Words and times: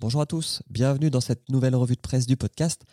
Bonjour 0.00 0.20
à 0.20 0.26
tous, 0.26 0.62
bienvenue 0.70 1.10
dans 1.10 1.20
cette 1.20 1.48
nouvelle 1.48 1.74
revue 1.74 1.96
de 1.96 2.00
presse 2.00 2.26
du 2.26 2.36
podcast. 2.36 2.84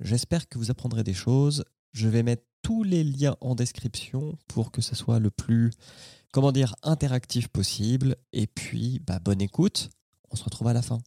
J'espère 0.00 0.48
que 0.48 0.58
vous 0.58 0.70
apprendrez 0.70 1.04
des 1.04 1.14
choses. 1.14 1.64
Je 1.92 2.08
vais 2.08 2.22
mettre 2.22 2.44
tous 2.62 2.82
les 2.82 3.04
liens 3.04 3.36
en 3.40 3.54
description 3.54 4.38
pour 4.48 4.70
que 4.70 4.80
ce 4.82 4.94
soit 4.94 5.18
le 5.18 5.30
plus, 5.30 5.70
comment 6.32 6.52
dire, 6.52 6.74
interactif 6.82 7.48
possible. 7.48 8.16
Et 8.32 8.46
puis, 8.46 9.00
bah, 9.06 9.18
bonne 9.18 9.40
écoute. 9.40 9.90
On 10.30 10.36
se 10.36 10.44
retrouve 10.44 10.68
à 10.68 10.72
la 10.72 10.82
fin. 10.82 10.98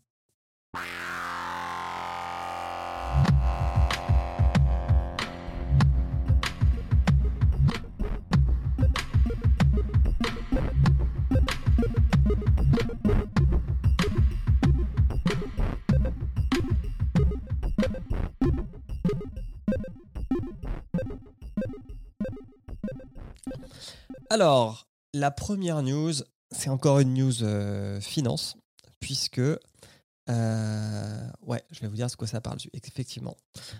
Alors, 24.31 24.87
la 25.13 25.29
première 25.29 25.81
news, 25.83 26.13
c'est 26.51 26.69
encore 26.69 26.99
une 26.99 27.13
news 27.13 27.43
euh, 27.43 27.99
finance, 27.99 28.55
puisque. 29.01 29.39
euh, 30.29 31.27
ouais, 31.41 31.61
je 31.71 31.81
vais 31.81 31.87
vous 31.89 31.95
dire 31.97 32.09
ce 32.09 32.15
que 32.15 32.25
ça 32.25 32.39
parle. 32.39 32.57
Effectivement. 32.71 33.35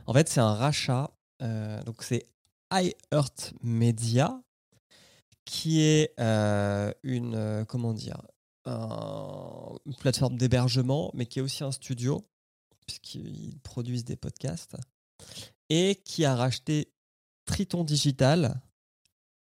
En 0.07 0.13
fait, 0.13 0.27
c'est 0.27 0.41
un 0.41 0.53
rachat. 0.53 1.09
euh, 1.41 1.81
donc, 1.83 2.03
c'est 2.03 2.27
iHeart 2.73 3.53
Media, 3.61 4.41
qui 5.45 5.79
est 5.81 6.13
une. 7.03 7.65
comment 7.69 7.93
dire 7.93 8.21
un- 8.65 9.75
Une 9.85 9.95
plateforme 9.95 10.35
d'hébergement, 10.37 11.11
mais 11.13 11.27
qui 11.27 11.39
est 11.39 11.41
aussi 11.41 11.63
un 11.63 11.71
studio, 11.71 12.27
puisqu'ils 12.85 13.57
produisent 13.63 14.03
des 14.03 14.17
podcasts, 14.17 14.75
et 15.69 15.95
qui 16.03 16.25
a 16.25 16.35
racheté 16.35 16.91
Triton 17.45 17.85
Digital, 17.85 18.59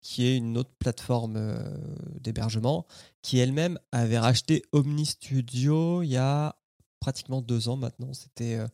qui 0.05 0.27
est 0.27 0.37
une 0.37 0.59
autre 0.59 0.75
plateforme 0.79 1.37
euh, 1.37 1.79
d'hébergement, 2.21 2.87
qui 3.23 3.39
elle-même 3.39 3.79
avait 3.91 4.19
racheté 4.19 4.63
Omni 4.73 5.07
Studio 5.07 6.03
il 6.03 6.11
y 6.11 6.19
a 6.19 6.57
pratiquement 7.01 7.41
deux 7.41 7.71
ans 7.71 7.77
maintenant. 7.77 8.13
C'était 8.13 8.57
euh, 8.57 8.69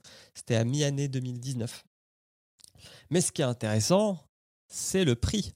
à 0.58 0.64
mi-année 0.64 1.06
2019. 1.06 1.84
Mais 3.10 3.20
ce 3.20 3.30
qui 3.30 3.42
est 3.42 3.44
intéressant, 3.44 4.18
c'est 4.66 5.04
le 5.04 5.14
prix. 5.14 5.52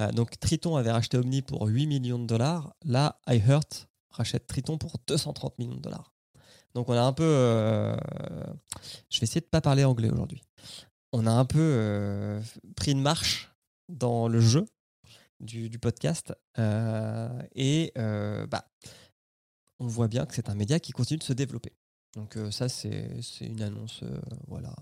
Euh, 0.00 0.10
donc 0.10 0.40
Triton 0.40 0.76
avait 0.76 0.90
racheté 0.90 1.18
Omni 1.18 1.42
pour 1.42 1.66
8 1.66 1.86
millions 1.86 2.18
de 2.18 2.26
dollars. 2.26 2.74
Là, 2.86 3.20
iHeart 3.28 3.88
rachète 4.08 4.46
Triton 4.46 4.78
pour 4.78 4.94
230 5.06 5.58
millions 5.58 5.76
de 5.76 5.82
dollars. 5.82 6.14
Donc 6.72 6.88
on 6.88 6.94
a 6.94 7.02
un 7.02 7.12
peu... 7.12 7.94
je 9.10 9.20
vais 9.20 9.24
essayer 9.24 9.40
de 9.42 9.46
ne 9.46 9.50
pas 9.50 9.60
parler 9.60 9.84
anglais 9.84 10.08
aujourd'hui. 10.08 10.42
On 11.12 11.26
a 11.26 11.32
un 11.32 11.44
peu 11.44 12.40
pris 12.74 12.92
une 12.92 13.02
marche 13.02 13.52
dans 13.88 14.26
le 14.28 14.40
jeu 14.40 14.64
du, 15.40 15.78
podcast. 15.78 16.32
euh, 16.58 17.42
et 17.54 17.92
euh, 17.98 18.46
bah, 18.46 18.70
on 19.78 19.86
voit 19.86 20.08
bien 20.08 20.26
que 20.26 20.34
c'est 20.34 20.48
un 20.48 20.54
média 20.54 20.78
qui 20.78 20.92
continue 20.92 21.18
de 21.18 21.24
se 21.24 21.32
développer. 21.32 21.72
Donc 22.14 22.36
euh, 22.36 22.50
ça, 22.50 22.68
c'est 22.68 23.20
une 23.40 23.62
annonce, 23.62 24.04
voilà. 24.46 24.74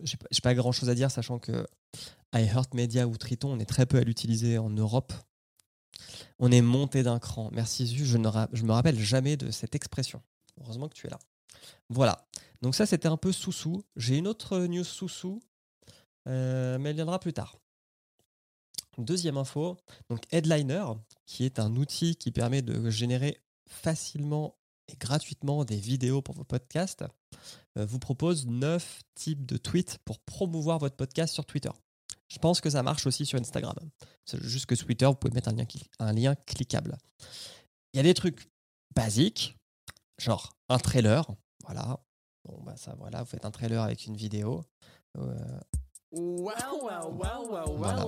J'ai 0.00 0.16
pas, 0.16 0.26
pas 0.42 0.54
grand 0.54 0.72
chose 0.72 0.90
à 0.90 0.94
dire, 0.94 1.10
sachant 1.10 1.38
que 1.38 1.66
iHeart 2.34 2.74
Media 2.74 3.06
ou 3.06 3.16
Triton, 3.16 3.52
on 3.52 3.58
est 3.58 3.66
très 3.66 3.86
peu 3.86 3.98
à 3.98 4.02
l'utiliser 4.02 4.58
en 4.58 4.70
Europe. 4.70 5.12
On 6.38 6.52
est 6.52 6.60
monté 6.60 7.02
d'un 7.02 7.18
cran. 7.18 7.50
Merci 7.52 7.86
Zu, 7.86 8.04
je 8.04 8.18
ne 8.18 8.28
je 8.52 8.64
me 8.64 8.72
rappelle 8.72 8.98
jamais 8.98 9.36
de 9.36 9.50
cette 9.50 9.74
expression. 9.74 10.22
Heureusement 10.60 10.88
que 10.88 10.94
tu 10.94 11.06
es 11.06 11.10
là. 11.10 11.18
Voilà. 11.88 12.28
Donc 12.62 12.74
ça, 12.74 12.84
c'était 12.84 13.08
un 13.08 13.16
peu 13.16 13.32
sous-sous. 13.32 13.82
J'ai 13.96 14.18
une 14.18 14.26
autre 14.26 14.58
news 14.58 14.84
sous-sous, 14.84 15.40
mais 16.26 16.90
elle 16.90 16.94
viendra 16.94 17.18
plus 17.18 17.32
tard. 17.32 17.58
Deuxième 18.98 19.36
info, 19.36 19.76
donc 20.08 20.22
Headliner, 20.32 20.86
qui 21.26 21.44
est 21.44 21.58
un 21.58 21.76
outil 21.76 22.16
qui 22.16 22.30
permet 22.30 22.62
de 22.62 22.88
générer 22.88 23.40
facilement 23.68 24.56
et 24.88 24.96
gratuitement 24.96 25.64
des 25.64 25.76
vidéos 25.76 26.22
pour 26.22 26.34
vos 26.34 26.44
podcasts, 26.44 27.04
euh, 27.76 27.84
vous 27.84 27.98
propose 27.98 28.46
9 28.46 29.00
types 29.14 29.44
de 29.44 29.56
tweets 29.56 29.98
pour 30.04 30.18
promouvoir 30.20 30.78
votre 30.78 30.96
podcast 30.96 31.34
sur 31.34 31.44
Twitter. 31.44 31.70
Je 32.28 32.38
pense 32.38 32.60
que 32.60 32.70
ça 32.70 32.82
marche 32.82 33.06
aussi 33.06 33.26
sur 33.26 33.38
Instagram. 33.38 33.74
C'est 34.24 34.42
juste 34.42 34.66
que 34.66 34.74
sur 34.74 34.86
Twitter, 34.86 35.06
vous 35.06 35.14
pouvez 35.14 35.34
mettre 35.34 35.50
un 35.98 36.12
lien, 36.12 36.34
cliquable. 36.34 36.96
Il 37.92 37.98
y 37.98 38.00
a 38.00 38.02
des 38.02 38.14
trucs 38.14 38.48
basiques, 38.94 39.56
genre 40.18 40.56
un 40.68 40.78
trailer. 40.78 41.26
Voilà. 41.64 42.00
Bon, 42.44 42.60
bah 42.62 42.76
ça, 42.76 42.94
voilà, 42.98 43.22
vous 43.22 43.28
faites 43.28 43.44
un 43.44 43.50
trailer 43.50 43.82
avec 43.82 44.06
une 44.06 44.16
vidéo. 44.16 44.64
Euh, 45.18 45.60
Voilà. 47.76 48.06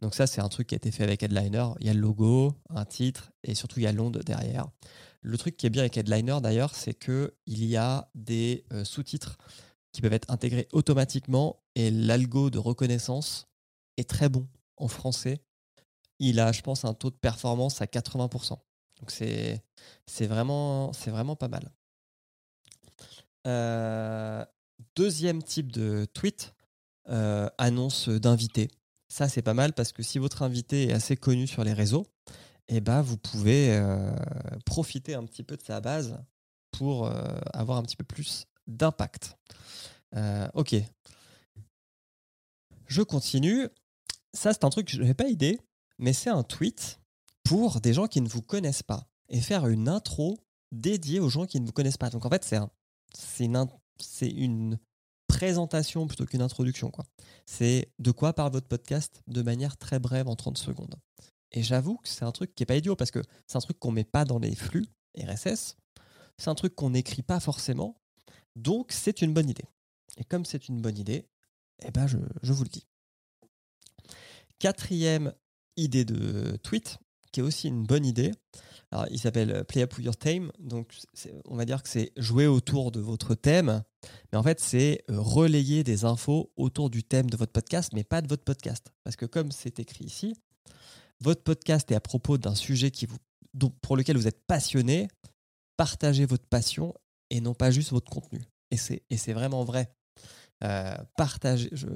donc 0.00 0.14
ça, 0.14 0.26
c'est 0.26 0.40
un 0.40 0.48
truc 0.48 0.68
qui 0.68 0.74
a 0.74 0.76
été 0.76 0.90
fait 0.90 1.04
avec 1.04 1.22
Headliner. 1.22 1.66
Il 1.80 1.86
y 1.86 1.90
a 1.90 1.94
le 1.94 2.00
logo, 2.00 2.54
un 2.70 2.84
titre 2.84 3.32
et 3.42 3.54
surtout 3.54 3.80
il 3.80 3.84
y 3.84 3.86
a 3.86 3.92
l'onde 3.92 4.18
derrière. 4.18 4.66
Le 5.20 5.38
truc 5.38 5.56
qui 5.56 5.66
est 5.66 5.70
bien 5.70 5.82
avec 5.82 5.96
Headliner 5.96 6.38
d'ailleurs, 6.42 6.74
c'est 6.74 6.94
que 6.94 7.34
il 7.46 7.64
y 7.64 7.76
a 7.76 8.10
des 8.14 8.64
euh, 8.72 8.84
sous-titres 8.84 9.38
qui 9.92 10.02
peuvent 10.02 10.12
être 10.12 10.30
intégrés 10.30 10.68
automatiquement 10.72 11.62
et 11.74 11.90
l'algo 11.90 12.50
de 12.50 12.58
reconnaissance 12.58 13.48
est 13.96 14.08
très 14.08 14.28
bon 14.28 14.48
en 14.76 14.88
français. 14.88 15.40
Il 16.18 16.40
a, 16.40 16.52
je 16.52 16.62
pense, 16.62 16.84
un 16.84 16.94
taux 16.94 17.10
de 17.10 17.16
performance 17.16 17.80
à 17.80 17.86
80%. 17.86 18.58
Donc 19.00 19.10
c'est 19.10 19.62
c'est 20.06 20.26
vraiment, 20.26 20.92
c'est 20.92 21.10
vraiment 21.10 21.36
pas 21.36 21.48
mal. 21.48 21.70
Euh, 23.46 24.44
deuxième 24.96 25.42
type 25.42 25.72
de 25.72 26.06
tweet, 26.12 26.53
euh, 27.08 27.48
annonce 27.58 28.08
d'invité. 28.08 28.70
Ça, 29.08 29.28
c'est 29.28 29.42
pas 29.42 29.54
mal 29.54 29.72
parce 29.72 29.92
que 29.92 30.02
si 30.02 30.18
votre 30.18 30.42
invité 30.42 30.88
est 30.88 30.92
assez 30.92 31.16
connu 31.16 31.46
sur 31.46 31.62
les 31.62 31.72
réseaux, 31.72 32.06
eh 32.68 32.80
ben, 32.80 33.02
vous 33.02 33.16
pouvez 33.16 33.76
euh, 33.76 34.14
profiter 34.64 35.14
un 35.14 35.24
petit 35.24 35.42
peu 35.42 35.56
de 35.56 35.62
sa 35.62 35.80
base 35.80 36.18
pour 36.70 37.06
euh, 37.06 37.38
avoir 37.52 37.78
un 37.78 37.82
petit 37.82 37.96
peu 37.96 38.04
plus 38.04 38.46
d'impact. 38.66 39.36
Ok. 40.54 40.76
Je 42.86 43.02
continue. 43.02 43.68
Ça, 44.32 44.52
c'est 44.52 44.64
un 44.64 44.70
truc 44.70 44.86
que 44.86 44.92
je 44.92 45.00
n'avais 45.00 45.14
pas 45.14 45.28
idée, 45.28 45.58
mais 45.98 46.12
c'est 46.12 46.30
un 46.30 46.44
tweet 46.44 47.00
pour 47.42 47.80
des 47.80 47.92
gens 47.92 48.06
qui 48.06 48.20
ne 48.20 48.28
vous 48.28 48.40
connaissent 48.40 48.84
pas 48.84 49.08
et 49.28 49.40
faire 49.40 49.66
une 49.66 49.88
intro 49.88 50.38
dédiée 50.72 51.20
aux 51.20 51.28
gens 51.28 51.46
qui 51.46 51.60
ne 51.60 51.66
vous 51.66 51.72
connaissent 51.72 51.96
pas. 51.96 52.10
Donc 52.10 52.24
en 52.24 52.30
fait, 52.30 52.44
c'est 52.44 52.56
un, 52.56 52.70
une 54.22 54.78
présentation 55.34 56.06
plutôt 56.06 56.26
qu'une 56.26 56.42
introduction. 56.42 56.90
quoi. 56.90 57.04
C'est 57.44 57.92
de 57.98 58.12
quoi 58.12 58.34
parle 58.34 58.52
votre 58.52 58.68
podcast 58.68 59.20
de 59.26 59.42
manière 59.42 59.76
très 59.76 59.98
brève 59.98 60.28
en 60.28 60.36
30 60.36 60.56
secondes. 60.56 60.94
Et 61.50 61.64
j'avoue 61.64 61.96
que 61.96 62.08
c'est 62.08 62.24
un 62.24 62.30
truc 62.30 62.54
qui 62.54 62.62
n'est 62.62 62.66
pas 62.66 62.76
idiot 62.76 62.94
parce 62.94 63.10
que 63.10 63.20
c'est 63.48 63.56
un 63.56 63.60
truc 63.60 63.80
qu'on 63.80 63.90
met 63.90 64.04
pas 64.04 64.24
dans 64.24 64.38
les 64.38 64.54
flux 64.54 64.86
RSS. 65.18 65.76
C'est 66.38 66.50
un 66.50 66.54
truc 66.54 66.76
qu'on 66.76 66.90
n'écrit 66.90 67.22
pas 67.22 67.40
forcément. 67.40 68.00
Donc 68.54 68.92
c'est 68.92 69.22
une 69.22 69.34
bonne 69.34 69.50
idée. 69.50 69.66
Et 70.18 70.24
comme 70.24 70.44
c'est 70.44 70.68
une 70.68 70.80
bonne 70.80 70.98
idée, 70.98 71.26
eh 71.84 71.90
ben 71.90 72.06
je, 72.06 72.18
je 72.42 72.52
vous 72.52 72.62
le 72.62 72.68
dis. 72.68 72.86
Quatrième 74.60 75.32
idée 75.76 76.04
de 76.04 76.56
tweet, 76.62 76.98
qui 77.32 77.40
est 77.40 77.42
aussi 77.42 77.66
une 77.66 77.82
bonne 77.82 78.06
idée. 78.06 78.30
Alors, 78.92 79.06
il 79.10 79.18
s'appelle 79.18 79.64
Play 79.64 79.82
Up 79.82 79.96
With 79.96 80.04
Your 80.04 80.16
Theme. 80.16 80.52
Donc, 80.60 80.94
on 81.46 81.56
va 81.56 81.64
dire 81.64 81.82
que 81.82 81.88
c'est 81.88 82.12
jouer 82.16 82.46
autour 82.46 82.92
de 82.92 83.00
votre 83.00 83.34
thème. 83.34 83.82
Mais 84.34 84.38
en 84.38 84.42
fait, 84.42 84.58
c'est 84.58 85.04
euh, 85.10 85.20
relayer 85.20 85.84
des 85.84 86.04
infos 86.04 86.50
autour 86.56 86.90
du 86.90 87.04
thème 87.04 87.30
de 87.30 87.36
votre 87.36 87.52
podcast, 87.52 87.92
mais 87.92 88.02
pas 88.02 88.20
de 88.20 88.26
votre 88.26 88.42
podcast. 88.42 88.92
Parce 89.04 89.14
que 89.14 89.26
comme 89.26 89.52
c'est 89.52 89.78
écrit 89.78 90.06
ici, 90.06 90.34
votre 91.20 91.44
podcast 91.44 91.88
est 91.92 91.94
à 91.94 92.00
propos 92.00 92.36
d'un 92.36 92.56
sujet 92.56 92.90
qui 92.90 93.06
vous, 93.06 93.70
pour 93.80 93.96
lequel 93.96 94.16
vous 94.16 94.26
êtes 94.26 94.44
passionné. 94.48 95.06
Partagez 95.76 96.26
votre 96.26 96.48
passion 96.48 96.94
et 97.30 97.40
non 97.40 97.54
pas 97.54 97.70
juste 97.70 97.92
votre 97.92 98.10
contenu. 98.10 98.42
Et 98.72 98.76
c'est 98.76 99.32
vraiment 99.32 99.62
vrai. 99.62 99.94
Euh, 100.64 100.96
partagez, 101.16 101.68
je, 101.70 101.86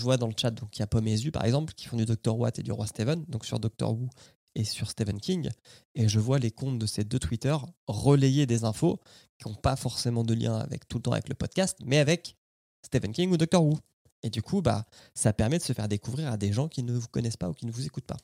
vois 0.00 0.16
dans 0.16 0.28
le 0.28 0.34
chat, 0.36 0.52
donc 0.52 0.76
il 0.76 0.80
y 0.80 0.82
a 0.84 0.86
Pomme 0.86 1.08
et 1.08 1.16
Zu, 1.16 1.32
par 1.32 1.44
exemple, 1.44 1.74
qui 1.74 1.88
font 1.88 1.96
du 1.96 2.04
Dr. 2.04 2.38
Watt 2.38 2.56
et 2.60 2.62
du 2.62 2.70
Roi 2.70 2.86
Steven, 2.86 3.24
donc 3.26 3.44
sur 3.44 3.58
Dr. 3.58 3.90
Who 3.90 4.08
et 4.54 4.64
sur 4.64 4.90
Stephen 4.90 5.20
King. 5.20 5.50
Et 5.94 6.08
je 6.08 6.18
vois 6.18 6.38
les 6.38 6.50
comptes 6.50 6.78
de 6.78 6.86
ces 6.86 7.04
deux 7.04 7.18
Twitter 7.18 7.56
relayer 7.86 8.46
des 8.46 8.64
infos 8.64 9.00
qui 9.38 9.48
n'ont 9.48 9.54
pas 9.54 9.76
forcément 9.76 10.24
de 10.24 10.34
lien 10.34 10.58
avec 10.58 10.88
tout 10.88 10.98
le 10.98 11.02
temps 11.02 11.12
avec 11.12 11.28
le 11.28 11.34
podcast, 11.34 11.78
mais 11.84 11.98
avec 11.98 12.36
Stephen 12.84 13.12
King 13.12 13.30
ou 13.30 13.36
Dr. 13.36 13.62
Who. 13.62 13.78
Et 14.22 14.30
du 14.30 14.42
coup, 14.42 14.60
bah, 14.60 14.84
ça 15.14 15.32
permet 15.32 15.58
de 15.58 15.62
se 15.62 15.72
faire 15.72 15.88
découvrir 15.88 16.30
à 16.30 16.36
des 16.36 16.52
gens 16.52 16.68
qui 16.68 16.82
ne 16.82 16.92
vous 16.92 17.08
connaissent 17.08 17.38
pas 17.38 17.48
ou 17.48 17.54
qui 17.54 17.66
ne 17.66 17.72
vous 17.72 17.86
écoutent 17.86 18.06
pas. 18.06 18.18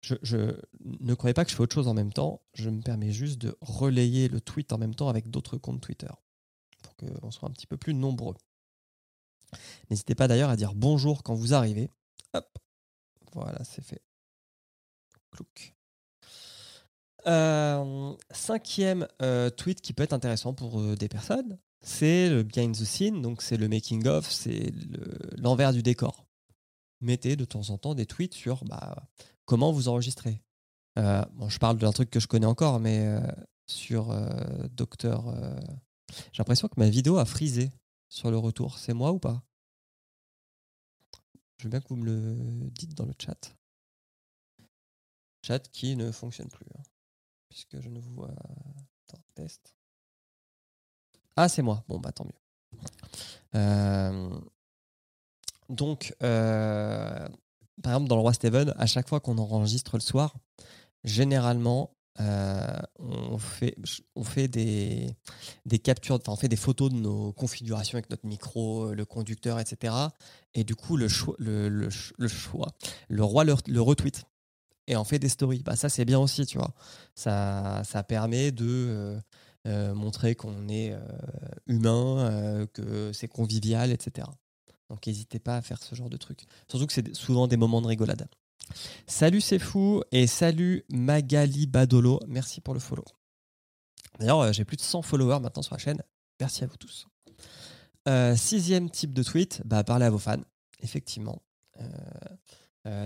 Je, 0.00 0.14
je 0.22 0.60
ne 1.00 1.14
croyez 1.14 1.34
pas 1.34 1.44
que 1.44 1.50
je 1.50 1.56
fais 1.56 1.62
autre 1.62 1.74
chose 1.74 1.88
en 1.88 1.94
même 1.94 2.12
temps. 2.12 2.40
Je 2.54 2.70
me 2.70 2.80
permets 2.80 3.10
juste 3.10 3.38
de 3.38 3.56
relayer 3.60 4.28
le 4.28 4.40
tweet 4.40 4.72
en 4.72 4.78
même 4.78 4.94
temps 4.94 5.08
avec 5.08 5.28
d'autres 5.28 5.56
comptes 5.56 5.80
Twitter 5.80 6.10
pour 6.82 6.94
qu'on 6.96 7.30
soit 7.32 7.48
un 7.48 7.52
petit 7.52 7.66
peu 7.66 7.76
plus 7.76 7.94
nombreux. 7.94 8.36
N'hésitez 9.90 10.14
pas 10.14 10.28
d'ailleurs 10.28 10.50
à 10.50 10.56
dire 10.56 10.74
bonjour 10.74 11.22
quand 11.22 11.34
vous 11.34 11.54
arrivez. 11.54 11.90
Hop, 12.34 12.46
voilà, 13.32 13.64
c'est 13.64 13.82
fait. 13.82 14.02
Euh, 17.26 18.14
cinquième 18.30 19.06
euh, 19.22 19.50
tweet 19.50 19.80
qui 19.80 19.92
peut 19.92 20.02
être 20.02 20.12
intéressant 20.12 20.54
pour 20.54 20.80
euh, 20.80 20.96
des 20.96 21.08
personnes, 21.08 21.58
c'est 21.80 22.30
le 22.30 22.42
behind 22.42 22.74
the 22.74 22.84
scene, 22.84 23.20
donc 23.20 23.42
c'est 23.42 23.56
le 23.56 23.68
making 23.68 24.06
of, 24.06 24.30
c'est 24.30 24.72
l'envers 25.36 25.72
du 25.72 25.82
décor. 25.82 26.26
Mettez 27.00 27.36
de 27.36 27.44
temps 27.44 27.70
en 27.70 27.78
temps 27.78 27.94
des 27.94 28.06
tweets 28.06 28.34
sur 28.34 28.64
bah, 28.64 29.08
comment 29.44 29.72
vous 29.72 29.88
enregistrez. 29.88 30.42
je 30.96 31.58
parle 31.58 31.78
d'un 31.78 31.92
truc 31.92 32.10
que 32.10 32.18
je 32.18 32.26
connais 32.26 32.46
encore, 32.46 32.80
mais 32.80 33.06
sur 33.66 34.12
Docteur. 34.72 35.32
J'ai 36.32 36.38
l'impression 36.38 36.66
que 36.66 36.74
ma 36.76 36.88
vidéo 36.88 37.18
a 37.18 37.24
frisé 37.24 37.70
sur 38.08 38.32
le 38.32 38.38
retour. 38.38 38.78
C'est 38.78 38.94
moi 38.94 39.12
ou 39.12 39.20
pas? 39.20 39.44
Je 41.58 41.64
veux 41.64 41.70
bien 41.70 41.80
que 41.80 41.88
vous 41.88 41.96
me 41.96 42.06
le 42.06 42.70
dites 42.70 42.94
dans 42.94 43.06
le 43.06 43.14
chat. 43.16 43.57
Qui 45.72 45.96
ne 45.96 46.12
fonctionne 46.12 46.48
plus. 46.48 46.66
Hein 46.76 46.82
puisque 47.48 47.80
je 47.80 47.88
ne 47.88 47.98
vous 47.98 48.14
vois. 48.14 48.30
Attends, 48.30 49.22
test. 49.34 49.74
Ah, 51.36 51.48
c'est 51.48 51.62
moi. 51.62 51.84
Bon, 51.88 51.98
bah 51.98 52.12
tant 52.12 52.24
mieux. 52.24 52.80
Euh, 53.54 54.40
donc, 55.68 56.14
euh, 56.22 57.28
par 57.82 57.92
exemple, 57.92 58.08
dans 58.08 58.16
le 58.16 58.22
Roi 58.22 58.32
Steven, 58.32 58.74
à 58.76 58.86
chaque 58.86 59.08
fois 59.08 59.20
qu'on 59.20 59.38
enregistre 59.38 59.96
le 59.96 60.00
soir, 60.00 60.36
généralement, 61.04 61.96
euh, 62.20 62.76
on 62.98 63.38
fait, 63.38 63.76
on 64.16 64.24
fait 64.24 64.48
des, 64.48 65.16
des 65.64 65.78
captures, 65.78 66.16
enfin, 66.16 66.32
on 66.32 66.36
fait 66.36 66.48
des 66.48 66.56
photos 66.56 66.90
de 66.90 66.96
nos 66.96 67.32
configurations 67.32 67.96
avec 67.96 68.10
notre 68.10 68.26
micro, 68.26 68.92
le 68.92 69.04
conducteur, 69.04 69.60
etc. 69.60 69.94
Et 70.54 70.64
du 70.64 70.74
coup, 70.74 70.96
le, 70.96 71.06
choix, 71.06 71.36
le, 71.38 71.68
le, 71.68 72.28
choix, 72.28 72.72
le 73.08 73.22
roi 73.22 73.44
le 73.44 73.80
retweet 73.80 74.24
et 74.88 74.96
en 74.96 75.04
fait 75.04 75.20
des 75.20 75.28
stories. 75.28 75.62
Bah, 75.62 75.76
ça, 75.76 75.88
c'est 75.88 76.04
bien 76.04 76.18
aussi, 76.18 76.46
tu 76.46 76.58
vois. 76.58 76.74
Ça, 77.14 77.82
ça 77.84 78.02
permet 78.02 78.50
de 78.50 78.66
euh, 78.66 79.20
euh, 79.66 79.94
montrer 79.94 80.34
qu'on 80.34 80.68
est 80.68 80.92
euh, 80.92 81.00
humain, 81.66 82.66
que 82.72 83.12
c'est 83.12 83.28
convivial, 83.28 83.92
etc. 83.92 84.26
Donc, 84.88 85.06
n'hésitez 85.06 85.38
pas 85.38 85.56
à 85.56 85.62
faire 85.62 85.82
ce 85.82 85.94
genre 85.94 86.08
de 86.08 86.16
trucs. 86.16 86.46
Surtout 86.68 86.86
que 86.86 86.92
c'est 86.92 87.14
souvent 87.14 87.46
des 87.46 87.58
moments 87.58 87.82
de 87.82 87.86
rigolade. 87.86 88.26
Salut, 89.06 89.42
c'est 89.42 89.58
fou. 89.58 90.02
Et 90.10 90.26
salut, 90.26 90.84
Magali 90.88 91.66
Badolo. 91.66 92.20
Merci 92.26 92.60
pour 92.62 92.74
le 92.74 92.80
follow. 92.80 93.04
D'ailleurs, 94.18 94.52
j'ai 94.52 94.64
plus 94.64 94.78
de 94.78 94.82
100 94.82 95.02
followers 95.02 95.40
maintenant 95.40 95.62
sur 95.62 95.74
la 95.74 95.78
chaîne. 95.78 96.02
Merci 96.40 96.64
à 96.64 96.66
vous 96.66 96.76
tous. 96.78 97.06
sixième 98.36 98.90
type 98.90 99.12
de 99.12 99.22
tweet, 99.22 99.60
bah, 99.66 99.84
parlez 99.84 100.06
à 100.06 100.10
vos 100.10 100.18
fans. 100.18 100.42
Effectivement. 100.80 101.42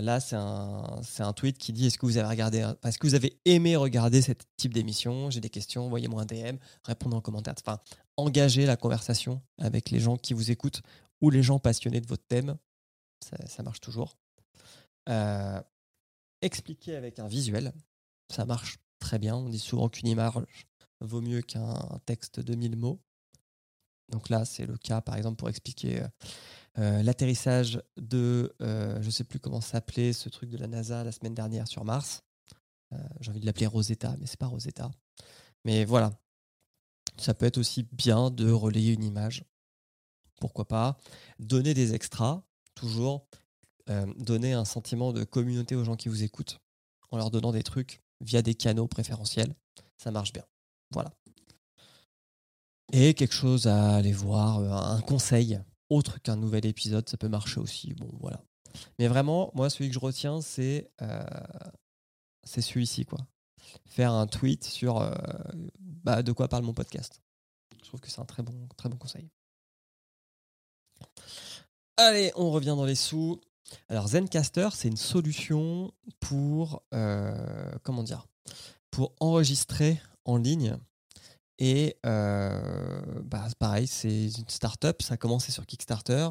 Là, 0.01 0.19
c'est 0.19 0.35
un, 0.35 1.33
tweet 1.33 1.57
qui 1.57 1.73
dit 1.73 1.87
Est-ce 1.87 1.97
que 1.97 2.05
vous 2.05 2.17
avez 2.17 2.27
regardé, 2.27 2.65
est-ce 2.83 2.97
que 2.97 3.07
vous 3.07 3.15
avez 3.15 3.39
aimé 3.45 3.75
regarder 3.75 4.21
ce 4.21 4.31
type 4.57 4.73
d'émission? 4.73 5.29
J'ai 5.29 5.41
des 5.41 5.49
questions, 5.49 5.85
envoyez-moi 5.85 6.21
un 6.21 6.25
DM, 6.25 6.57
répondez 6.83 7.15
en 7.15 7.21
commentaire. 7.21 7.55
Enfin, 7.59 7.79
engagez 8.17 8.65
la 8.65 8.77
conversation 8.77 9.41
avec 9.57 9.89
les 9.89 9.99
gens 9.99 10.17
qui 10.17 10.33
vous 10.33 10.51
écoutent 10.51 10.81
ou 11.21 11.29
les 11.29 11.43
gens 11.43 11.59
passionnés 11.59 12.01
de 12.01 12.07
votre 12.07 12.25
thème. 12.27 12.57
Ça, 13.47 13.63
marche 13.63 13.79
toujours. 13.79 14.17
Euh, 15.07 15.61
expliquer 16.41 16.95
avec 16.95 17.19
un 17.19 17.27
visuel, 17.27 17.71
ça 18.29 18.45
marche 18.45 18.77
très 18.99 19.19
bien. 19.19 19.35
On 19.35 19.49
dit 19.49 19.59
souvent 19.59 19.89
qu'une 19.89 20.09
image 20.09 20.65
vaut 20.99 21.21
mieux 21.21 21.41
qu'un 21.41 21.77
texte 22.05 22.39
de 22.39 22.55
1000 22.55 22.75
mots. 22.75 23.01
Donc 24.09 24.29
là, 24.29 24.45
c'est 24.45 24.65
le 24.65 24.77
cas, 24.77 25.01
par 25.01 25.15
exemple, 25.15 25.37
pour 25.37 25.49
expliquer 25.49 26.01
euh, 26.01 26.07
euh, 26.79 27.03
l'atterrissage 27.03 27.81
de, 27.97 28.55
euh, 28.61 28.99
je 29.01 29.05
ne 29.05 29.11
sais 29.11 29.23
plus 29.23 29.39
comment 29.39 29.61
s'appelait 29.61 30.11
ce 30.11 30.27
truc 30.29 30.49
de 30.49 30.57
la 30.57 30.67
NASA 30.67 31.03
la 31.03 31.11
semaine 31.11 31.35
dernière 31.35 31.67
sur 31.67 31.85
Mars. 31.85 32.23
Euh, 32.93 32.97
j'ai 33.19 33.29
envie 33.29 33.39
de 33.39 33.45
l'appeler 33.45 33.67
Rosetta, 33.67 34.15
mais 34.19 34.25
c'est 34.25 34.39
pas 34.39 34.47
Rosetta. 34.47 34.89
Mais 35.65 35.85
voilà, 35.85 36.11
ça 37.17 37.33
peut 37.33 37.45
être 37.45 37.59
aussi 37.59 37.83
bien 37.91 38.31
de 38.31 38.49
relayer 38.49 38.93
une 38.93 39.03
image. 39.03 39.45
Pourquoi 40.39 40.67
pas 40.67 40.97
Donner 41.39 41.73
des 41.73 41.93
extras, 41.93 42.43
toujours. 42.75 43.27
donner 44.17 44.53
un 44.53 44.65
sentiment 44.65 45.11
de 45.11 45.25
communauté 45.25 45.75
aux 45.75 45.83
gens 45.83 45.97
qui 45.97 46.07
vous 46.09 46.23
écoutent 46.23 46.59
en 47.11 47.17
leur 47.17 47.31
donnant 47.31 47.51
des 47.51 47.63
trucs 47.63 48.01
via 48.21 48.41
des 48.41 48.55
canaux 48.55 48.87
préférentiels. 48.87 49.53
Ça 49.97 50.09
marche 50.09 50.33
bien. 50.33 50.45
Voilà. 50.91 51.13
Et 52.93 53.13
quelque 53.13 53.33
chose 53.33 53.67
à 53.67 53.95
aller 53.95 54.13
voir, 54.13 54.59
un 54.89 55.01
conseil 55.01 55.59
autre 55.93 56.21
qu'un 56.21 56.35
nouvel 56.35 56.65
épisode, 56.65 57.07
ça 57.07 57.17
peut 57.17 57.29
marcher 57.29 57.59
aussi. 57.59 57.93
Bon, 57.93 58.09
voilà. 58.19 58.43
Mais 58.99 59.07
vraiment, 59.07 59.51
moi, 59.53 59.69
celui 59.69 59.89
que 59.89 59.93
je 59.93 59.99
retiens, 59.99 60.41
c'est 60.41 60.91
euh, 61.01 61.23
celui-ci, 62.45 63.05
quoi. 63.05 63.19
Faire 63.85 64.11
un 64.11 64.27
tweet 64.27 64.63
sur 64.63 64.97
euh, 64.99 65.13
bah, 65.79 66.23
de 66.23 66.31
quoi 66.31 66.47
parle 66.47 66.63
mon 66.63 66.73
podcast. 66.73 67.21
Je 67.81 67.87
trouve 67.87 68.01
que 68.01 68.09
c'est 68.09 68.19
un 68.19 68.25
très 68.25 68.43
bon, 68.43 68.67
très 68.77 68.89
bon 68.89 68.97
conseil. 68.97 69.29
Allez, 71.97 72.31
on 72.35 72.51
revient 72.51 72.75
dans 72.75 72.85
les 72.85 72.95
sous. 72.95 73.39
Alors, 73.87 74.07
Zencaster, 74.07 74.69
c'est 74.73 74.87
une 74.87 74.97
solution 74.97 75.93
pour, 76.19 76.83
euh, 76.93 77.71
comment 77.83 78.03
dire, 78.03 78.27
pour 78.91 79.13
enregistrer 79.19 80.01
en 80.25 80.37
ligne 80.37 80.77
et 81.59 81.97
euh, 82.05 83.21
bah, 83.23 83.47
pareil, 83.59 83.87
c'est 83.87 84.25
une 84.25 84.49
start-up. 84.49 85.01
Ça 85.01 85.15
a 85.15 85.17
commencé 85.17 85.51
sur 85.51 85.65
Kickstarter, 85.65 86.29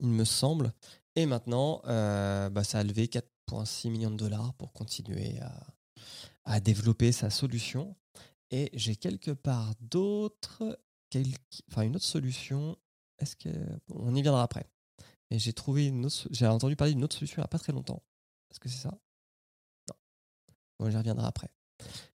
il 0.00 0.08
me 0.08 0.24
semble. 0.24 0.72
Et 1.16 1.26
maintenant, 1.26 1.82
euh, 1.86 2.50
bah, 2.50 2.64
ça 2.64 2.78
a 2.78 2.84
levé 2.84 3.06
4,6 3.06 3.90
millions 3.90 4.10
de 4.10 4.16
dollars 4.16 4.54
pour 4.54 4.72
continuer 4.72 5.40
à, 6.44 6.60
développer 6.60 7.12
sa 7.12 7.28
solution. 7.28 7.94
Et 8.50 8.70
j'ai 8.72 8.96
quelque 8.96 9.32
part 9.32 9.74
d'autres, 9.80 10.78
enfin 11.70 11.82
une 11.82 11.96
autre 11.96 12.04
solution. 12.04 12.76
Est-ce 13.18 13.36
que 13.36 13.50
on 13.90 14.14
y 14.14 14.22
viendra 14.22 14.42
après 14.42 14.66
Mais 15.30 15.38
j'ai 15.38 15.52
trouvé 15.52 15.86
une 15.86 16.06
autre, 16.06 16.26
j'ai 16.30 16.46
entendu 16.46 16.74
parler 16.74 16.94
d'une 16.94 17.04
autre 17.04 17.16
solution 17.16 17.36
il 17.36 17.40
n'y 17.40 17.44
a 17.44 17.48
pas 17.48 17.58
très 17.58 17.72
longtemps. 17.72 18.02
Est-ce 18.50 18.60
que 18.60 18.68
c'est 18.70 18.78
ça? 18.78 18.98
Non. 19.88 19.96
Bon, 20.78 20.90
j'y 20.90 20.96
reviendrai 20.96 21.26
après. 21.26 21.50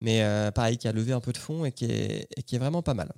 Mais 0.01 0.23
euh, 0.23 0.51
pareil, 0.51 0.77
qui 0.77 0.87
a 0.87 0.91
levé 0.91 1.13
un 1.13 1.19
peu 1.19 1.33
de 1.33 1.37
fonds 1.37 1.65
et 1.65 1.71
qui 1.71 1.85
est, 1.85 2.57
vraiment 2.57 2.81
pas 2.81 2.93
mal. 2.93 3.11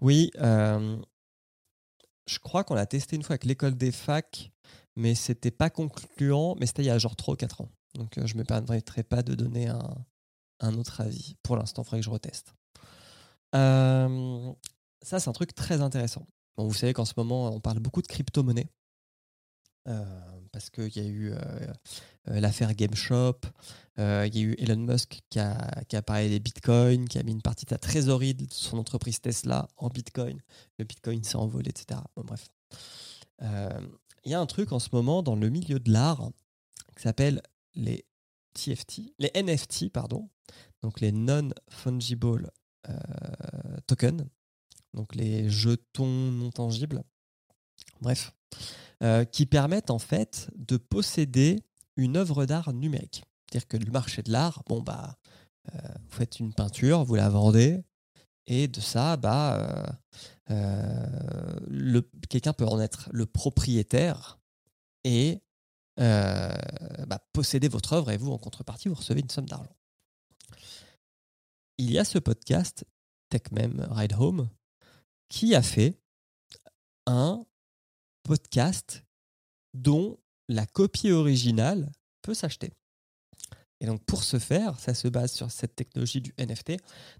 Oui, 0.00 0.30
euh, 0.38 0.96
je 2.26 2.38
crois 2.38 2.64
qu'on 2.64 2.74
l'a 2.74 2.86
testé 2.86 3.16
une 3.16 3.22
fois 3.22 3.34
avec 3.34 3.44
l'école 3.44 3.76
des 3.76 3.92
facs, 3.92 4.52
mais 4.94 5.14
c'était 5.14 5.50
pas 5.50 5.70
concluant, 5.70 6.56
mais 6.58 6.66
c'était 6.66 6.82
il 6.82 6.86
y 6.86 6.90
a 6.90 6.98
genre 6.98 7.16
3 7.16 7.34
ou 7.34 7.36
4 7.36 7.60
ans. 7.62 7.68
Donc 7.94 8.18
euh, 8.18 8.26
je 8.26 8.34
ne 8.34 8.40
me 8.40 8.44
permettrai 8.44 9.02
pas 9.02 9.22
de 9.22 9.34
donner 9.34 9.68
un, 9.68 10.74
autre 10.74 11.00
avis. 11.00 11.36
Pour 11.42 11.56
l'instant, 11.56 11.82
il 11.82 11.84
faudrait 11.84 12.00
que 12.00 12.04
je 12.04 12.10
reteste. 12.10 12.54
ça, 13.52 15.20
c'est 15.20 15.28
un 15.28 15.32
truc 15.32 15.54
très 15.54 15.82
intéressant. 15.82 16.26
Bon, 16.56 16.66
vous 16.66 16.74
savez 16.74 16.94
qu'en 16.94 17.04
ce 17.04 17.12
moment, 17.16 17.48
on 17.54 17.60
parle 17.60 17.80
beaucoup 17.80 18.02
de 18.02 18.06
crypto-monnaies. 18.06 18.70
Parce 20.56 20.70
qu'il 20.70 20.96
y 20.96 21.00
a 21.00 21.06
eu 21.06 21.34
l'affaire 22.24 22.74
GameShop, 22.74 23.40
euh, 23.98 24.26
il 24.26 24.34
y 24.34 24.38
a 24.38 24.42
eu 24.42 24.54
Elon 24.58 24.78
Musk 24.78 25.20
qui 25.28 25.38
a, 25.38 26.02
parlé 26.02 26.30
des 26.30 26.40
bitcoins, 26.40 27.06
qui 27.06 27.18
a 27.18 27.22
mis 27.22 27.32
une 27.32 27.42
partie 27.42 27.66
de 27.66 27.70
sa 27.70 27.78
trésorerie 27.78 28.32
de 28.32 28.46
son 28.50 28.78
entreprise 28.78 29.20
Tesla 29.20 29.68
en 29.76 29.88
bitcoin. 29.88 30.40
Le 30.78 30.86
bitcoin 30.86 31.22
s'est 31.24 31.36
envolé, 31.36 31.68
etc. 31.68 32.00
Bon, 32.16 32.24
bref. 32.24 32.48
Euh, 33.42 33.80
il 34.24 34.30
y 34.30 34.34
a 34.34 34.40
un 34.40 34.46
truc 34.46 34.72
en 34.72 34.78
ce 34.78 34.88
moment 34.92 35.22
dans 35.22 35.36
le 35.36 35.50
milieu 35.50 35.78
de 35.78 35.92
l'art 35.92 36.30
qui 36.96 37.02
s'appelle 37.02 37.42
les 37.74 38.06
TFT, 38.54 39.14
les 39.18 39.30
NFT, 39.34 39.90
pardon, 39.90 40.30
donc 40.80 41.00
les 41.00 41.12
non-fungible 41.12 42.50
euh, 42.88 42.96
tokens, 43.86 44.24
donc 44.94 45.14
les 45.14 45.50
jetons 45.50 46.32
non 46.32 46.50
tangibles, 46.50 47.02
bref, 48.00 48.32
qui 49.30 49.46
permettent 49.46 49.90
en 49.90 49.98
fait 49.98 50.50
de 50.56 50.76
posséder 50.76 51.62
une 51.96 52.16
œuvre 52.16 52.46
d'art 52.46 52.72
numérique. 52.72 53.24
C'est-à-dire 53.48 53.68
que 53.68 53.76
le 53.76 53.90
marché 53.90 54.22
de 54.22 54.32
l'art, 54.32 54.62
bon, 54.66 54.82
bah, 54.82 55.16
euh, 55.74 55.78
vous 56.08 56.16
faites 56.16 56.40
une 56.40 56.52
peinture, 56.52 57.04
vous 57.04 57.14
la 57.14 57.28
vendez, 57.28 57.82
et 58.46 58.68
de 58.68 58.80
ça, 58.80 59.16
bah, 59.16 59.56
euh, 59.56 59.86
euh, 60.50 62.02
quelqu'un 62.28 62.52
peut 62.52 62.66
en 62.66 62.80
être 62.80 63.08
le 63.12 63.26
propriétaire 63.26 64.38
et 65.04 65.42
bah, 65.96 67.18
posséder 67.32 67.68
votre 67.68 67.94
œuvre, 67.94 68.10
et 68.10 68.16
vous, 68.16 68.30
en 68.30 68.38
contrepartie, 68.38 68.88
vous 68.88 68.94
recevez 68.94 69.20
une 69.20 69.30
somme 69.30 69.48
d'argent. 69.48 69.74
Il 71.78 71.90
y 71.90 71.98
a 71.98 72.04
ce 72.04 72.18
podcast, 72.18 72.84
TechMem 73.30 73.86
Ride 73.90 74.14
Home, 74.18 74.48
qui 75.28 75.54
a 75.54 75.62
fait 75.62 75.98
un 77.06 77.46
podcast 78.26 79.04
dont 79.72 80.18
la 80.48 80.66
copie 80.66 81.12
originale 81.12 81.92
peut 82.22 82.34
s'acheter. 82.34 82.72
Et 83.80 83.86
donc 83.86 84.02
pour 84.04 84.24
ce 84.24 84.38
faire, 84.38 84.80
ça 84.80 84.94
se 84.94 85.06
base 85.06 85.32
sur 85.32 85.50
cette 85.50 85.76
technologie 85.76 86.20
du 86.20 86.34
NFT. 86.38 86.72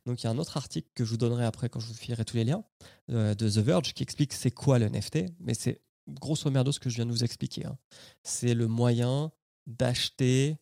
Donc 0.05 0.23
il 0.23 0.25
y 0.25 0.27
a 0.27 0.31
un 0.31 0.39
autre 0.39 0.57
article 0.57 0.89
que 0.95 1.05
je 1.05 1.11
vous 1.11 1.17
donnerai 1.17 1.45
après 1.45 1.69
quand 1.69 1.81
je 1.81 1.87
vous 1.87 1.95
filerai 1.95 2.25
tous 2.25 2.37
les 2.37 2.45
liens 2.45 2.65
euh, 3.11 3.35
de 3.35 3.49
The 3.49 3.59
Verge 3.59 3.93
qui 3.95 4.03
explique 4.03 4.33
c'est 4.33 4.51
quoi 4.51 4.79
le 4.79 4.89
NFT, 4.89 5.27
mais 5.39 5.55
c'est 5.55 5.81
grosso 6.09 6.51
merdo 6.51 6.73
ce 6.73 6.81
que 6.81 6.91
je 6.91 6.97
viens 6.97 7.07
de 7.07 7.13
vous 7.13 7.25
expliquer. 7.25 7.67
Hein. 7.67 7.79
C'est 8.23 8.55
le 8.55 8.67
moyen 8.67 9.31
d'acheter 9.67 10.57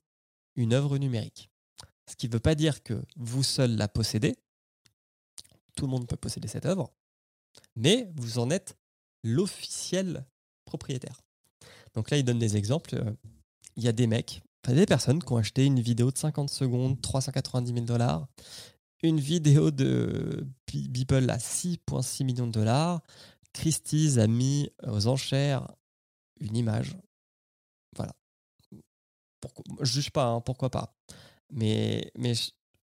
une 0.56 0.74
œuvre 0.74 0.98
numérique. 0.98 1.48
Ce 2.10 2.16
qui 2.16 2.28
ne 2.28 2.32
veut 2.32 2.40
pas 2.40 2.54
dire 2.54 2.82
que 2.82 3.02
vous 3.16 3.42
seul 3.42 3.76
la 3.76 3.88
possédez. 3.88 4.36
Tout 5.74 5.86
le 5.86 5.90
monde 5.90 6.06
peut 6.06 6.16
posséder 6.16 6.48
cette 6.48 6.66
œuvre, 6.66 6.92
mais 7.76 8.12
vous 8.16 8.38
en 8.38 8.50
êtes 8.50 8.76
l'officiel 9.24 10.24
propriétaire. 10.74 11.22
Donc 11.94 12.10
là, 12.10 12.16
il 12.16 12.24
donne 12.24 12.40
des 12.40 12.56
exemples. 12.56 12.96
Euh, 12.96 13.12
il 13.76 13.84
y 13.84 13.88
a 13.88 13.92
des 13.92 14.08
mecs, 14.08 14.42
des 14.66 14.86
personnes 14.86 15.22
qui 15.22 15.32
ont 15.32 15.36
acheté 15.36 15.64
une 15.64 15.80
vidéo 15.80 16.10
de 16.10 16.18
50 16.18 16.50
secondes, 16.50 17.00
390 17.00 17.72
000 17.72 17.86
dollars, 17.86 18.26
une 19.02 19.20
vidéo 19.20 19.70
de 19.70 20.46
Beeple 20.66 21.30
à 21.30 21.38
6,6 21.38 22.24
millions 22.24 22.46
de 22.46 22.52
dollars. 22.52 23.02
Christie's 23.52 24.18
a 24.18 24.26
mis 24.26 24.70
aux 24.82 25.06
enchères 25.06 25.70
une 26.40 26.56
image. 26.56 26.96
Voilà. 27.94 28.14
Pourquoi, 29.40 29.64
je 29.80 29.92
juge 29.92 30.10
pas, 30.10 30.26
hein, 30.26 30.40
pourquoi 30.40 30.70
pas. 30.70 30.96
Mais, 31.50 32.10
mais 32.18 32.32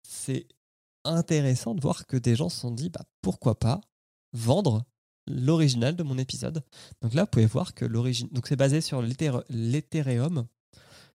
c'est 0.02 0.46
intéressant 1.04 1.74
de 1.74 1.80
voir 1.80 2.06
que 2.06 2.16
des 2.16 2.36
gens 2.36 2.48
se 2.48 2.60
sont 2.60 2.70
dit 2.70 2.88
bah, 2.88 3.04
pourquoi 3.20 3.58
pas 3.58 3.80
vendre 4.32 4.84
l'original 5.26 5.96
de 5.96 6.02
mon 6.02 6.18
épisode. 6.18 6.62
Donc 7.00 7.14
là, 7.14 7.22
vous 7.22 7.30
pouvez 7.30 7.46
voir 7.46 7.74
que 7.74 7.84
l'origine. 7.84 8.28
Donc 8.32 8.46
c'est 8.48 8.56
basé 8.56 8.80
sur 8.80 9.02
l'Ethereum, 9.02 10.46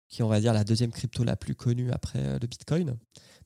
qui 0.08 0.22
est, 0.22 0.24
on 0.24 0.30
va 0.30 0.40
dire, 0.40 0.54
la 0.54 0.64
deuxième 0.64 0.92
crypto 0.92 1.24
la 1.24 1.36
plus 1.36 1.56
connue 1.56 1.92
après 1.92 2.20
euh, 2.20 2.40
le 2.40 2.48
Bitcoin. 2.48 2.98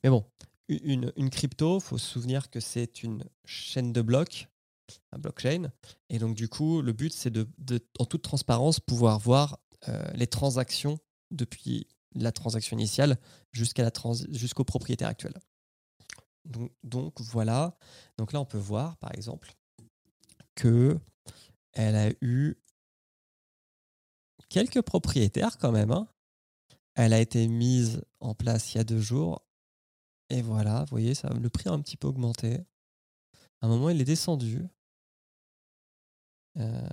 Mais 0.03 0.09
bon, 0.09 0.25
une, 0.67 1.11
une 1.15 1.29
crypto, 1.29 1.79
faut 1.79 1.97
se 1.97 2.05
souvenir 2.05 2.49
que 2.49 2.59
c'est 2.59 3.03
une 3.03 3.23
chaîne 3.45 3.91
de 3.91 4.01
blocs, 4.01 4.47
un 5.11 5.19
blockchain. 5.19 5.71
Et 6.09 6.19
donc, 6.19 6.35
du 6.35 6.47
coup, 6.47 6.81
le 6.81 6.93
but, 6.93 7.13
c'est 7.13 7.31
de, 7.31 7.47
en 7.97 8.05
toute 8.05 8.21
transparence, 8.21 8.79
pouvoir 8.79 9.19
voir 9.19 9.59
euh, 9.87 10.11
les 10.13 10.27
transactions 10.27 10.99
depuis 11.31 11.87
la 12.15 12.31
transaction 12.31 12.77
initiale 12.77 13.17
jusqu'à 13.51 13.83
la 13.83 13.91
jusqu'au 14.31 14.63
propriétaire 14.63 15.07
actuel. 15.07 15.33
Donc, 16.45 16.71
donc, 16.83 17.21
voilà. 17.21 17.77
Donc 18.17 18.33
là, 18.33 18.39
on 18.41 18.45
peut 18.45 18.57
voir, 18.57 18.97
par 18.97 19.13
exemple, 19.13 19.53
que 20.59 20.99
elle 21.73 21.95
a 21.95 22.11
eu 22.21 22.55
quelques 24.49 24.81
propriétaires 24.81 25.57
quand 25.57 25.71
même. 25.71 25.91
Hein. 25.91 26.07
Elle 26.95 27.13
a 27.13 27.19
été 27.19 27.47
mise 27.47 28.01
en 28.19 28.35
place 28.35 28.73
il 28.73 28.77
y 28.77 28.81
a 28.81 28.83
deux 28.83 28.99
jours. 28.99 29.41
Et 30.29 30.41
voilà, 30.41 30.81
vous 30.81 30.91
voyez, 30.91 31.15
ça, 31.15 31.29
le 31.29 31.49
prix 31.49 31.69
a 31.69 31.71
un 31.71 31.81
petit 31.81 31.97
peu 31.97 32.07
augmenté. 32.07 32.57
À 33.61 33.65
un 33.65 33.69
moment, 33.69 33.89
il 33.89 34.01
est 34.01 34.05
descendu. 34.05 34.67
Euh, 36.57 36.89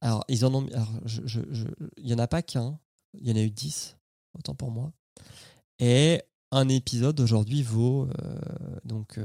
alors, 0.00 0.24
ils 0.28 0.44
en 0.44 0.54
ont. 0.54 0.66
Il 1.96 2.04
n'y 2.04 2.14
en 2.14 2.18
a 2.18 2.28
pas 2.28 2.42
qu'un. 2.42 2.78
Il 3.14 3.28
y 3.28 3.32
en 3.32 3.36
a 3.36 3.42
eu 3.42 3.50
dix, 3.50 3.96
autant 4.38 4.54
pour 4.54 4.70
moi. 4.70 4.92
Et 5.78 6.22
un 6.52 6.68
épisode 6.68 7.18
aujourd'hui 7.20 7.62
vaut 7.62 8.08
euh, 8.22 8.80
donc 8.84 9.18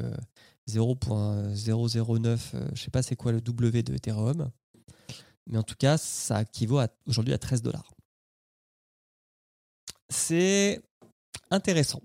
0.009, 0.78 2.28
euh, 2.28 2.38
euh, 2.54 2.70
je 2.74 2.82
sais 2.82 2.92
pas 2.92 3.02
c'est 3.02 3.16
quoi 3.16 3.32
le 3.32 3.42
W 3.42 3.84
de 3.84 3.94
Ethereum, 3.94 4.50
mais 5.48 5.58
en 5.58 5.64
tout 5.64 5.76
cas 5.78 5.98
ça 5.98 6.42
équivaut 6.42 6.80
aujourd'hui 7.06 7.34
à 7.34 7.38
13 7.38 7.62
dollars. 7.62 7.92
C'est 10.10 10.82
intéressant. 11.52 12.02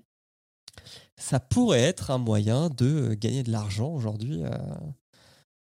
Ça 1.17 1.41
pourrait 1.41 1.81
être 1.81 2.11
un 2.11 2.19
moyen 2.19 2.69
de 2.69 3.15
gagner 3.15 3.43
de 3.43 3.51
l'argent 3.51 3.89
aujourd'hui, 3.89 4.43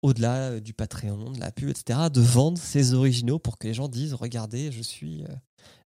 au-delà 0.01 0.59
du 0.59 0.73
Patreon, 0.73 1.31
de 1.31 1.39
la 1.39 1.51
pub, 1.51 1.69
etc., 1.69 2.09
de 2.11 2.19
vendre 2.19 2.57
ses 2.57 2.93
originaux 2.93 3.39
pour 3.39 3.57
que 3.57 3.67
les 3.67 3.73
gens 3.73 3.87
disent, 3.87 4.13
regardez, 4.13 4.71
je 4.71 4.81
suis 4.81 5.23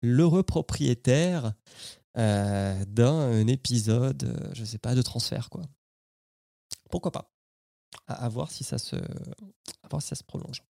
l'heureux 0.03 0.43
propriétaire 0.43 1.55
euh, 2.19 2.85
d'un 2.87 3.47
épisode, 3.47 4.25
euh, 4.25 4.51
je 4.53 4.65
sais 4.65 4.79
pas, 4.79 4.95
de 4.95 5.01
transfert, 5.01 5.49
quoi. 5.49 5.63
Pourquoi 6.93 7.11
pas 7.11 7.33
à, 8.07 8.29
voir 8.29 8.51
si 8.51 8.65
ça 8.65 8.79
se, 8.79 8.97
à 8.97 9.89
voir 9.91 10.03
si 10.03 10.09
ça 10.09 10.15
se 10.15 10.23
prolonge. 10.23 10.63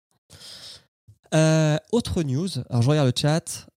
Euh, 1.34 1.78
autre 1.92 2.22
news, 2.22 2.48
alors 2.68 2.82
je 2.82 2.90
regarde 2.90 3.08
le 3.08 3.14
chat, 3.16 3.68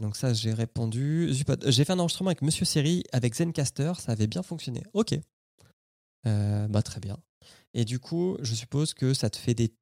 donc 0.00 0.16
ça 0.16 0.32
j'ai 0.32 0.52
répondu. 0.52 1.32
J'ai 1.66 1.84
fait 1.84 1.92
un 1.92 1.98
enregistrement 1.98 2.28
avec 2.28 2.42
Monsieur 2.42 2.64
Siri, 2.64 3.02
avec 3.12 3.34
Zencaster, 3.34 3.92
ça 3.98 4.12
avait 4.12 4.26
bien 4.26 4.42
fonctionné. 4.42 4.82
Ok, 4.92 5.18
bah 6.24 6.82
très 6.82 7.00
bien. 7.00 7.18
Et 7.74 7.84
du 7.84 7.98
coup, 7.98 8.36
je 8.42 8.54
suppose 8.54 8.94
que 8.94 9.14
ça 9.14 9.30
te 9.30 9.38
fait 9.38 9.54
des, 9.54 9.74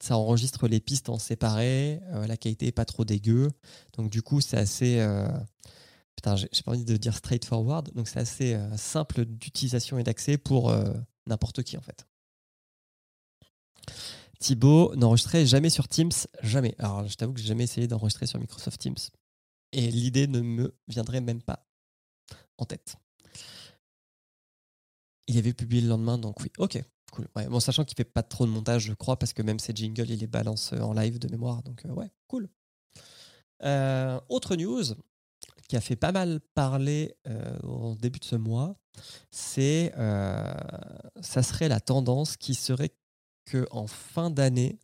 ça 0.00 0.16
enregistre 0.16 0.68
les 0.68 0.80
pistes 0.80 1.08
en 1.08 1.18
séparé, 1.18 2.00
la 2.12 2.36
qualité 2.36 2.68
est 2.68 2.72
pas 2.72 2.84
trop 2.84 3.04
dégueu, 3.04 3.50
donc 3.96 4.10
du 4.10 4.22
coup 4.22 4.40
c'est 4.40 4.58
assez, 4.58 5.00
putain, 6.20 6.36
j'ai 6.36 6.62
pas 6.64 6.72
envie 6.72 6.84
de 6.84 6.96
dire 6.96 7.16
straightforward, 7.16 7.92
donc 7.94 8.06
c'est 8.06 8.18
assez 8.18 8.54
euh, 8.54 8.76
simple 8.76 9.24
d'utilisation 9.24 9.98
et 9.98 10.04
d'accès 10.04 10.36
pour 10.36 10.68
euh, 10.68 10.92
n'importe 11.30 11.62
qui 11.62 11.78
en 11.78 11.80
fait. 11.80 12.06
Thibaut 14.38 14.94
n'enregistrait 14.96 15.46
jamais 15.46 15.70
sur 15.70 15.88
Teams, 15.88 16.12
jamais. 16.42 16.74
Alors 16.78 17.06
je 17.06 17.14
t'avoue 17.14 17.32
que 17.32 17.40
j'ai 17.40 17.46
jamais 17.46 17.64
essayé 17.64 17.86
d'enregistrer 17.86 18.26
sur 18.26 18.38
Microsoft 18.38 18.80
Teams. 18.80 18.96
Et 19.72 19.90
l'idée 19.90 20.26
ne 20.26 20.40
me 20.40 20.74
viendrait 20.88 21.20
même 21.20 21.42
pas 21.42 21.66
en 22.58 22.64
tête. 22.64 22.96
Il 25.28 25.38
avait 25.38 25.52
publié 25.52 25.82
le 25.82 25.88
lendemain, 25.88 26.18
donc 26.18 26.40
oui, 26.40 26.50
ok, 26.58 26.82
cool. 27.12 27.28
bon, 27.34 27.60
sachant 27.60 27.84
qu'il 27.84 27.96
fait 27.96 28.04
pas 28.04 28.24
trop 28.24 28.46
de 28.46 28.50
montage, 28.50 28.82
je 28.82 28.94
crois, 28.94 29.16
parce 29.16 29.32
que 29.32 29.42
même 29.42 29.60
ses 29.60 29.72
jingles, 29.74 30.10
il 30.10 30.18
les 30.18 30.26
balance 30.26 30.72
en 30.72 30.92
live 30.92 31.20
de 31.20 31.28
mémoire, 31.28 31.62
donc 31.62 31.84
euh, 31.86 31.90
ouais, 31.90 32.10
cool. 32.26 32.48
autre 34.28 34.56
news, 34.56 34.82
qui 35.70 35.76
a 35.76 35.80
fait 35.80 35.94
pas 35.94 36.10
mal 36.10 36.40
parler 36.54 37.14
euh, 37.28 37.56
au 37.60 37.94
début 37.94 38.18
de 38.18 38.24
ce 38.24 38.34
mois, 38.34 38.74
c'est 39.30 39.92
euh, 39.96 40.52
ça 41.20 41.44
serait 41.44 41.68
la 41.68 41.78
tendance 41.78 42.36
qui 42.36 42.56
serait 42.56 42.90
que 43.44 43.68
en 43.70 43.86
fin 43.86 44.30
d'année, 44.30 44.80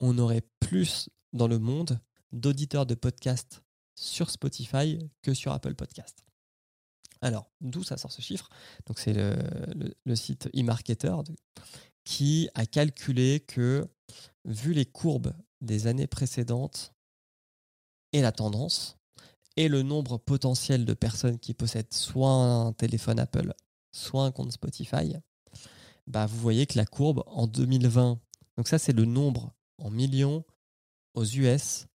on 0.00 0.18
aurait 0.18 0.42
plus 0.58 1.10
dans 1.32 1.46
le 1.46 1.60
monde 1.60 2.00
d'auditeurs 2.32 2.86
de 2.86 2.96
podcasts 2.96 3.62
sur 3.94 4.30
Spotify 4.30 4.98
que 5.22 5.32
sur 5.32 5.52
Apple 5.52 5.76
Podcast. 5.76 6.24
Alors, 7.20 7.48
d'où 7.60 7.84
ça 7.84 7.96
sort 7.96 8.10
ce 8.10 8.20
chiffre? 8.20 8.48
Donc, 8.86 8.98
c'est 8.98 9.12
le, 9.12 9.36
le, 10.04 10.16
site 10.16 10.50
eMarketer 10.54 11.14
qui 12.02 12.48
a 12.54 12.66
calculé 12.66 13.44
que, 13.46 13.86
vu 14.44 14.72
les 14.72 14.86
courbes 14.86 15.32
des 15.60 15.86
années 15.86 16.08
précédentes 16.08 16.92
et 18.12 18.22
la 18.22 18.32
tendance, 18.32 18.95
et 19.56 19.68
le 19.68 19.82
nombre 19.82 20.18
potentiel 20.18 20.84
de 20.84 20.94
personnes 20.94 21.38
qui 21.38 21.54
possèdent 21.54 21.92
soit 21.92 22.30
un 22.30 22.72
téléphone 22.72 23.18
Apple, 23.18 23.54
soit 23.92 24.24
un 24.24 24.32
compte 24.32 24.52
Spotify, 24.52 25.16
bah 26.06 26.26
vous 26.26 26.38
voyez 26.38 26.66
que 26.66 26.78
la 26.78 26.86
courbe 26.86 27.22
en 27.26 27.46
2020, 27.46 28.20
donc 28.56 28.68
ça 28.68 28.78
c'est 28.78 28.92
le 28.92 29.04
nombre 29.04 29.54
en 29.78 29.90
millions 29.90 30.44
aux 31.14 31.24
US 31.24 31.86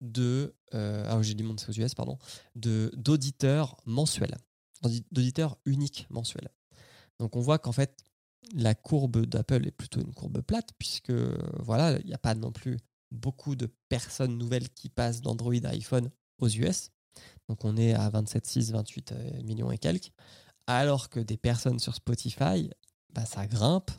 de 0.00 0.54
euh, 0.74 1.06
ah 1.08 1.22
j'ai 1.22 1.34
dit 1.34 1.42
monde 1.42 1.60
aux 1.68 1.72
US 1.72 1.94
pardon 1.94 2.18
de 2.56 2.90
d'auditeurs 2.96 3.76
mensuels, 3.86 4.36
d'auditeurs 5.10 5.56
uniques 5.64 6.06
mensuels. 6.10 6.50
Donc 7.20 7.36
on 7.36 7.40
voit 7.40 7.58
qu'en 7.58 7.72
fait 7.72 8.04
la 8.52 8.74
courbe 8.74 9.24
d'Apple 9.24 9.66
est 9.66 9.70
plutôt 9.70 10.00
une 10.00 10.12
courbe 10.12 10.42
plate 10.42 10.70
puisque 10.78 11.12
voilà 11.60 11.98
il 12.00 12.06
n'y 12.06 12.14
a 12.14 12.18
pas 12.18 12.34
non 12.34 12.52
plus 12.52 12.76
beaucoup 13.10 13.56
de 13.56 13.66
personnes 13.88 14.36
nouvelles 14.36 14.68
qui 14.70 14.88
passent 14.88 15.20
d'Android 15.20 15.54
à 15.64 15.68
iPhone 15.70 16.10
aux 16.38 16.48
US. 16.48 16.90
Donc 17.48 17.64
on 17.64 17.76
est 17.76 17.94
à 17.94 18.08
27,6, 18.10 18.72
28 18.72 19.12
euh, 19.12 19.42
millions 19.42 19.70
et 19.70 19.78
quelques. 19.78 20.10
Alors 20.66 21.10
que 21.10 21.20
des 21.20 21.36
personnes 21.36 21.78
sur 21.78 21.94
Spotify, 21.94 22.70
bah, 23.12 23.26
ça 23.26 23.46
grimpe. 23.46 23.90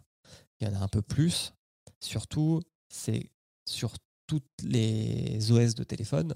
Il 0.59 0.67
y 0.67 0.71
en 0.71 0.75
a 0.75 0.83
un 0.83 0.87
peu 0.87 1.01
plus. 1.01 1.53
Surtout, 1.99 2.61
c'est 2.89 3.31
sur 3.67 3.93
toutes 4.27 4.49
les 4.63 5.51
OS 5.51 5.75
de 5.75 5.83
téléphone. 5.83 6.33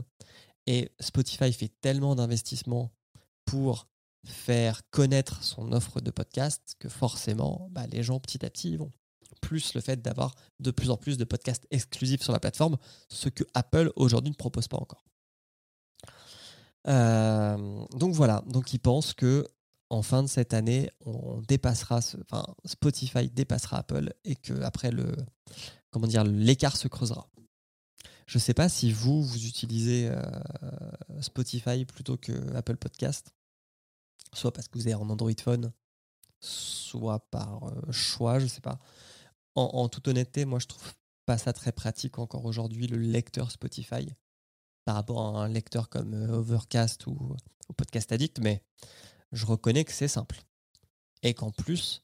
Et 0.67 0.91
Spotify 0.99 1.51
fait 1.51 1.71
tellement 1.81 2.15
d'investissements 2.15 2.91
pour 3.45 3.87
faire 4.25 4.81
connaître 4.91 5.43
son 5.43 5.71
offre 5.71 6.01
de 6.01 6.11
podcast 6.11 6.75
que 6.79 6.89
forcément, 6.89 7.69
bah, 7.71 7.87
les 7.87 8.03
gens 8.03 8.19
petit 8.19 8.45
à 8.45 8.49
petit 8.49 8.77
vont. 8.77 8.91
Plus 9.41 9.73
le 9.73 9.81
fait 9.81 10.01
d'avoir 10.01 10.35
de 10.59 10.71
plus 10.71 10.89
en 10.89 10.97
plus 10.97 11.17
de 11.17 11.23
podcasts 11.23 11.65
exclusifs 11.71 12.21
sur 12.21 12.33
la 12.33 12.39
plateforme, 12.39 12.77
ce 13.09 13.29
que 13.29 13.43
Apple 13.53 13.91
aujourd'hui 13.95 14.31
ne 14.31 14.35
propose 14.35 14.67
pas 14.67 14.77
encore. 14.77 15.05
Euh, 16.89 17.85
donc 17.95 18.13
voilà, 18.13 18.43
donc 18.47 18.73
ils 18.73 18.79
pensent 18.79 19.13
que 19.13 19.45
en 19.89 20.01
fin 20.01 20.21
de 20.23 20.27
cette 20.27 20.53
année, 20.53 20.89
on 21.05 21.41
dépassera, 21.41 21.99
enfin 22.21 22.45
Spotify 22.65 23.29
dépassera 23.29 23.79
Apple 23.79 24.13
et 24.23 24.35
que 24.35 24.61
après 24.61 24.91
le, 24.91 25.15
comment 25.91 26.07
dire, 26.07 26.23
l'écart 26.23 26.77
se 26.77 26.87
creusera. 26.87 27.29
Je 28.27 28.37
ne 28.37 28.41
sais 28.41 28.53
pas 28.53 28.69
si 28.69 28.91
vous 28.91 29.23
vous 29.23 29.47
utilisez 29.47 30.09
euh, 30.09 30.21
Spotify 31.21 31.85
plutôt 31.85 32.17
que 32.17 32.55
Apple 32.55 32.77
Podcast, 32.77 33.33
soit 34.33 34.53
parce 34.53 34.67
que 34.67 34.77
vous 34.77 34.87
avez 34.87 34.93
un 34.93 35.09
Android 35.09 35.31
Phone, 35.41 35.71
soit 36.39 37.19
par 37.31 37.63
euh, 37.63 37.91
choix, 37.91 38.37
je 38.37 38.43
ne 38.43 38.49
sais 38.49 38.61
pas. 38.61 38.79
En, 39.55 39.63
en, 39.73 39.89
toute 39.89 40.07
honnêteté, 40.07 40.45
moi 40.45 40.59
je 40.59 40.67
trouve 40.67 40.93
pas 41.25 41.39
ça 41.39 41.53
très 41.53 41.71
pratique 41.71 42.19
encore 42.19 42.45
aujourd'hui 42.45 42.85
le 42.85 42.97
lecteur 42.97 43.49
Spotify 43.51 44.07
par 44.89 44.95
rapport 44.95 45.19
à 45.19 45.43
un 45.43 45.47
lecteur 45.47 45.87
comme 45.87 46.15
euh, 46.15 46.39
Overcast 46.39 47.05
ou, 47.05 47.35
Podcast 47.77 48.11
Addict, 48.11 48.39
mais 48.39 48.63
je 49.31 49.45
reconnais 49.45 49.85
que 49.85 49.91
c'est 49.91 50.07
simple. 50.07 50.41
Et 51.21 51.35
qu'en 51.35 51.51
plus, 51.51 52.03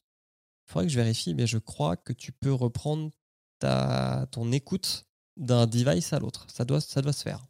il 0.64 0.70
faudrait 0.70 0.86
que 0.86 0.92
je 0.92 1.00
vérifie, 1.00 1.34
mais 1.34 1.48
je 1.48 1.58
crois 1.58 1.96
que 1.96 2.12
tu 2.12 2.30
peux 2.30 2.52
reprendre 2.52 3.10
ta, 3.58 4.28
ton 4.30 4.52
écoute 4.52 5.04
d'un 5.36 5.66
device 5.66 6.12
à 6.12 6.20
l'autre. 6.20 6.46
Ça 6.48 6.64
doit, 6.64 6.80
ça 6.80 7.02
doit 7.02 7.12
se 7.12 7.24
faire. 7.24 7.44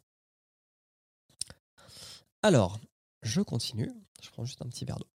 Alors, 2.41 2.79
je 3.21 3.41
continue. 3.41 3.91
Je 4.23 4.31
prends 4.31 4.43
juste 4.43 4.63
un 4.63 4.69
petit 4.69 4.85
verre 4.85 4.97
d'eau. 4.97 5.11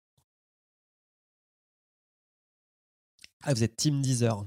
Ah, 3.42 3.54
vous 3.54 3.62
êtes 3.62 3.76
Team 3.76 4.02
Deezer. 4.02 4.44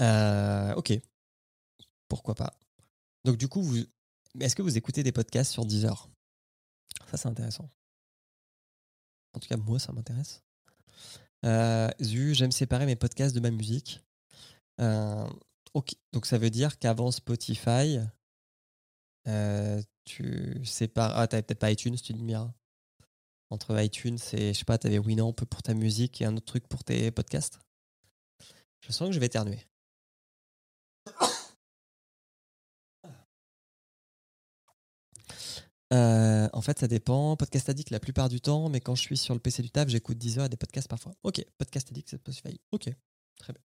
Euh, 0.00 0.74
ok. 0.76 0.98
Pourquoi 2.08 2.34
pas. 2.34 2.58
Donc, 3.24 3.36
du 3.36 3.48
coup, 3.48 3.64
est-ce 4.40 4.54
que 4.54 4.62
vous 4.62 4.76
écoutez 4.76 5.02
des 5.02 5.12
podcasts 5.12 5.52
sur 5.52 5.64
Deezer 5.64 6.08
Ça, 7.10 7.16
c'est 7.16 7.28
intéressant. 7.28 7.68
En 9.34 9.40
tout 9.40 9.48
cas, 9.48 9.56
moi, 9.56 9.78
ça 9.78 9.92
m'intéresse. 9.92 10.42
Euh, 11.44 11.90
j'aime 12.00 12.52
séparer 12.52 12.86
mes 12.86 12.96
podcasts 12.96 13.34
de 13.34 13.40
ma 13.40 13.50
musique. 13.50 14.02
Euh. 14.80 15.28
Donc, 16.12 16.24
ça 16.24 16.38
veut 16.38 16.50
dire 16.50 16.78
qu'avant 16.78 17.10
Spotify, 17.10 17.98
euh, 19.28 19.82
tu 20.04 20.64
sépares. 20.64 21.16
Ah, 21.16 21.26
t'avais 21.26 21.42
peut-être 21.42 21.58
pas 21.58 21.70
iTunes, 21.70 21.96
tu 21.96 22.12
dis 22.12 22.22
Mira. 22.22 22.54
Entre 23.50 23.78
iTunes 23.80 24.18
et, 24.32 24.54
je 24.54 24.58
sais 24.58 24.64
pas, 24.64 24.78
t'avais 24.78 24.98
Winamp 24.98 25.32
pour 25.32 25.62
ta 25.62 25.74
musique 25.74 26.20
et 26.20 26.24
un 26.24 26.36
autre 26.36 26.46
truc 26.46 26.66
pour 26.68 26.82
tes 26.82 27.10
podcasts? 27.10 27.60
Je 28.80 28.92
sens 28.92 29.08
que 29.08 29.14
je 29.14 29.20
vais 29.20 29.26
éternuer. 29.26 29.66
Euh, 35.92 36.48
en 36.52 36.60
fait, 36.60 36.78
ça 36.78 36.88
dépend. 36.88 37.36
Podcast 37.36 37.68
Addict 37.68 37.90
la 37.90 38.00
plupart 38.00 38.28
du 38.28 38.40
temps, 38.40 38.68
mais 38.68 38.80
quand 38.80 38.94
je 38.94 39.02
suis 39.02 39.16
sur 39.16 39.34
le 39.34 39.40
PC 39.40 39.62
du 39.62 39.70
taf, 39.70 39.88
j'écoute 39.88 40.18
10 40.18 40.38
heures 40.38 40.44
à 40.44 40.48
des 40.48 40.56
podcasts 40.56 40.88
parfois. 40.88 41.12
Ok, 41.22 41.44
Podcast 41.58 41.88
Addict, 41.90 42.16
Spotify. 42.16 42.60
Ok, 42.72 42.90
très 43.38 43.52
bien. 43.52 43.62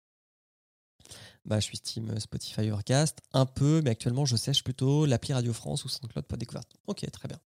Bah, 1.46 1.60
je 1.60 1.66
suis 1.66 1.78
Steam 1.78 2.20
Spotify 2.20 2.70
Overcast, 2.70 3.20
un 3.34 3.46
peu, 3.48 3.82
mais 3.84 3.90
actuellement, 3.90 4.26
je 4.26 4.36
sèche 4.36 4.64
plutôt 4.64 5.06
l'appli 5.06 5.34
Radio 5.34 5.54
France 5.54 5.84
ou 5.84 5.90
SoundCloud 5.90 6.26
pour 6.26 6.38
découverte. 6.38 6.72
Ok, 6.86 7.10
très 7.10 7.28
bien. 7.28 7.40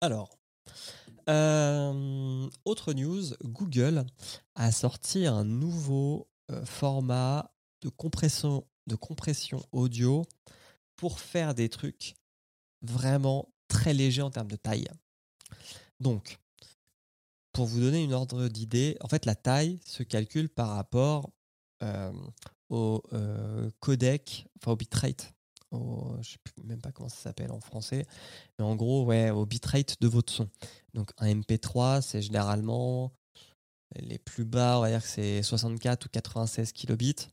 Alors, 0.00 0.38
euh, 1.28 2.48
autre 2.64 2.92
news, 2.92 3.24
Google 3.42 4.06
a 4.54 4.70
sorti 4.70 5.26
un 5.26 5.44
nouveau 5.44 6.28
euh, 6.50 6.64
format 6.64 7.52
de 7.80 7.88
compression 7.88 8.64
audio 9.72 10.24
pour 10.94 11.18
faire 11.18 11.54
des 11.54 11.68
trucs 11.68 12.14
vraiment 12.90 13.48
très 13.68 13.94
légers 13.94 14.22
en 14.22 14.30
termes 14.30 14.50
de 14.50 14.56
taille. 14.56 14.88
Donc, 16.00 16.38
pour 17.52 17.66
vous 17.66 17.80
donner 17.80 18.02
une 18.02 18.12
ordre 18.12 18.48
d'idée, 18.48 18.96
en 19.00 19.08
fait, 19.08 19.24
la 19.24 19.34
taille 19.34 19.80
se 19.84 20.02
calcule 20.02 20.48
par 20.48 20.70
rapport 20.70 21.30
euh, 21.82 22.12
au 22.68 23.02
codec, 23.80 24.46
enfin 24.60 24.72
au 24.72 24.76
bitrate. 24.76 25.32
Je 25.72 26.30
sais 26.30 26.38
même 26.64 26.80
pas 26.80 26.92
comment 26.92 27.08
ça 27.08 27.16
s'appelle 27.16 27.52
en 27.52 27.60
français, 27.60 28.06
mais 28.58 28.64
en 28.64 28.76
gros, 28.76 29.04
ouais, 29.04 29.30
au 29.30 29.46
bitrate 29.46 30.00
de 30.00 30.08
votre 30.08 30.32
son. 30.32 30.48
Donc 30.94 31.10
un 31.18 31.32
MP3, 31.34 32.02
c'est 32.02 32.22
généralement 32.22 33.12
les 33.94 34.18
plus 34.18 34.44
bas, 34.44 34.78
on 34.78 34.82
va 34.82 34.90
dire 34.90 35.02
que 35.02 35.08
c'est 35.08 35.42
64 35.42 36.06
ou 36.06 36.08
96 36.08 36.72
kilobits. 36.72 37.28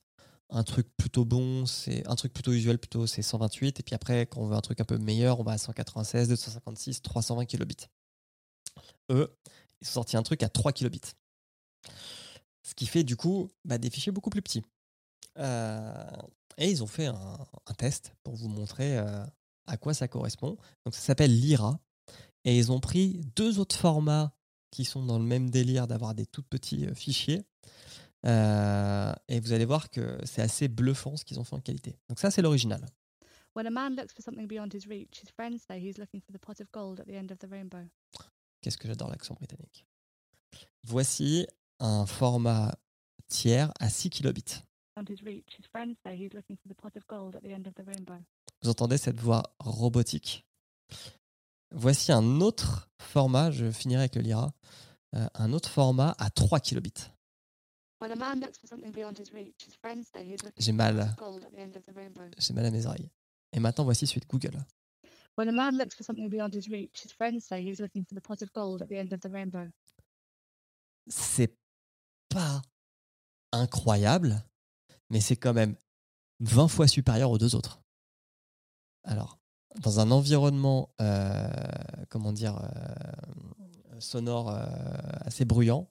Un 0.55 0.63
truc 0.63 0.87
plutôt 0.97 1.25
bon, 1.25 1.65
c'est 1.65 2.07
un 2.07 2.15
truc 2.15 2.31
plutôt 2.31 2.51
usuel, 2.51 2.77
plutôt 2.77 3.07
c'est 3.07 3.23
128. 3.23 3.79
Et 3.79 3.83
puis 3.83 3.95
après, 3.95 4.27
quand 4.27 4.39
on 4.39 4.45
veut 4.45 4.55
un 4.55 4.61
truc 4.61 4.79
un 4.79 4.85
peu 4.85 4.99
meilleur, 4.99 5.39
on 5.39 5.43
va 5.43 5.53
à 5.53 5.57
196, 5.57 6.29
256, 6.29 7.01
320 7.01 7.45
kilobits. 7.45 7.87
Eux, 9.09 9.35
ils 9.81 9.87
ont 9.87 9.91
sorti 9.91 10.15
un 10.15 10.21
truc 10.21 10.43
à 10.43 10.49
3 10.49 10.71
kilobits. 10.71 11.13
Ce 12.61 12.75
qui 12.75 12.85
fait 12.85 13.03
du 13.03 13.17
coup 13.17 13.49
bah, 13.65 13.79
des 13.79 13.89
fichiers 13.89 14.11
beaucoup 14.11 14.29
plus 14.29 14.43
petits. 14.43 14.63
Euh, 15.39 16.05
et 16.57 16.69
ils 16.69 16.83
ont 16.83 16.87
fait 16.87 17.07
un, 17.07 17.37
test 17.75 18.13
pour 18.23 18.35
vous 18.35 18.47
montrer 18.47 18.99
euh, 18.99 19.25
à 19.65 19.77
quoi 19.77 19.95
ça 19.95 20.07
correspond. 20.07 20.57
Donc 20.85 20.93
ça 20.93 21.01
s'appelle 21.01 21.35
Lyra. 21.35 21.79
Et 22.45 22.57
ils 22.57 22.71
ont 22.71 22.79
pris 22.79 23.21
deux 23.35 23.57
autres 23.57 23.75
formats 23.75 24.35
qui 24.69 24.85
sont 24.85 25.03
dans 25.03 25.17
le 25.17 25.25
même 25.25 25.49
délire 25.49 25.87
d'avoir 25.87 26.13
des 26.13 26.27
tout 26.27 26.43
petits 26.43 26.85
euh, 26.85 26.93
fichiers. 26.93 27.43
Et 28.23 29.39
vous 29.39 29.53
allez 29.53 29.65
voir 29.65 29.89
que 29.89 30.17
c'est 30.23 30.41
assez 30.41 30.67
bluffant 30.67 31.17
ce 31.17 31.25
qu'ils 31.25 31.39
ont 31.39 31.43
fait 31.43 31.55
en 31.55 31.61
qualité. 31.61 31.97
Donc 32.09 32.19
ça, 32.19 32.31
c'est 32.31 32.41
l'original. 32.41 32.85
Qu'est-ce 38.61 38.77
que 38.77 38.87
j'adore 38.87 39.09
l'accent 39.09 39.35
britannique. 39.35 39.85
Voici 40.83 41.45
un 41.79 42.05
format 42.05 42.73
tiers 43.27 43.71
à 43.79 43.89
6 43.89 44.09
kilobits. 44.09 44.63
Vous 48.61 48.69
entendez 48.69 48.97
cette 48.97 49.19
voix 49.19 49.43
robotique 49.59 50.45
Voici 51.71 52.11
un 52.11 52.39
autre 52.39 52.91
format, 52.99 53.49
je 53.49 53.71
finirai 53.71 54.01
avec 54.01 54.15
le 54.15 54.21
Lyra, 54.21 54.53
euh, 55.15 55.27
un 55.33 55.51
autre 55.53 55.69
format 55.69 56.15
à 56.19 56.29
3 56.29 56.59
kilobits. 56.59 57.09
J'ai 60.57 60.71
mal. 60.71 61.15
J'ai 62.37 62.53
mal 62.53 62.65
à 62.65 62.71
mes 62.71 62.85
oreilles. 62.85 63.09
Et 63.51 63.59
maintenant, 63.59 63.83
voici 63.83 64.07
celui 64.07 64.21
de 64.21 64.25
Google. 64.27 64.57
C'est 71.07 71.57
pas 72.29 72.61
incroyable, 73.51 74.43
mais 75.09 75.21
c'est 75.21 75.35
quand 75.35 75.53
même 75.53 75.75
20 76.41 76.67
fois 76.67 76.87
supérieur 76.87 77.31
aux 77.31 77.37
deux 77.37 77.55
autres. 77.55 77.81
Alors, 79.03 79.39
dans 79.81 79.99
un 79.99 80.11
environnement, 80.11 80.93
euh, 81.01 81.47
comment 82.09 82.31
dire, 82.31 82.57
euh, 82.57 83.99
sonore 83.99 84.49
euh, 84.49 84.65
assez 85.21 85.45
bruyant, 85.45 85.89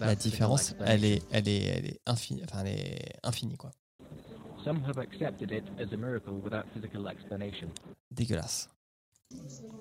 la 0.00 0.14
différence, 0.14 0.74
elle 0.80 1.04
est, 1.04 1.22
elle 1.30 1.48
est, 1.48 1.64
elle 1.64 1.86
est 1.86 2.00
infinie, 2.06 2.42
enfin, 2.44 2.64
elle 2.64 2.78
est 2.78 3.18
infinie, 3.22 3.56
quoi. 3.56 3.72
Dégueulasse. 8.10 8.68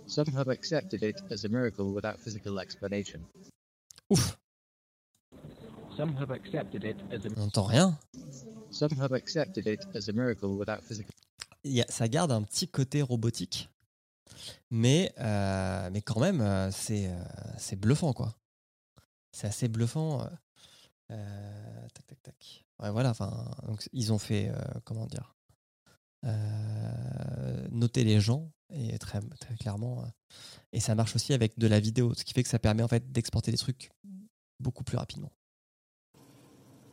Some 0.07 0.27
have 0.35 0.49
accepted 0.49 1.03
it 1.03 1.21
as 1.31 1.45
a 1.45 1.49
miracle 1.49 1.93
without 1.93 2.19
physical 2.19 2.59
explanation. 2.59 3.21
Ouf. 4.09 4.37
Some 5.95 6.15
have 6.17 6.31
accepted 6.31 6.83
it 6.83 6.97
as 7.11 7.25
a... 7.25 7.29
On 7.37 7.45
n'entend 7.45 7.65
rien. 7.65 7.97
Some 8.71 8.99
have 8.99 9.13
accepted 9.13 9.67
it 9.67 9.85
as 9.95 10.09
a 10.09 10.13
miracle 10.13 10.57
without 10.57 10.81
physical... 10.83 11.13
Il 11.63 11.71
y 11.71 11.81
a, 11.81 11.85
ça 11.89 12.07
garde 12.07 12.31
un 12.31 12.43
petit 12.43 12.67
côté 12.67 13.01
robotique, 13.01 13.69
mais, 14.69 15.13
euh, 15.19 15.89
mais 15.91 16.01
quand 16.01 16.19
même, 16.19 16.41
euh, 16.41 16.71
c'est 16.71 17.07
euh, 17.07 17.23
c'est 17.57 17.75
bluffant, 17.75 18.13
quoi. 18.13 18.35
C'est 19.31 19.47
assez 19.47 19.67
bluffant. 19.67 20.27
Euh, 21.11 21.87
tac, 21.93 22.07
tac, 22.07 22.21
tac. 22.23 22.65
Ouais, 22.79 22.89
voilà, 22.91 23.11
enfin, 23.11 23.51
donc 23.67 23.87
ils 23.93 24.11
ont 24.11 24.17
fait, 24.17 24.49
euh, 24.49 24.59
comment 24.83 25.05
dire, 25.05 25.35
euh, 26.25 27.67
noter 27.71 28.03
les 28.03 28.19
gens, 28.19 28.51
et 28.69 28.97
très, 28.97 29.19
très 29.39 29.55
clairement. 29.55 30.03
euh, 30.03 30.07
et 30.73 30.79
ça 30.79 30.95
marche 30.95 31.15
aussi 31.15 31.33
avec 31.33 31.57
de 31.59 31.67
la 31.67 31.79
vidéo, 31.79 32.13
ce 32.15 32.23
qui 32.23 32.33
fait 32.33 32.43
que 32.43 32.49
ça 32.49 32.59
permet 32.59 32.83
en 32.83 32.87
fait 32.87 33.11
d'exporter 33.11 33.51
des 33.51 33.57
trucs 33.57 33.91
beaucoup 34.59 34.83
plus 34.83 34.97
rapidement. 34.97 35.31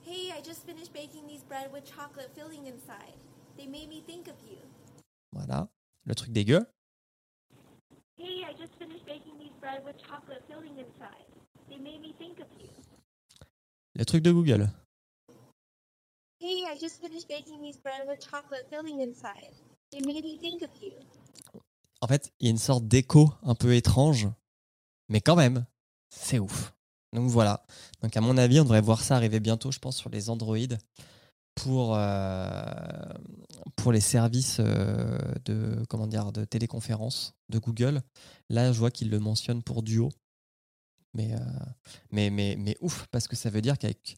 Hey, 0.07 0.29
I 0.31 0.43
just 0.45 0.65
finished 0.67 0.93
baking 0.93 1.27
these 1.27 1.43
bread 1.45 1.73
with 1.73 1.85
chocolate 1.85 2.31
filling 2.35 2.67
inside. 2.67 3.17
They 3.57 3.67
made 3.67 3.89
me 3.89 4.03
think 4.03 4.29
of 4.29 4.35
you. 4.47 4.59
Voilà, 5.33 5.69
le 6.05 6.15
truc 6.15 6.33
dégueu. 6.33 6.67
Hey, 8.23 8.45
I 8.49 8.53
just 8.53 8.73
finished 8.79 9.05
baking 9.05 9.37
these 9.41 9.51
bread 9.61 9.83
with 9.85 9.97
chocolate 9.99 10.45
filling 10.47 10.79
inside. 10.79 11.27
They 11.69 11.77
made 11.77 12.01
me 12.01 12.15
think 12.21 12.39
of 12.39 12.47
you. 12.57 12.69
Le 13.97 14.05
truc 14.05 14.23
de 14.23 14.31
Google. 14.31 14.69
Hey, 16.39 16.65
I 16.71 16.79
just 16.81 17.01
finished 17.01 17.27
baking 17.27 17.61
these 17.61 17.79
bread 17.79 18.07
with 18.07 18.21
chocolate 18.21 18.69
filling 18.71 19.01
inside. 19.01 19.51
They 19.91 20.01
made 20.07 20.23
me 20.23 20.39
think 20.39 20.63
of 20.63 20.71
you. 20.81 20.93
En 22.01 22.07
fait, 22.07 22.33
il 22.39 22.47
y 22.47 22.49
a 22.49 22.53
une 22.53 22.59
sorte 22.59 22.87
d'écho 22.87 23.33
un 23.43 23.57
peu 23.57 23.75
étrange, 23.75 24.29
mais 25.09 25.21
quand 25.21 25.37
même, 25.37 25.67
c'est 26.09 26.39
ouf. 26.39 26.73
Donc 27.13 27.29
voilà. 27.29 27.65
Donc 28.03 28.17
à 28.17 28.21
mon 28.21 28.39
avis, 28.39 28.61
on 28.61 28.65
devrait 28.65 28.83
voir 28.83 29.01
ça 29.03 29.17
arriver 29.17 29.41
bientôt, 29.41 29.73
je 29.73 29.81
pense, 29.81 29.97
sur 29.97 30.11
les 30.11 30.31
Android 30.31 30.57
pour, 31.55 31.95
euh, 31.97 32.65
pour 33.77 33.93
les 33.93 34.01
services 34.01 34.59
euh, 34.61 35.19
de, 35.45 35.85
comment 35.89 36.07
dire, 36.07 36.33
de 36.33 36.45
téléconférence 36.45 37.35
de 37.49 37.59
Google. 37.59 38.03
Là, 38.49 38.73
je 38.73 38.79
vois 38.79 38.91
qu'ils 38.91 39.11
le 39.11 39.19
mentionnent 39.19 39.63
pour 39.63 39.83
Duo. 39.83 40.11
Mais, 41.15 41.35
euh, 41.35 41.39
mais, 42.11 42.31
mais, 42.31 42.57
mais 42.59 42.77
ouf, 42.81 43.07
parce 43.11 43.29
que 43.29 43.37
ça 43.37 43.51
veut 43.51 43.61
dire 43.61 43.77
qu'avec 43.77 44.17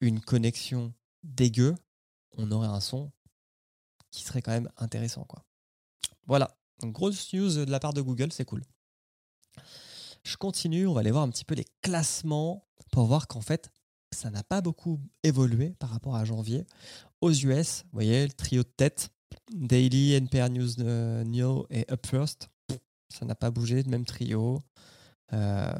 une 0.00 0.20
connexion 0.20 0.94
dégueu, 1.22 1.74
on 2.38 2.50
aurait 2.50 2.68
un 2.68 2.80
son 2.80 3.10
qui 4.10 4.24
serait 4.24 4.42
quand 4.42 4.52
même 4.52 4.70
intéressant. 4.78 5.24
Quoi. 5.24 5.44
Voilà, 6.26 6.56
grosse 6.82 7.32
news 7.34 7.64
de 7.66 7.70
la 7.70 7.78
part 7.78 7.92
de 7.92 8.00
Google, 8.00 8.32
c'est 8.32 8.46
cool. 8.46 8.62
Je 10.24 10.36
continue, 10.36 10.86
on 10.86 10.94
va 10.94 11.00
aller 11.00 11.10
voir 11.10 11.24
un 11.24 11.30
petit 11.30 11.44
peu 11.44 11.54
les 11.54 11.66
classements 11.82 12.66
pour 12.90 13.06
voir 13.06 13.28
qu'en 13.28 13.40
fait, 13.40 13.70
ça 14.12 14.30
n'a 14.30 14.42
pas 14.42 14.60
beaucoup 14.60 15.00
évolué 15.22 15.74
par 15.78 15.90
rapport 15.90 16.16
à 16.16 16.24
janvier. 16.24 16.66
Aux 17.20 17.32
US, 17.32 17.82
vous 17.84 17.90
voyez, 17.92 18.26
le 18.26 18.32
trio 18.32 18.62
de 18.62 18.68
tête, 18.68 19.10
Daily, 19.52 20.14
NPR 20.14 20.50
News 20.50 20.80
euh, 20.80 21.24
Neo 21.24 21.66
et 21.70 21.86
Up 21.90 22.06
First, 22.06 22.48
ça 23.08 23.24
n'a 23.24 23.34
pas 23.34 23.50
bougé, 23.50 23.82
le 23.82 23.90
même 23.90 24.04
trio. 24.04 24.60
Euh, 25.32 25.72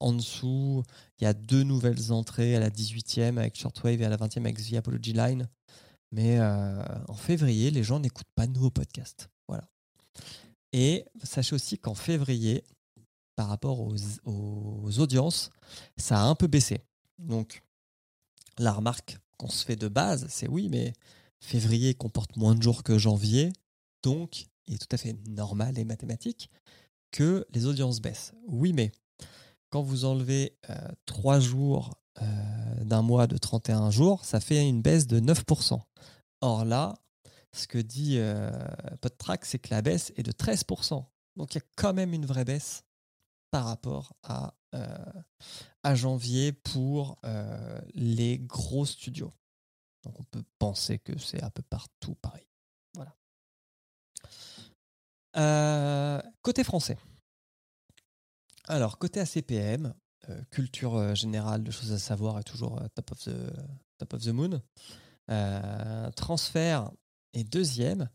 en 0.00 0.12
dessous, 0.12 0.82
il 1.18 1.24
y 1.24 1.26
a 1.26 1.34
deux 1.34 1.62
nouvelles 1.62 2.12
entrées 2.12 2.56
à 2.56 2.60
la 2.60 2.70
18e 2.70 3.38
avec 3.38 3.58
Shortwave 3.58 4.00
et 4.00 4.04
à 4.04 4.08
la 4.08 4.16
20e 4.16 4.40
avec 4.40 4.56
The 4.56 4.74
Apology 4.74 5.12
Line. 5.12 5.48
Mais 6.12 6.38
euh, 6.38 6.82
en 7.08 7.14
février, 7.14 7.70
les 7.70 7.82
gens 7.82 8.00
n'écoutent 8.00 8.32
pas 8.34 8.46
de 8.46 8.52
nouveaux 8.52 8.70
podcasts. 8.70 9.28
Voilà. 9.48 9.64
Et 10.72 11.04
sachez 11.22 11.54
aussi 11.54 11.78
qu'en 11.78 11.94
février, 11.94 12.64
par 13.36 13.48
rapport 13.48 13.80
aux, 13.80 13.96
aux 14.24 15.00
audiences, 15.00 15.50
ça 15.96 16.20
a 16.20 16.24
un 16.24 16.34
peu 16.34 16.46
baissé. 16.46 16.80
Donc, 17.18 17.62
la 18.58 18.72
remarque 18.72 19.18
qu'on 19.38 19.48
se 19.48 19.64
fait 19.64 19.76
de 19.76 19.88
base, 19.88 20.26
c'est 20.28 20.48
oui, 20.48 20.68
mais 20.68 20.92
février 21.40 21.94
comporte 21.94 22.36
moins 22.36 22.54
de 22.54 22.62
jours 22.62 22.82
que 22.82 22.98
janvier, 22.98 23.52
donc 24.02 24.46
il 24.66 24.74
est 24.74 24.78
tout 24.78 24.94
à 24.94 24.96
fait 24.96 25.16
normal 25.28 25.78
et 25.78 25.84
mathématique 25.84 26.50
que 27.10 27.46
les 27.50 27.66
audiences 27.66 28.00
baissent. 28.00 28.32
Oui, 28.46 28.72
mais 28.72 28.92
quand 29.70 29.82
vous 29.82 30.04
enlevez 30.04 30.56
euh, 30.70 30.88
3 31.06 31.40
jours 31.40 31.98
euh, 32.22 32.84
d'un 32.84 33.02
mois 33.02 33.26
de 33.26 33.36
31 33.36 33.90
jours, 33.90 34.24
ça 34.24 34.40
fait 34.40 34.68
une 34.68 34.82
baisse 34.82 35.06
de 35.06 35.20
9%. 35.20 35.80
Or 36.40 36.64
là, 36.64 36.94
ce 37.52 37.66
que 37.66 37.78
dit 37.78 38.18
euh, 38.18 38.50
PodTrack, 39.00 39.44
c'est 39.44 39.58
que 39.58 39.70
la 39.70 39.82
baisse 39.82 40.12
est 40.16 40.22
de 40.22 40.32
13%. 40.32 41.04
Donc 41.36 41.54
il 41.54 41.58
y 41.58 41.60
a 41.60 41.64
quand 41.76 41.94
même 41.94 42.12
une 42.12 42.26
vraie 42.26 42.44
baisse 42.44 42.84
par 43.50 43.66
rapport 43.66 44.12
à, 44.22 44.54
à 45.82 45.94
janvier 45.94 46.52
pour 46.52 47.18
euh, 47.24 47.80
les 47.94 48.38
gros 48.38 48.86
studios. 48.86 49.32
Donc 50.04 50.18
on 50.18 50.24
peut 50.24 50.44
penser 50.58 50.98
que 50.98 51.18
c'est 51.18 51.42
un 51.42 51.50
peu 51.50 51.62
partout 51.62 52.14
pareil. 52.16 52.46
Voilà. 52.94 53.16
Euh, 55.36 56.22
côté 56.42 56.64
français. 56.64 56.98
Alors, 58.66 58.98
côté 58.98 59.20
ACPM, 59.20 59.94
euh, 60.30 60.42
culture 60.50 60.96
euh, 60.96 61.14
générale 61.14 61.62
de 61.62 61.70
choses 61.70 61.92
à 61.92 61.98
savoir 61.98 62.38
est 62.38 62.44
toujours 62.44 62.80
euh, 62.80 62.88
top, 62.94 63.12
of 63.12 63.24
the, 63.24 63.36
top 63.98 64.14
of 64.14 64.22
the 64.22 64.28
moon. 64.28 64.62
Euh, 65.30 66.10
transfert 66.12 66.90
est 67.34 67.44
deuxième. 67.44 68.08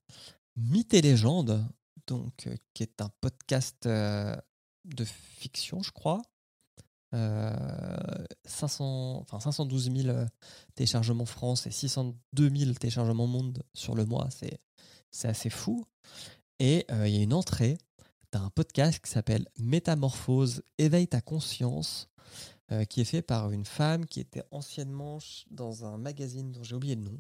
Mythes 0.56 0.94
et 0.94 1.02
légendes, 1.02 1.66
donc, 2.08 2.48
euh, 2.48 2.56
qui 2.74 2.84
est 2.84 3.02
un 3.02 3.10
podcast 3.22 3.86
euh, 3.86 4.36
de 4.86 5.06
fiction, 5.06 5.84
je 5.84 5.92
crois. 5.92 6.22
Euh, 7.16 7.56
500, 8.46 9.20
enfin 9.22 9.40
512 9.40 9.92
000 9.96 10.10
euh, 10.10 10.26
téléchargements 10.76 11.26
France 11.26 11.66
et 11.66 11.72
602 11.72 12.50
000 12.56 12.74
téléchargements 12.74 13.26
monde 13.26 13.64
sur 13.74 13.96
le 13.96 14.06
mois, 14.06 14.30
c'est 14.32 15.28
assez 15.28 15.50
fou. 15.50 15.86
Et 16.60 16.86
euh, 16.92 17.08
il 17.08 17.16
y 17.16 17.20
a 17.20 17.24
une 17.24 17.34
entrée 17.34 17.78
d'un 18.32 18.50
podcast 18.50 19.00
qui 19.04 19.10
s'appelle 19.10 19.48
Métamorphose, 19.58 20.62
éveille 20.78 21.08
ta 21.08 21.22
conscience, 21.22 22.10
euh, 22.72 22.84
qui 22.84 23.02
est 23.02 23.06
fait 23.06 23.22
par 23.22 23.52
une 23.52 23.66
femme 23.66 24.06
qui 24.06 24.20
était 24.20 24.44
anciennement 24.52 25.20
dans 25.50 25.86
un 25.86 25.98
magazine 25.98 26.52
dont 26.52 26.64
j'ai 26.64 26.76
oublié 26.76 26.96
le 26.96 27.02
nom. 27.02 27.20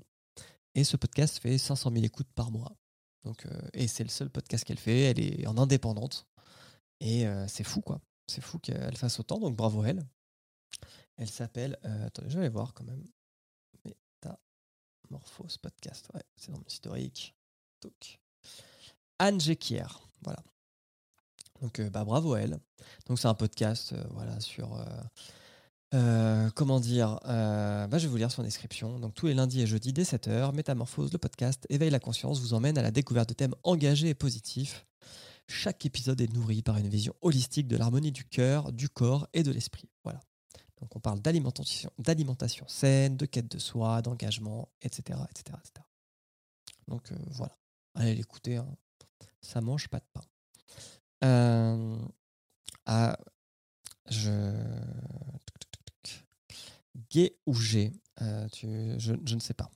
Et 0.75 0.83
ce 0.83 0.97
podcast 0.97 1.39
fait 1.39 1.57
500 1.57 1.91
000 1.91 2.05
écoutes 2.05 2.31
par 2.35 2.51
mois. 2.51 2.75
Donc, 3.23 3.45
euh, 3.45 3.61
et 3.73 3.87
c'est 3.87 4.03
le 4.03 4.09
seul 4.09 4.29
podcast 4.29 4.65
qu'elle 4.65 4.77
fait. 4.77 5.01
Elle 5.01 5.19
est 5.19 5.47
en 5.47 5.57
indépendante. 5.57 6.27
Et 7.01 7.25
c'est 7.47 7.63
fou, 7.63 7.79
quoi. 7.79 8.01
C'est 8.29 8.41
fou 8.41 8.59
qu'elle 8.59 8.95
fasse 8.95 9.19
autant. 9.19 9.39
Donc, 9.39 9.55
bravo 9.55 9.83
elle. 9.83 10.05
Elle 11.17 11.29
s'appelle. 11.29 11.77
euh, 11.85 12.07
attendez, 12.07 12.29
je 12.29 12.39
vais 12.39 12.49
voir 12.49 12.73
quand 12.73 12.83
même. 12.83 13.03
Métamorphose 15.03 15.57
podcast. 15.57 16.07
Ouais, 16.13 16.21
c'est 16.35 16.51
dans 16.51 16.59
mon 16.59 16.65
historique. 16.65 17.35
Anne 19.17 19.41
Jekier. 19.41 19.83
Voilà. 20.21 20.43
Donc, 21.61 21.79
euh, 21.79 21.89
bah, 21.89 22.05
bravo 22.05 22.35
elle. 22.35 22.59
Donc, 23.07 23.19
c'est 23.19 23.27
un 23.27 23.33
podcast 23.33 23.93
euh, 23.93 24.03
voilà, 24.11 24.39
sur. 24.39 24.79
comment 25.91 26.79
dire 26.79 27.19
bah, 27.23 27.97
Je 27.97 28.03
vais 28.03 28.07
vous 28.07 28.17
lire 28.17 28.31
son 28.31 28.43
description. 28.43 28.99
Donc, 28.99 29.15
tous 29.15 29.25
les 29.25 29.33
lundis 29.33 29.61
et 29.61 29.67
jeudis 29.67 29.91
dès 29.91 30.03
7h, 30.03 30.53
Métamorphose, 30.53 31.11
le 31.11 31.17
podcast 31.17 31.65
Éveille 31.69 31.89
la 31.89 31.99
conscience, 31.99 32.39
vous 32.39 32.53
emmène 32.53 32.77
à 32.77 32.83
la 32.83 32.91
découverte 32.91 33.29
de 33.29 33.33
thèmes 33.33 33.55
engagés 33.63 34.09
et 34.09 34.13
positifs. 34.13 34.85
Chaque 35.49 35.85
épisode 35.85 36.21
est 36.21 36.31
nourri 36.31 36.61
par 36.61 36.77
une 36.77 36.87
vision 36.89 37.15
holistique 37.21 37.67
de 37.67 37.75
l'harmonie 37.75 38.11
du 38.11 38.23
cœur, 38.23 38.71
du 38.71 38.87
corps 38.87 39.27
et 39.33 39.41
de 39.41 39.51
l'esprit. 39.51 39.89
Voilà. 40.03 40.19
Donc, 40.79 40.95
on 40.95 40.99
parle 40.99 41.19
d'alimentation, 41.21 41.91
saine, 42.67 43.17
de 43.17 43.25
quête 43.25 43.49
de 43.49 43.57
soi, 43.59 44.01
d'engagement, 44.03 44.69
etc., 44.83 45.19
etc., 45.29 45.57
etc. 45.59 45.85
Donc, 46.87 47.11
euh, 47.11 47.15
voilà. 47.31 47.57
Allez 47.95 48.13
l'écouter. 48.15 48.57
hein. 48.57 48.67
Ça 49.41 49.59
mange 49.59 49.87
pas 49.87 49.99
de 49.99 50.05
pain. 50.13 50.21
Euh, 51.25 51.97
ah, 52.85 53.17
je. 54.09 54.53
Gay 57.11 57.35
ou 57.45 57.53
G 57.53 57.91
euh, 58.21 58.47
tu- 58.49 58.99
je, 58.99 59.13
je 59.25 59.35
ne 59.35 59.39
sais 59.39 59.53
pas. 59.53 59.71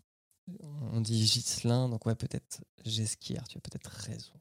On 0.61 0.99
dit 1.01 1.25
Gislin, 1.25 1.87
donc 1.89 2.05
ouais, 2.05 2.15
peut-être 2.15 2.61
Gesquière, 2.85 3.47
tu 3.47 3.57
as 3.57 3.61
peut-être 3.61 3.87
raison. 3.89 4.33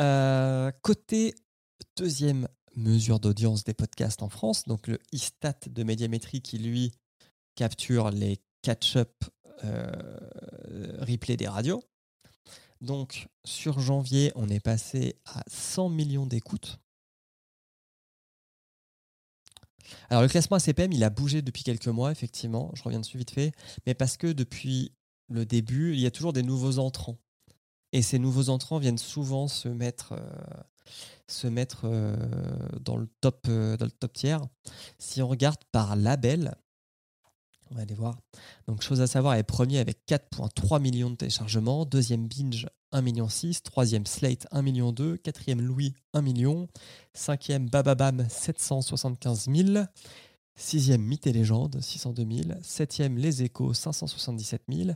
Euh, 0.00 0.70
côté 0.82 1.34
deuxième 1.96 2.48
mesure 2.74 3.20
d'audience 3.20 3.64
des 3.64 3.74
podcasts 3.74 4.22
en 4.22 4.28
France, 4.28 4.64
donc 4.64 4.86
le 4.86 4.98
ISTAT 5.12 5.68
de 5.68 5.82
médiamétrie 5.82 6.40
qui 6.40 6.58
lui 6.58 6.92
capture 7.54 8.10
les 8.10 8.40
catch-up 8.62 9.12
euh, 9.64 9.90
replay 11.00 11.36
des 11.36 11.48
radios. 11.48 11.82
Donc 12.80 13.28
sur 13.44 13.78
janvier, 13.78 14.32
on 14.34 14.48
est 14.48 14.60
passé 14.60 15.16
à 15.26 15.42
100 15.46 15.88
millions 15.90 16.26
d'écoutes. 16.26 16.80
Alors 20.10 20.22
le 20.22 20.28
classement 20.28 20.56
ACPM, 20.56 20.92
il 20.92 21.04
a 21.04 21.10
bougé 21.10 21.42
depuis 21.42 21.62
quelques 21.62 21.88
mois, 21.88 22.10
effectivement, 22.10 22.70
je 22.74 22.82
reviens 22.82 23.00
dessus 23.00 23.18
vite 23.18 23.30
fait, 23.30 23.52
mais 23.86 23.94
parce 23.94 24.16
que 24.16 24.26
depuis 24.26 24.92
le 25.28 25.44
début, 25.44 25.92
il 25.92 26.00
y 26.00 26.06
a 26.06 26.10
toujours 26.10 26.32
des 26.32 26.42
nouveaux 26.42 26.78
entrants. 26.78 27.18
Et 27.92 28.02
ces 28.02 28.18
nouveaux 28.18 28.48
entrants 28.48 28.78
viennent 28.78 28.98
souvent 28.98 29.48
se 29.48 29.68
mettre, 29.68 30.14
euh, 30.14 31.54
euh, 31.84 32.16
dans, 32.80 32.96
le 32.96 33.06
top, 33.20 33.46
euh, 33.48 33.76
dans 33.76 33.84
le 33.84 33.90
top 33.90 34.12
tiers. 34.14 34.40
Si 34.98 35.20
on 35.22 35.28
regarde 35.28 35.60
par 35.72 35.94
label, 35.96 36.54
on 37.70 37.74
va 37.74 37.82
aller 37.82 37.94
voir. 37.94 38.18
Donc, 38.66 38.82
chose 38.82 39.00
à 39.00 39.06
savoir, 39.06 39.34
est 39.34 39.42
premier 39.42 39.78
avec 39.78 40.06
4,3 40.06 40.80
millions 40.80 41.10
de 41.10 41.16
téléchargements. 41.16 41.84
Deuxième 41.84 42.28
Binge, 42.28 42.66
1,6 42.92 43.02
million. 43.02 43.28
Troisième 43.62 44.06
Slate, 44.06 44.46
1,2 44.52 44.62
million. 44.62 44.94
Quatrième 45.22 45.60
Louis, 45.60 45.94
1 46.14 46.22
million. 46.22 46.68
Cinquième 47.14 47.68
Bababam, 47.68 48.26
775 48.28 49.48
000. 49.54 49.84
Sixième 50.54 51.02
Mythe 51.02 51.26
et 51.26 51.32
Légende, 51.32 51.80
602 51.80 52.26
000. 52.30 52.58
Septième 52.62 53.16
Les 53.16 53.42
Échos, 53.42 53.72
577 53.72 54.62
000. 54.70 54.90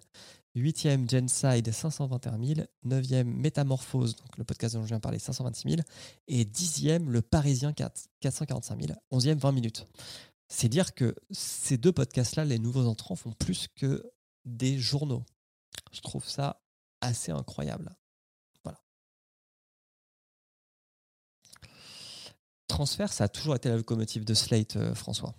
Huitième 0.57 1.09
Genside, 1.09 1.71
521 1.71 2.43
000. 2.43 2.67
Neuvième 2.83 3.29
Métamorphose, 3.29 4.17
donc 4.17 4.39
le 4.39 4.45
podcast 4.45 4.75
dont 4.75 4.83
je 4.83 4.87
viens 4.87 4.97
de 4.97 5.03
parler, 5.03 5.19
526 5.19 5.69
000. 5.69 5.83
Et 6.29 6.47
dixième 6.47 7.11
Le 7.11 7.21
Parisien, 7.21 7.75
4 7.75 8.09
445 8.21 8.81
000. 8.87 8.99
Onzième 9.11 9.37
20 9.37 9.53
minutes. 9.53 9.87
C'est 10.49 10.71
dire 10.71 10.95
que 10.95 11.15
ces 11.31 11.77
deux 11.77 11.93
podcasts-là, 11.93 12.47
les 12.47 12.59
nouveaux 12.59 12.87
entrants, 12.87 13.17
font 13.17 13.33
plus 13.33 13.69
que 13.77 14.11
des 14.47 14.79
journaux. 14.79 15.25
Je 15.93 16.01
trouve 16.01 16.27
ça 16.27 16.63
assez 17.03 17.33
incroyable. 17.33 17.95
Voilà. 18.65 18.81
Transfert, 22.67 23.13
ça 23.13 23.25
a 23.25 23.29
toujours 23.29 23.57
été 23.57 23.69
la 23.69 23.77
locomotive 23.77 24.25
de 24.25 24.33
Slate, 24.33 24.77
euh, 24.77 24.95
François. 24.95 25.35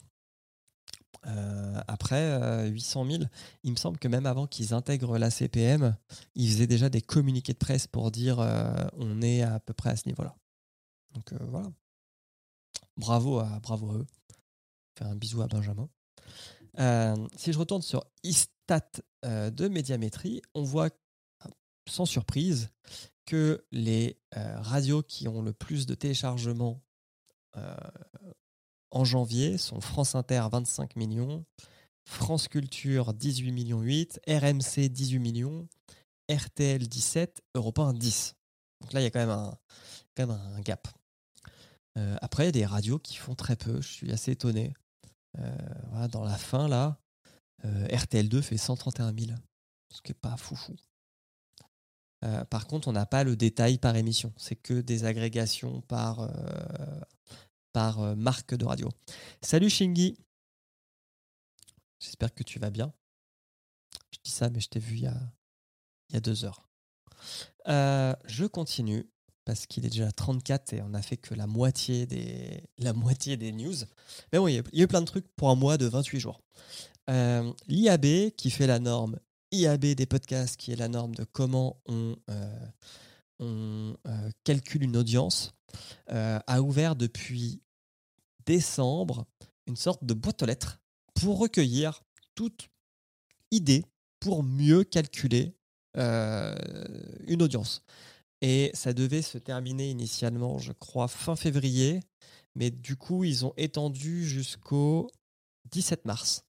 Euh, 1.28 1.82
après, 1.88 2.22
euh, 2.22 2.68
800 2.68 3.06
000, 3.10 3.24
il 3.64 3.72
me 3.72 3.76
semble 3.76 3.98
que 3.98 4.08
même 4.08 4.26
avant 4.26 4.48
qu'ils 4.48 4.74
intègrent 4.74 5.18
la 5.18 5.30
CPM, 5.30 5.96
ils 6.36 6.50
faisaient 6.50 6.68
déjà 6.68 6.90
des 6.90 7.02
communiqués 7.02 7.54
de 7.54 7.58
presse 7.58 7.88
pour 7.88 8.12
dire 8.12 8.40
euh, 8.40 8.74
on 8.94 9.22
est 9.22 9.42
à 9.42 9.60
peu 9.60 9.74
près 9.74 9.90
à 9.90 9.96
ce 9.96 10.08
niveau-là. 10.08 10.36
Donc 11.14 11.34
euh, 11.34 11.38
voilà. 11.48 11.68
Bravo 12.96 13.40
à, 13.40 13.60
bravo 13.60 13.94
eux. 13.94 14.06
Faire 14.98 15.08
un 15.08 15.16
bisou 15.16 15.42
à 15.42 15.48
Benjamin. 15.48 15.90
Euh, 16.80 17.28
si 17.36 17.52
je 17.52 17.60
retourne 17.60 17.82
sur 17.82 18.06
Istat 18.24 18.90
euh, 19.26 19.50
de 19.50 19.68
médiamétrie, 19.68 20.42
on 20.54 20.64
voit 20.64 20.90
sans 21.88 22.06
surprise 22.06 22.70
que 23.26 23.66
les 23.72 24.20
euh, 24.36 24.62
radios 24.62 25.04
qui 25.04 25.28
ont 25.28 25.42
le 25.42 25.54
plus 25.54 25.86
de 25.86 25.96
téléchargements 25.96 26.82
euh, 27.58 27.76
en 28.98 29.06
janvier 29.06 29.58
sont 29.60 29.80
France 29.80 30.16
Inter 30.16 30.44
25 30.52 30.96
millions, 30.96 31.46
France 32.04 32.48
Culture 32.48 33.14
18 33.14 33.52
millions 33.52 33.82
8, 33.82 34.22
RMC 34.28 34.90
18 34.90 35.20
millions 35.20 35.68
RTL 36.32 36.88
17, 36.88 37.42
Europe 37.54 37.80
1 37.80 37.94
10. 37.94 38.36
Donc 38.82 38.94
là, 38.94 39.02
il 39.02 39.04
y 39.04 39.06
a 39.06 39.12
quand 39.12 39.20
même 39.20 39.30
un, 39.30 39.58
quand 40.16 40.28
même 40.28 40.62
gap. 40.62 40.88
Euh, 41.98 42.18
après, 42.22 42.44
il 42.44 42.46
y 42.48 42.50
a 42.50 42.52
des 42.54 42.66
radios 42.66 43.00
qui 43.00 43.16
font 43.16 43.36
très 43.36 43.56
peu. 43.56 43.82
Je 43.82 43.88
suis 43.88 44.12
assez 44.12 44.32
étonné. 44.32 44.74
Euh, 45.38 46.08
dans 46.12 46.24
la 46.24 46.38
fin, 46.38 46.68
là, 46.68 46.98
euh, 47.66 47.88
RTL2 47.88 48.42
fait 48.42 48.58
131 48.58 49.14
000. 49.18 49.38
Ce 49.94 50.02
qui 50.02 50.12
n'est 50.12 50.20
pas 50.20 50.36
foufou. 50.38 50.76
Par 52.50 52.68
contre, 52.68 52.88
on 52.88 52.94
n'a 52.94 53.06
pas 53.06 53.24
le 53.24 53.36
détail 53.38 53.78
par 53.78 53.96
émission. 53.96 54.34
C'est 54.38 54.56
que 54.56 54.82
des 54.82 55.06
agrégations 55.06 55.82
par, 55.82 56.28
par 57.78 58.02
euh, 58.02 58.16
marque 58.16 58.56
de 58.56 58.66
radio. 58.66 58.90
Salut 59.40 59.70
Shingi. 59.70 60.18
J'espère 62.00 62.34
que 62.34 62.42
tu 62.42 62.58
vas 62.58 62.72
bien. 62.72 62.92
Je 64.12 64.18
dis 64.24 64.32
ça, 64.32 64.50
mais 64.50 64.60
je 64.60 64.68
t'ai 64.68 64.80
vu 64.80 64.96
il 64.96 65.04
y 65.04 66.16
a, 66.16 66.20
deux 66.20 66.44
heures. 66.44 66.68
Euh, 67.68 68.16
je 68.26 68.46
continue 68.46 69.08
parce 69.46 69.68
qu'il 69.68 69.86
est 69.86 69.92
déjà 69.92 70.12
34 70.12 70.74
et 70.74 70.82
on 70.82 70.96
a 70.96 71.04
fait 71.04 71.18
que 71.18 71.36
la 71.36 71.46
moitié 71.46 72.08
des, 72.08 72.64
la 72.80 72.94
moitié 72.94 73.38
des 73.38 73.52
news. 73.52 73.76
Mais 74.34 74.40
bon, 74.40 74.48
il 74.48 74.56
y, 74.56 74.58
a, 74.58 74.84
eu 74.84 74.88
plein 74.88 75.02
de 75.02 75.06
trucs 75.06 75.28
pour 75.36 75.52
un 75.52 75.56
mois 75.56 75.78
de 75.78 75.86
28 75.86 76.20
jours. 76.20 76.42
Euh, 77.12 77.54
L'IAB 77.68 78.32
qui 78.32 78.50
fait 78.50 78.66
la 78.66 78.80
norme 78.80 79.20
IAB 79.52 79.86
des 79.94 80.08
podcasts, 80.08 80.58
qui 80.58 80.72
est 80.72 80.78
la 80.78 80.88
norme 80.88 81.14
de 81.14 81.26
comment 81.26 81.80
on, 81.86 82.16
on 83.38 83.96
calcule 84.44 84.82
une 84.82 84.98
audience, 84.98 85.54
a 86.08 86.62
ouvert 86.64 86.96
depuis 86.96 87.62
décembre 88.48 89.28
une 89.68 89.76
sorte 89.76 90.04
de 90.04 90.16
boîte 90.16 90.42
aux 90.42 90.48
lettres 90.48 90.80
pour 91.14 91.38
recueillir 91.38 92.02
toute 92.34 92.70
idée 93.52 93.86
pour 94.20 94.42
mieux 94.42 94.84
calculer 94.84 95.54
euh, 95.98 96.56
une 97.28 97.44
audience. 97.44 97.84
Et 98.42 98.72
ça 98.74 98.94
devait 98.94 99.22
se 99.22 99.38
terminer 99.38 99.90
initialement, 99.90 100.58
je 100.58 100.72
crois, 100.72 101.08
fin 101.08 101.36
février, 101.36 102.00
mais 102.56 102.72
du 102.72 102.96
coup, 102.96 103.24
ils 103.24 103.46
ont 103.46 103.54
étendu 103.58 104.26
jusqu'au 104.28 105.10
17 105.72 106.06
mars. 106.06 106.44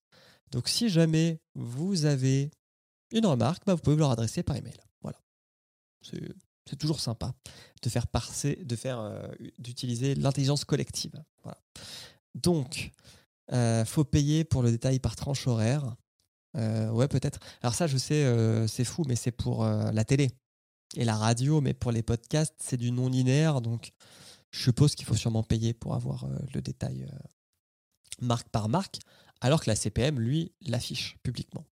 Donc, 0.51 0.69
si 0.69 0.89
jamais 0.89 1.41
vous 1.55 2.05
avez 2.05 2.51
une 3.11 3.27
remarque, 3.27 3.65
bah, 3.67 3.75
vous 3.75 3.81
pouvez 3.81 3.97
leur 3.97 4.11
adresser 4.11 4.43
par 4.43 4.57
email. 4.57 4.77
Voilà. 5.03 5.19
C'est 6.03 6.21
c'est 6.69 6.77
toujours 6.77 7.01
sympa 7.01 7.35
de 7.83 7.89
faire 7.89 8.07
passer, 8.07 8.57
de 8.57 8.77
faire, 8.77 9.01
euh, 9.01 9.29
d'utiliser 9.59 10.15
l'intelligence 10.15 10.65
collective. 10.65 11.23
Donc, 12.35 12.93
euh, 13.53 13.85
faut 13.85 14.05
payer 14.05 14.45
pour 14.45 14.63
le 14.63 14.71
détail 14.71 14.99
par 14.99 15.17
tranche 15.17 15.47
horaire. 15.47 15.97
Euh, 16.57 16.91
ouais, 16.91 17.09
peut-être. 17.09 17.39
Alors 17.63 17.75
ça, 17.75 17.87
je 17.87 17.97
sais, 17.97 18.25
euh, 18.25 18.67
c'est 18.67 18.85
fou, 18.85 19.05
mais 19.07 19.17
c'est 19.17 19.31
pour 19.31 19.65
la 19.65 20.05
télé 20.05 20.31
et 20.97 21.05
la 21.05 21.17
radio, 21.17 21.61
mais 21.61 21.75
pour 21.75 21.93
les 21.93 22.03
podcasts, 22.03 22.55
c'est 22.59 22.77
du 22.77 22.91
non 22.91 23.09
linéaire, 23.09 23.61
donc 23.61 23.93
je 24.51 24.63
suppose 24.63 24.95
qu'il 24.95 25.07
faut 25.07 25.15
sûrement 25.15 25.43
payer 25.43 25.75
pour 25.75 25.95
avoir 25.95 26.27
le 26.55 26.63
détail 26.63 27.07
marque 28.21 28.49
par 28.49 28.69
marque, 28.69 28.99
alors 29.41 29.63
que 29.63 29.69
la 29.69 29.77
CPM, 29.77 30.19
lui, 30.19 30.53
l'affiche 30.63 31.19
publiquement. 31.23 31.67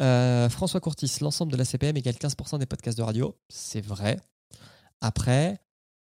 Euh, 0.00 0.48
François 0.48 0.80
Courtis, 0.80 1.18
l'ensemble 1.20 1.52
de 1.52 1.56
la 1.56 1.64
CPM 1.64 1.96
égale 1.96 2.14
15% 2.14 2.58
des 2.58 2.66
podcasts 2.66 2.98
de 2.98 3.02
radio. 3.02 3.36
C'est 3.48 3.84
vrai. 3.84 4.18
Après, 5.00 5.60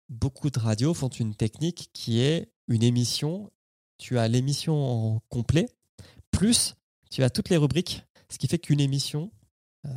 beaucoup 0.09 0.49
de 0.49 0.59
radios 0.59 0.93
font 0.93 1.09
une 1.09 1.35
technique 1.35 1.89
qui 1.93 2.19
est 2.19 2.51
une 2.67 2.83
émission. 2.83 3.51
Tu 3.97 4.17
as 4.17 4.27
l'émission 4.27 4.75
en 4.75 5.19
complet, 5.29 5.69
plus 6.31 6.75
tu 7.09 7.23
as 7.23 7.29
toutes 7.29 7.49
les 7.49 7.57
rubriques, 7.57 8.03
ce 8.29 8.37
qui 8.37 8.47
fait 8.47 8.59
qu'une 8.59 8.81
émission, 8.81 9.31
euh, 9.85 9.89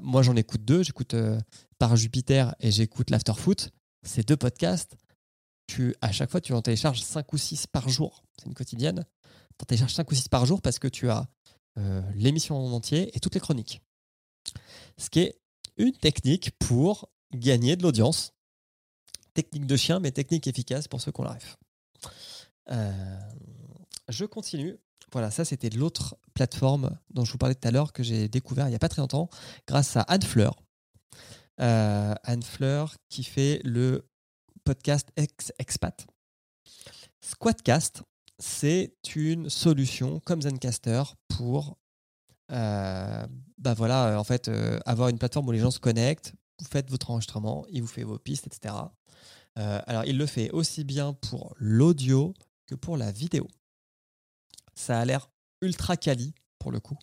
moi 0.00 0.22
j'en 0.22 0.36
écoute 0.36 0.64
deux, 0.64 0.82
j'écoute 0.82 1.14
euh, 1.14 1.40
Par 1.78 1.96
Jupiter 1.96 2.54
et 2.60 2.70
j'écoute 2.70 3.10
l'Afterfoot. 3.10 3.70
Ces 4.02 4.22
deux 4.22 4.36
podcasts, 4.36 4.96
tu, 5.66 5.94
à 6.00 6.12
chaque 6.12 6.30
fois 6.30 6.40
tu 6.40 6.52
en 6.52 6.62
télécharges 6.62 7.02
5 7.02 7.32
ou 7.32 7.38
6 7.38 7.66
par 7.66 7.88
jour. 7.88 8.22
C'est 8.38 8.46
une 8.46 8.54
quotidienne. 8.54 9.04
Tu 9.58 9.62
en 9.62 9.66
télécharges 9.66 9.94
5 9.94 10.10
ou 10.10 10.14
6 10.14 10.28
par 10.28 10.46
jour 10.46 10.62
parce 10.62 10.78
que 10.78 10.88
tu 10.88 11.10
as 11.10 11.26
euh, 11.78 12.02
l'émission 12.14 12.56
en 12.56 12.72
entier 12.72 13.16
et 13.16 13.20
toutes 13.20 13.34
les 13.34 13.40
chroniques. 13.40 13.82
Ce 14.98 15.10
qui 15.10 15.20
est 15.20 15.40
une 15.76 15.92
technique 15.92 16.52
pour 16.58 17.10
gagner 17.32 17.76
de 17.76 17.82
l'audience. 17.82 18.32
Technique 19.34 19.66
de 19.66 19.76
chien, 19.76 20.00
mais 20.00 20.10
technique 20.10 20.46
efficace 20.46 20.88
pour 20.88 21.00
ceux 21.00 21.12
qui 21.12 21.20
ont 21.20 21.24
la 21.24 21.34
ref. 21.34 21.56
Euh, 22.70 23.18
je 24.08 24.24
continue. 24.24 24.78
Voilà, 25.12 25.30
ça 25.30 25.44
c'était 25.44 25.70
l'autre 25.70 26.16
plateforme 26.34 26.98
dont 27.10 27.24
je 27.24 27.32
vous 27.32 27.38
parlais 27.38 27.54
tout 27.54 27.68
à 27.68 27.70
l'heure 27.70 27.92
que 27.92 28.02
j'ai 28.02 28.28
découvert 28.28 28.66
il 28.66 28.70
n'y 28.70 28.76
a 28.76 28.80
pas 28.80 28.88
très 28.88 29.02
longtemps 29.02 29.28
grâce 29.66 29.96
à 29.96 30.02
Anne 30.02 30.22
Fleur. 30.22 30.56
Euh, 31.60 32.14
Anne 32.24 32.42
Fleur 32.42 32.96
qui 33.08 33.22
fait 33.22 33.60
le 33.64 34.08
podcast 34.64 35.08
Ex 35.16 35.52
Expat. 35.58 36.06
Squadcast, 37.20 38.02
c'est 38.38 38.94
une 39.14 39.48
solution 39.48 40.20
comme 40.20 40.42
Zencaster 40.42 41.02
pour 41.28 41.78
euh, 42.52 43.26
bah 43.58 43.74
voilà, 43.74 44.08
euh, 44.08 44.16
en 44.16 44.24
fait, 44.24 44.48
euh, 44.48 44.78
avoir 44.86 45.08
une 45.08 45.18
plateforme 45.18 45.48
où 45.48 45.52
les 45.52 45.58
gens 45.58 45.70
se 45.70 45.80
connectent, 45.80 46.34
vous 46.60 46.66
faites 46.66 46.90
votre 46.90 47.10
enregistrement, 47.10 47.66
il 47.70 47.82
vous 47.82 47.88
fait 47.88 48.04
vos 48.04 48.18
pistes, 48.18 48.46
etc. 48.46 48.74
Alors, 49.58 50.04
il 50.04 50.18
le 50.18 50.26
fait 50.26 50.50
aussi 50.50 50.84
bien 50.84 51.14
pour 51.14 51.54
l'audio 51.56 52.34
que 52.66 52.74
pour 52.74 52.98
la 52.98 53.10
vidéo. 53.10 53.48
Ça 54.74 55.00
a 55.00 55.04
l'air 55.06 55.30
ultra 55.62 55.96
quali 55.96 56.34
pour 56.58 56.70
le 56.70 56.78
coup. 56.78 56.98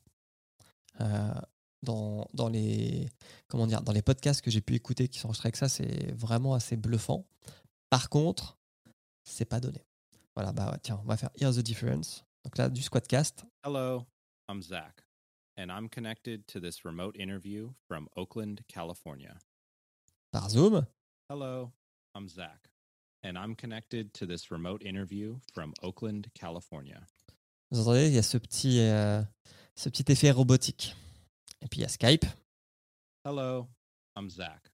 Dans, 1.81 2.27
les, 2.51 3.09
dans 3.49 3.91
les 3.91 4.01
podcasts 4.03 4.41
que 4.41 4.51
j'ai 4.51 4.61
pu 4.61 4.75
écouter 4.75 5.07
qui 5.07 5.17
sont 5.17 5.29
enregistrés 5.29 5.47
avec 5.47 5.55
ça, 5.55 5.67
c'est 5.67 6.11
vraiment 6.11 6.53
assez 6.53 6.77
bluffant. 6.77 7.25
Par 7.89 8.09
contre, 8.09 8.59
c'est 9.23 9.45
pas 9.45 9.59
donné. 9.59 9.83
Voilà, 10.35 10.51
bah 10.51 10.71
ouais, 10.71 10.79
tiens, 10.81 10.99
on 11.03 11.07
va 11.07 11.15
faire 11.15 11.29
Here's 11.35 11.55
the 11.55 11.63
Difference. 11.63 12.25
Donc 12.43 12.57
là, 12.57 12.69
du 12.69 12.81
Squadcast. 12.81 13.45
Hello, 13.63 14.07
I'm 14.49 14.63
Zach, 14.63 15.03
and 15.57 15.67
I'm 15.69 15.87
connected 15.89 16.47
to 16.47 16.59
this 16.59 16.83
remote 16.83 17.15
interview 17.15 17.69
from 17.87 18.07
Oakland, 18.15 18.61
California. 18.67 19.37
Par 20.31 20.49
Zoom. 20.49 20.87
Hello, 21.29 21.71
I'm 22.15 22.27
Zach, 22.27 22.69
and 23.23 23.37
I'm 23.37 23.55
connected 23.55 24.11
to 24.15 24.25
this 24.25 24.49
remote 24.49 24.81
interview 24.83 25.37
from 25.53 25.73
Oakland, 25.83 26.31
California. 26.33 27.05
Vous 27.69 27.79
entendez, 27.79 28.07
il 28.07 28.15
y 28.15 28.17
a 28.17 28.23
ce 28.23 28.37
petit, 28.37 28.79
euh, 28.79 29.21
ce 29.75 29.89
petit 29.89 30.11
effet 30.11 30.31
robotique. 30.31 30.95
Et 31.61 31.67
puis 31.67 31.79
il 31.79 31.83
y 31.83 31.85
a 31.85 31.89
Skype. 31.89 32.25
Hello, 33.23 33.67
I'm 34.15 34.31
Zach, 34.31 34.71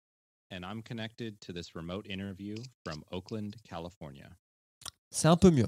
and 0.52 0.64
I'm 0.64 0.82
connected 0.82 1.42
to 1.42 1.52
this 1.52 1.76
remote 1.76 2.08
interview 2.08 2.56
from 2.86 3.04
Oakland, 3.12 3.58
California. 3.64 4.38
C'est 5.12 5.28
un 5.28 5.38
peu 5.38 5.50
mieux, 5.52 5.68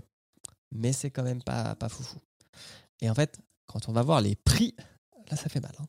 mais 0.71 0.93
c'est 0.93 1.11
quand 1.11 1.23
même 1.23 1.43
pas, 1.43 1.75
pas 1.75 1.89
foufou. 1.89 2.19
Et 3.01 3.09
en 3.09 3.15
fait, 3.15 3.39
quand 3.65 3.89
on 3.89 3.93
va 3.93 4.03
voir 4.03 4.21
les 4.21 4.35
prix, 4.35 4.75
là 5.29 5.35
ça 5.37 5.49
fait 5.49 5.59
mal. 5.61 5.75
hein. 5.79 5.87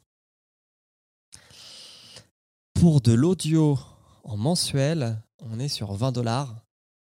Pour 2.75 3.01
de 3.01 3.13
l'audio 3.13 3.79
en 4.25 4.37
mensuel, 4.37 5.23
on 5.39 5.59
est 5.59 5.69
sur 5.69 5.93
20 5.95 6.13
dollars 6.13 6.65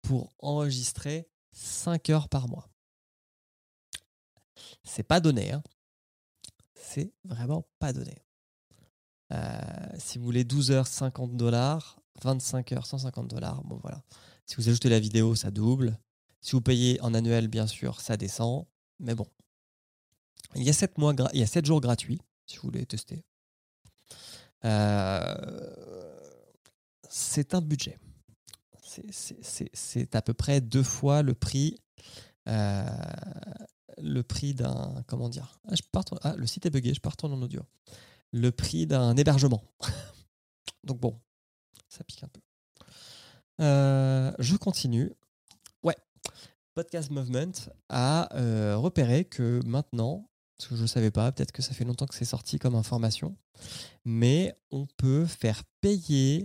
pour 0.03 0.33
enregistrer 0.39 1.29
5 1.53 2.11
heures 2.11 2.29
par 2.29 2.49
mois. 2.49 2.69
C'est 4.85 5.03
pas 5.03 5.21
donné. 5.21 5.53
hein. 5.53 5.63
C'est 6.75 7.13
vraiment 7.25 7.69
pas 7.79 7.93
donné. 7.93 8.17
Euh, 9.33 9.59
si 9.99 10.19
vous 10.19 10.25
voulez 10.25 10.45
12 10.45 10.71
heures, 10.71 10.87
50 10.87 11.37
dollars. 11.37 12.01
25 12.23 12.73
heures, 12.73 12.87
150 12.87 13.29
dollars. 13.29 13.63
Bon, 13.65 13.79
voilà. 13.83 14.03
Si 14.47 14.57
vous 14.57 14.69
ajoutez 14.69 14.89
la 14.89 14.99
vidéo, 14.99 15.35
ça 15.35 15.51
double. 15.51 15.99
Si 16.41 16.53
vous 16.53 16.61
payez 16.61 17.01
en 17.01 17.15
annuel, 17.15 17.49
bien 17.49 17.67
sûr, 17.67 18.01
ça 18.01 18.17
descend. 18.17 18.67
Mais 19.01 19.15
bon. 19.15 19.27
Il 20.55 20.63
y 20.63 20.71
a 20.71 20.73
7, 20.73 20.99
mois 20.99 21.15
il 21.35 21.41
y 21.41 21.43
a 21.43 21.47
7 21.47 21.67
jours 21.67 21.81
gratuits, 21.81 22.21
si 22.47 22.57
vous 22.57 22.63
voulez 22.63 22.87
tester. 22.87 23.25
Euh, 24.65 25.71
c'est 27.09 27.55
un 27.55 27.61
budget. 27.61 27.99
C'est- 29.11 30.15
à 30.15 30.23
peu 30.23 30.35
près 30.35 30.61
deux 30.61 30.83
fois 30.83 31.23
le 31.23 31.35
prix. 31.35 31.77
euh, 32.49 32.87
le 33.99 34.23
prix 34.23 34.55
d'un. 34.55 35.03
Comment 35.07 35.29
dire? 35.29 35.61
Ah, 35.69 35.75
ah, 36.23 36.35
le 36.37 36.47
site 36.47 36.65
est 36.67 36.71
buggé, 36.71 36.95
je 36.95 37.01
retourner 37.09 37.35
en 37.35 37.43
audio. 37.43 37.63
Le 38.33 38.51
prix 38.53 38.87
d'un 38.87 39.17
hébergement. 39.17 39.63
Donc 40.85 41.01
bon, 41.01 41.21
ça 41.89 42.05
pique 42.05 42.23
un 42.23 42.29
peu. 42.29 42.41
Euh, 43.61 44.33
je 44.39 44.57
continue. 44.57 45.13
Podcast 46.75 47.11
Movement 47.11 47.53
a 47.89 48.29
euh, 48.37 48.77
repéré 48.77 49.25
que 49.25 49.61
maintenant, 49.67 50.31
parce 50.57 50.71
que 50.71 50.77
je 50.77 50.83
ne 50.83 50.87
savais 50.87 51.11
pas, 51.11 51.33
peut-être 51.33 51.53
que 51.53 51.63
ça 51.63 51.75
fait 51.75 51.85
longtemps 51.85 52.07
que 52.07 52.15
c'est 52.15 52.25
sorti 52.25 52.59
comme 52.59 52.75
information, 52.75 53.37
mais 54.05 54.57
on 54.71 54.87
peut 54.87 55.27
faire 55.27 55.65
payer 55.81 56.45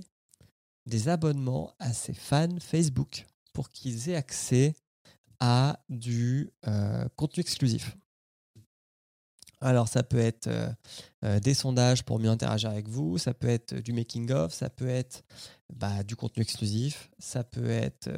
des 0.85 1.07
abonnements 1.07 1.73
à 1.79 1.93
ses 1.93 2.13
fans 2.13 2.59
Facebook 2.59 3.27
pour 3.53 3.69
qu'ils 3.69 4.09
aient 4.09 4.15
accès 4.15 4.73
à 5.39 5.79
du 5.89 6.51
euh, 6.67 7.07
contenu 7.15 7.41
exclusif. 7.41 7.95
Alors, 9.61 9.87
ça 9.87 10.03
peut 10.03 10.17
être 10.19 10.49
euh, 11.23 11.39
des 11.39 11.53
sondages 11.53 12.03
pour 12.03 12.19
mieux 12.19 12.29
interagir 12.29 12.69
avec 12.69 12.89
vous, 12.89 13.17
ça 13.17 13.33
peut 13.33 13.47
être 13.47 13.75
du 13.75 13.93
making-of, 13.93 14.51
ça 14.51 14.69
peut 14.69 14.89
être 14.89 15.23
bah, 15.73 16.03
du 16.03 16.15
contenu 16.15 16.43
exclusif, 16.43 17.09
ça 17.17 17.43
peut 17.43 17.69
être, 17.69 18.09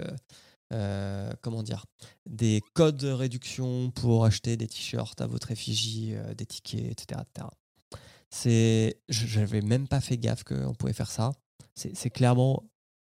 euh, 0.76 1.32
comment 1.42 1.64
dire, 1.64 1.86
des 2.26 2.62
codes 2.74 2.98
de 2.98 3.10
réduction 3.10 3.92
pour 3.92 4.26
acheter 4.26 4.58
des 4.58 4.68
t-shirts 4.68 5.22
à 5.22 5.28
votre 5.28 5.52
effigie, 5.52 6.14
euh, 6.16 6.34
des 6.34 6.46
tickets, 6.46 6.92
etc. 6.92 7.22
etc. 7.22 8.96
Je 9.08 9.40
n'avais 9.40 9.62
même 9.62 9.88
pas 9.88 10.02
fait 10.02 10.18
gaffe 10.18 10.44
qu'on 10.44 10.74
pouvait 10.74 10.94
faire 10.94 11.10
ça. 11.10 11.32
C'est 11.76 12.10
clairement 12.10 12.64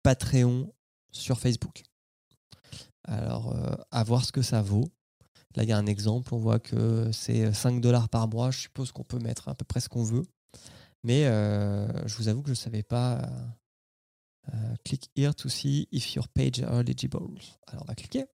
Patreon 0.05 0.73
sur 1.11 1.41
Facebook. 1.41 1.83
Alors, 3.05 3.53
euh, 3.53 3.75
à 3.91 4.05
voir 4.05 4.25
ce 4.25 4.31
que 4.31 4.43
ça 4.43 4.63
vaut. 4.63 4.89
Là, 5.57 5.65
il 5.65 5.69
y 5.69 5.73
a 5.73 5.79
un 5.79 5.87
exemple. 5.87 6.33
On 6.35 6.39
voit 6.39 6.61
que 6.61 7.11
c'est 7.13 7.53
5 7.53 7.81
dollars 7.81 8.09
par 8.09 8.29
mois. 8.29 8.53
Je 8.53 8.61
suppose 8.61 8.93
qu'on 8.93 9.05
peut 9.05 9.19
mettre 9.19 9.49
à 9.49 9.55
peu 9.57 9.65
près 9.65 9.81
ce 9.81 9.89
qu'on 9.89 10.05
veut. 10.05 10.25
Mais 11.03 11.25
je 11.25 12.17
vous 12.17 12.29
avoue 12.29 12.43
que 12.43 12.49
je 12.49 12.53
ne 12.53 12.57
savais 12.57 12.83
pas. 12.85 13.29
Euh, 14.55 14.75
click 14.85 15.11
here 15.17 15.35
to 15.35 15.49
see 15.49 15.89
if 15.93 16.15
your 16.15 16.29
page 16.29 16.61
are 16.61 16.81
eligible. 16.81 17.29
Alors, 17.67 17.83
on 17.83 17.87
va 17.87 17.95
cliquer. 17.95 18.25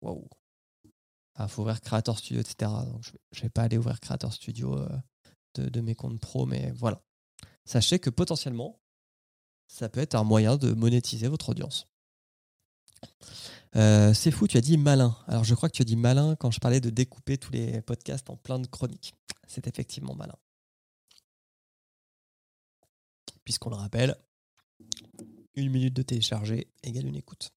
Wow. 0.00 0.28
Il 1.38 1.48
faut 1.48 1.62
ouvrir 1.62 1.80
Creator 1.80 2.18
Studio, 2.18 2.40
etc. 2.40 2.70
Donc, 2.86 3.02
je 3.02 3.38
ne 3.38 3.42
vais 3.42 3.50
pas 3.50 3.62
aller 3.62 3.76
ouvrir 3.76 4.00
Creator 4.00 4.32
Studio 4.32 4.78
euh, 4.78 4.88
de, 5.54 5.68
de 5.68 5.80
mes 5.80 5.94
comptes 5.94 6.20
pro, 6.20 6.46
mais 6.46 6.72
voilà. 6.72 7.02
Sachez 7.64 7.98
que 7.98 8.10
potentiellement, 8.10 8.80
ça 9.66 9.88
peut 9.88 10.00
être 10.00 10.14
un 10.14 10.24
moyen 10.24 10.56
de 10.56 10.72
monétiser 10.72 11.28
votre 11.28 11.50
audience. 11.50 11.88
Euh, 13.74 14.14
c'est 14.14 14.30
fou, 14.30 14.46
tu 14.46 14.56
as 14.56 14.60
dit 14.60 14.78
malin. 14.78 15.16
Alors 15.26 15.44
je 15.44 15.54
crois 15.54 15.68
que 15.68 15.74
tu 15.74 15.82
as 15.82 15.86
dit 15.86 15.96
malin 15.96 16.36
quand 16.36 16.50
je 16.50 16.60
parlais 16.60 16.80
de 16.80 16.90
découper 16.90 17.36
tous 17.36 17.52
les 17.52 17.82
podcasts 17.82 18.30
en 18.30 18.36
plein 18.36 18.58
de 18.58 18.66
chroniques. 18.66 19.14
C'est 19.46 19.66
effectivement 19.66 20.14
malin. 20.14 20.36
Puisqu'on 23.46 23.70
le 23.70 23.76
rappelle, 23.76 24.16
une 25.54 25.70
minute 25.70 25.94
de 25.94 26.02
télécharger 26.02 26.66
égale 26.82 27.06
une 27.06 27.14
écoute. 27.14 27.52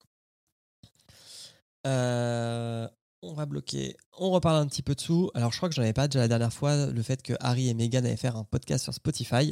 Euh, 1.87 2.87
on 3.23 3.33
va 3.33 3.47
bloquer. 3.47 3.97
On 4.17 4.29
reparle 4.29 4.57
un 4.57 4.67
petit 4.67 4.83
peu 4.83 4.93
dessous. 4.93 5.31
Alors 5.33 5.51
je 5.51 5.57
crois 5.57 5.67
que 5.67 5.73
j'en 5.73 5.81
avais 5.81 5.91
pas 5.91 6.07
déjà 6.07 6.19
la 6.19 6.27
dernière 6.27 6.53
fois 6.53 6.85
le 6.85 7.01
fait 7.01 7.23
que 7.23 7.33
Harry 7.39 7.69
et 7.69 7.73
Meghan 7.73 8.05
allaient 8.05 8.17
faire 8.17 8.37
un 8.37 8.43
podcast 8.43 8.83
sur 8.83 8.93
Spotify. 8.93 9.51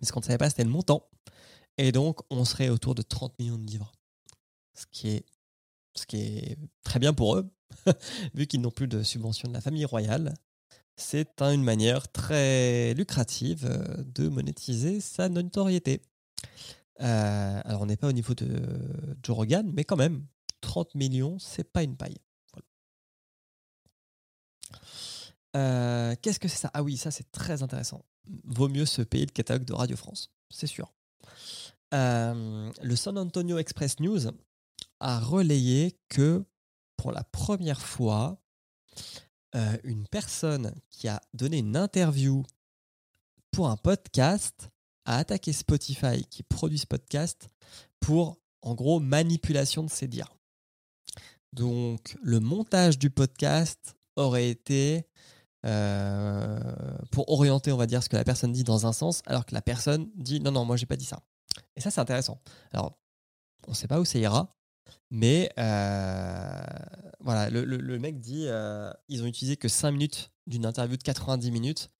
Mais 0.00 0.06
ce 0.06 0.12
qu'on 0.12 0.20
ne 0.20 0.26
savait 0.26 0.36
pas, 0.36 0.50
c'était 0.50 0.64
le 0.64 0.70
montant. 0.70 1.08
Et 1.78 1.92
donc, 1.92 2.20
on 2.28 2.44
serait 2.44 2.68
autour 2.68 2.94
de 2.94 3.00
30 3.00 3.38
millions 3.38 3.56
de 3.56 3.64
livres. 3.64 3.92
Ce 4.74 4.84
qui 4.92 5.08
est, 5.08 5.24
ce 5.94 6.04
qui 6.04 6.18
est 6.18 6.58
très 6.82 6.98
bien 6.98 7.14
pour 7.14 7.36
eux, 7.36 7.50
vu 8.34 8.46
qu'ils 8.46 8.60
n'ont 8.60 8.70
plus 8.70 8.86
de 8.86 9.02
subvention 9.02 9.48
de 9.48 9.54
la 9.54 9.62
famille 9.62 9.86
royale. 9.86 10.34
C'est 11.00 11.40
un- 11.42 11.52
une 11.52 11.62
manière 11.62 12.10
très 12.10 12.92
lucrative 12.94 13.64
euh, 13.66 14.02
de 14.04 14.28
monétiser 14.28 15.00
sa 15.00 15.28
notoriété. 15.28 16.02
Euh, 17.00 17.60
alors, 17.64 17.82
on 17.82 17.86
n'est 17.86 17.96
pas 17.96 18.08
au 18.08 18.12
niveau 18.12 18.34
de 18.34 18.48
Joe 19.22 19.36
Rogan, 19.36 19.70
mais 19.72 19.84
quand 19.84 19.96
même, 19.96 20.26
30 20.60 20.96
millions, 20.96 21.38
c'est 21.38 21.62
pas 21.72 21.84
une 21.84 21.96
paille. 21.96 22.16
Euh, 25.56 26.14
Qu'est-ce 26.20 26.40
que 26.40 26.48
c'est 26.48 26.58
ça? 26.58 26.70
Ah 26.74 26.82
oui, 26.82 26.96
ça 26.96 27.10
c'est 27.10 27.30
très 27.30 27.62
intéressant. 27.62 28.04
Vaut 28.44 28.68
mieux 28.68 28.84
se 28.86 29.00
payer 29.02 29.24
le 29.24 29.30
catalogue 29.30 29.64
de 29.64 29.72
Radio 29.72 29.96
France, 29.96 30.30
c'est 30.50 30.66
sûr. 30.66 30.92
Le 31.92 32.94
San 32.96 33.16
Antonio 33.16 33.56
Express 33.58 33.98
News 34.00 34.26
a 35.00 35.20
relayé 35.20 35.98
que 36.08 36.44
pour 36.96 37.12
la 37.12 37.24
première 37.24 37.80
fois, 37.80 38.42
euh, 39.54 39.76
une 39.84 40.06
personne 40.06 40.74
qui 40.90 41.08
a 41.08 41.20
donné 41.32 41.58
une 41.58 41.76
interview 41.76 42.44
pour 43.50 43.68
un 43.68 43.76
podcast 43.76 44.70
a 45.04 45.16
attaqué 45.16 45.52
Spotify 45.52 46.24
qui 46.30 46.42
produit 46.42 46.78
ce 46.78 46.86
podcast 46.86 47.48
pour 48.00 48.38
en 48.62 48.74
gros 48.74 49.00
manipulation 49.00 49.82
de 49.82 49.90
ses 49.90 50.06
dires. 50.06 50.36
Donc 51.52 52.16
le 52.22 52.40
montage 52.40 52.98
du 52.98 53.10
podcast 53.10 53.96
aurait 54.16 54.50
été 54.50 55.08
euh, 55.64 56.58
pour 57.10 57.28
orienter, 57.30 57.72
on 57.72 57.76
va 57.76 57.86
dire, 57.86 58.02
ce 58.02 58.08
que 58.08 58.16
la 58.16 58.24
personne 58.24 58.52
dit 58.52 58.64
dans 58.64 58.86
un 58.86 58.92
sens, 58.92 59.22
alors 59.26 59.46
que 59.46 59.54
la 59.54 59.62
personne 59.62 60.10
dit 60.14 60.40
non, 60.40 60.52
non, 60.52 60.64
moi 60.64 60.76
j'ai 60.76 60.86
pas 60.86 60.96
dit 60.96 61.04
ça. 61.04 61.20
Et 61.76 61.80
ça, 61.80 61.90
c'est 61.90 62.00
intéressant. 62.00 62.40
Alors, 62.72 62.98
on 63.66 63.70
ne 63.70 63.76
sait 63.76 63.88
pas 63.88 64.00
où 64.00 64.04
ça 64.04 64.18
ira, 64.18 64.57
mais 65.10 65.50
euh, 65.58 66.62
voilà, 67.20 67.50
le, 67.50 67.98
mec 67.98 68.20
dit 68.20 68.44
euh, 68.46 68.92
ils 69.08 69.22
ont 69.22 69.26
utilisé 69.26 69.56
que 69.56 69.68
5 69.68 69.90
minutes 69.92 70.30
d'une 70.46 70.66
interview 70.66 70.96
de 70.96 71.02
90 71.02 71.50
minutes, 71.50 71.90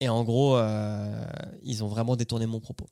et 0.00 0.08
en 0.08 0.24
gros, 0.24 0.56
euh, 0.56 1.26
ils 1.62 1.82
ont 1.82 1.88
vraiment 1.88 2.16
détourné 2.16 2.46
mon 2.46 2.60
propos. 2.60 2.88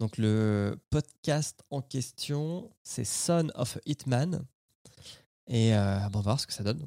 Donc, 0.00 0.18
le 0.18 0.78
podcast 0.90 1.62
en 1.70 1.80
question, 1.80 2.70
c'est 2.82 3.04
Son 3.04 3.50
of 3.54 3.76
a 3.76 3.80
Hitman. 3.86 4.44
Et 5.46 5.70
bon, 5.72 5.78
on 5.78 6.08
va 6.08 6.20
voir 6.20 6.40
ce 6.40 6.46
que 6.46 6.52
ça 6.52 6.64
donne. 6.64 6.84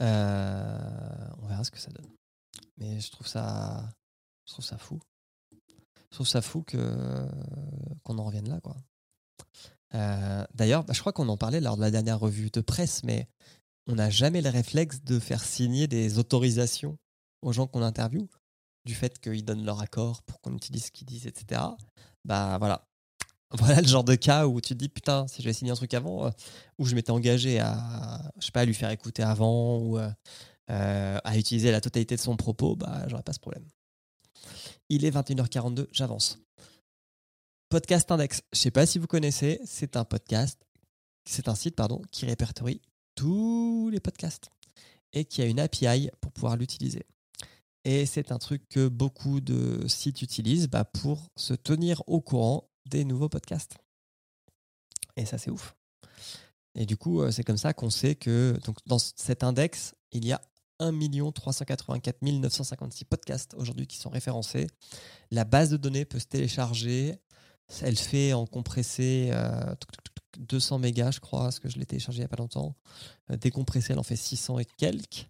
On 0.00 1.46
verra 1.46 1.64
ce 1.64 1.70
que 1.70 1.78
ça 1.78 1.90
donne. 1.90 2.10
Mais 2.76 3.00
je 3.00 3.10
trouve 3.10 3.26
ça, 3.26 3.88
je 4.46 4.52
trouve 4.52 4.64
ça 4.64 4.78
fou. 4.78 5.00
Je 6.10 6.16
trouve 6.16 6.26
ça 6.26 6.40
fou 6.42 6.62
que 6.62 7.28
qu'on 8.02 8.18
en 8.18 8.24
revienne 8.24 8.48
là, 8.48 8.60
quoi. 8.60 8.76
Euh, 9.94 10.44
D'ailleurs, 10.54 10.84
bah, 10.84 10.92
je 10.94 11.00
crois 11.00 11.12
qu'on 11.12 11.28
en 11.28 11.36
parlait 11.36 11.60
lors 11.60 11.76
de 11.76 11.82
la 11.82 11.90
dernière 11.90 12.18
revue 12.20 12.50
de 12.50 12.60
presse, 12.60 13.02
mais 13.04 13.28
on 13.86 13.94
n'a 13.94 14.10
jamais 14.10 14.42
le 14.42 14.50
réflexe 14.50 15.02
de 15.02 15.18
faire 15.18 15.42
signer 15.42 15.86
des 15.86 16.18
autorisations 16.18 16.98
aux 17.42 17.52
gens 17.52 17.66
qu'on 17.66 17.82
interviewe, 17.82 18.28
du 18.84 18.94
fait 18.94 19.18
qu'ils 19.18 19.44
donnent 19.44 19.64
leur 19.64 19.80
accord 19.80 20.22
pour 20.22 20.40
qu'on 20.40 20.54
utilise 20.54 20.86
ce 20.86 20.90
qu'ils 20.90 21.06
disent, 21.06 21.26
etc. 21.26 21.62
Bah 22.24 22.58
voilà. 22.58 22.84
Voilà 23.52 23.80
le 23.80 23.88
genre 23.88 24.04
de 24.04 24.14
cas 24.14 24.46
où 24.46 24.60
tu 24.60 24.74
te 24.74 24.78
dis 24.78 24.90
putain, 24.90 25.26
si 25.26 25.40
j'avais 25.40 25.54
signé 25.54 25.70
un 25.70 25.74
truc 25.74 25.94
avant, 25.94 26.26
euh, 26.26 26.30
où 26.78 26.84
je 26.84 26.94
m'étais 26.94 27.12
engagé 27.12 27.60
à, 27.60 28.30
je 28.38 28.46
sais 28.46 28.52
pas, 28.52 28.60
à 28.60 28.64
lui 28.66 28.74
faire 28.74 28.90
écouter 28.90 29.22
avant 29.22 29.78
ou 29.78 29.98
euh, 29.98 30.10
euh, 30.70 31.18
à 31.24 31.38
utiliser 31.38 31.72
la 31.72 31.80
totalité 31.80 32.14
de 32.14 32.20
son 32.20 32.36
propos, 32.36 32.76
bah 32.76 33.04
j'aurais 33.08 33.22
pas 33.22 33.32
ce 33.32 33.38
problème. 33.40 33.64
Il 34.90 35.04
est 35.04 35.10
21h42, 35.10 35.86
j'avance. 35.92 36.38
Podcast 37.68 38.10
Index, 38.10 38.42
je 38.54 38.58
sais 38.58 38.70
pas 38.70 38.86
si 38.86 38.98
vous 38.98 39.06
connaissez, 39.06 39.60
c'est 39.66 39.96
un 39.96 40.04
podcast, 40.04 40.58
c'est 41.26 41.48
un 41.48 41.54
site 41.54 41.76
pardon 41.76 42.00
qui 42.10 42.24
répertorie 42.24 42.80
tous 43.14 43.90
les 43.92 44.00
podcasts 44.00 44.50
et 45.12 45.26
qui 45.26 45.42
a 45.42 45.44
une 45.44 45.60
API 45.60 46.10
pour 46.22 46.32
pouvoir 46.32 46.56
l'utiliser. 46.56 47.04
Et 47.84 48.06
c'est 48.06 48.32
un 48.32 48.38
truc 48.38 48.66
que 48.70 48.88
beaucoup 48.88 49.40
de 49.40 49.86
sites 49.88 50.22
utilisent 50.22 50.68
bah, 50.68 50.84
pour 50.84 51.28
se 51.36 51.52
tenir 51.52 52.02
au 52.06 52.22
courant 52.22 52.70
des 52.86 53.04
nouveaux 53.04 53.28
podcasts. 53.28 53.76
Et 55.16 55.26
ça, 55.26 55.36
c'est 55.36 55.50
ouf. 55.50 55.74
Et 56.74 56.86
du 56.86 56.96
coup, 56.96 57.20
euh, 57.20 57.30
c'est 57.30 57.44
comme 57.44 57.58
ça 57.58 57.74
qu'on 57.74 57.90
sait 57.90 58.14
que 58.14 58.58
dans 58.86 58.98
cet 58.98 59.42
index, 59.42 59.94
il 60.12 60.24
y 60.24 60.32
a 60.32 60.40
1 60.78 61.32
384 61.32 62.22
956 62.22 63.04
podcasts 63.04 63.54
aujourd'hui 63.54 63.86
qui 63.86 63.98
sont 63.98 64.10
référencés. 64.10 64.66
La 65.30 65.44
base 65.44 65.70
de 65.70 65.76
données 65.76 66.04
peut 66.04 66.18
se 66.18 66.26
télécharger. 66.26 67.16
Elle 67.82 67.96
fait 67.96 68.32
en 68.32 68.46
compressé 68.46 69.28
euh, 69.32 69.74
touc, 69.76 69.92
touc, 69.92 70.04
touc, 70.04 70.24
200 70.38 70.78
mégas, 70.78 71.10
je 71.12 71.20
crois, 71.20 71.42
parce 71.44 71.58
que 71.58 71.68
je 71.68 71.78
l'ai 71.78 71.86
téléchargé 71.86 72.18
il 72.18 72.20
n'y 72.22 72.26
a 72.26 72.28
pas 72.28 72.36
longtemps. 72.36 72.76
Euh, 73.30 73.36
décompressé, 73.36 73.92
elle 73.92 73.98
en 73.98 74.04
fait 74.04 74.16
600 74.16 74.58
et 74.60 74.64
quelques. 74.64 75.28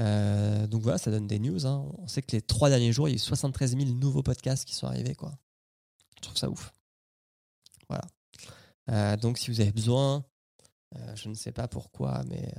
Euh, 0.00 0.66
donc 0.66 0.82
voilà, 0.82 0.98
ça 0.98 1.10
donne 1.10 1.26
des 1.26 1.38
news. 1.38 1.66
hein. 1.66 1.90
On 1.98 2.06
sait 2.06 2.22
que 2.22 2.32
les 2.32 2.42
trois 2.42 2.68
derniers 2.68 2.92
jours, 2.92 3.08
il 3.08 3.12
y 3.12 3.14
a 3.14 3.16
eu 3.16 3.18
73 3.18 3.76
000 3.76 3.90
nouveaux 3.90 4.22
podcasts 4.22 4.64
qui 4.64 4.74
sont 4.74 4.86
arrivés. 4.86 5.14
Quoi. 5.14 5.32
Je 6.16 6.22
trouve 6.22 6.36
ça 6.36 6.50
ouf. 6.50 6.72
Voilà. 7.88 8.04
Euh, 8.90 9.16
donc 9.16 9.38
si 9.38 9.50
vous 9.50 9.60
avez 9.60 9.72
besoin, 9.72 10.24
euh, 10.96 11.16
je 11.16 11.28
ne 11.28 11.34
sais 11.34 11.52
pas 11.52 11.66
pourquoi, 11.66 12.22
mais 12.28 12.52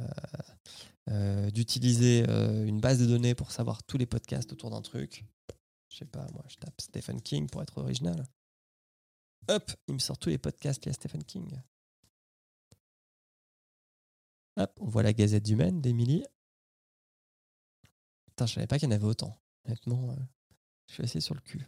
euh, 1.09 1.49
d'utiliser 1.51 2.25
euh, 2.27 2.65
une 2.65 2.81
base 2.81 2.99
de 2.99 3.05
données 3.05 3.35
pour 3.35 3.51
savoir 3.51 3.83
tous 3.83 3.97
les 3.97 4.05
podcasts 4.05 4.51
autour 4.51 4.71
d'un 4.71 4.81
truc, 4.81 5.23
je 5.89 5.97
sais 5.97 6.05
pas, 6.05 6.27
moi 6.33 6.43
je 6.49 6.57
tape 6.57 6.81
Stephen 6.81 7.21
King 7.21 7.49
pour 7.49 7.61
être 7.61 7.77
original. 7.77 8.25
Hop, 9.47 9.71
il 9.87 9.93
me 9.93 9.99
sort 9.99 10.17
tous 10.17 10.29
les 10.29 10.37
podcasts 10.37 10.85
liés 10.85 10.89
à 10.89 10.93
Stephen 10.93 11.23
King. 11.23 11.61
Hop, 14.57 14.77
on 14.81 14.89
voit 14.89 15.03
la 15.03 15.13
Gazette 15.13 15.45
du 15.45 15.55
Maine 15.55 15.81
d'Emily. 15.81 16.25
Putain, 18.25 18.45
je 18.45 18.55
savais 18.55 18.67
pas 18.67 18.77
qu'il 18.77 18.89
y 18.89 18.91
en 18.91 18.95
avait 18.95 19.05
autant. 19.05 19.39
Honnêtement, 19.65 20.11
euh, 20.11 20.15
je 20.87 20.93
suis 20.95 21.03
assez 21.03 21.21
sur 21.21 21.35
le 21.35 21.41
cul. 21.41 21.65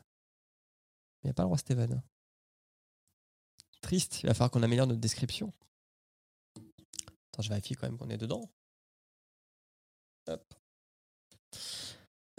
Il 1.23 1.27
n'y 1.27 1.29
a 1.29 1.33
pas 1.33 1.43
le 1.43 1.47
roi 1.47 1.57
Steven. 1.57 2.01
Triste, 3.81 4.21
il 4.23 4.27
va 4.27 4.33
falloir 4.33 4.51
qu'on 4.51 4.63
améliore 4.63 4.87
notre 4.87 4.99
description. 4.99 5.53
Attends, 7.27 7.41
je 7.41 7.49
vérifie 7.49 7.75
quand 7.75 7.87
même 7.87 7.97
qu'on 7.97 8.09
est 8.09 8.17
dedans. 8.17 8.49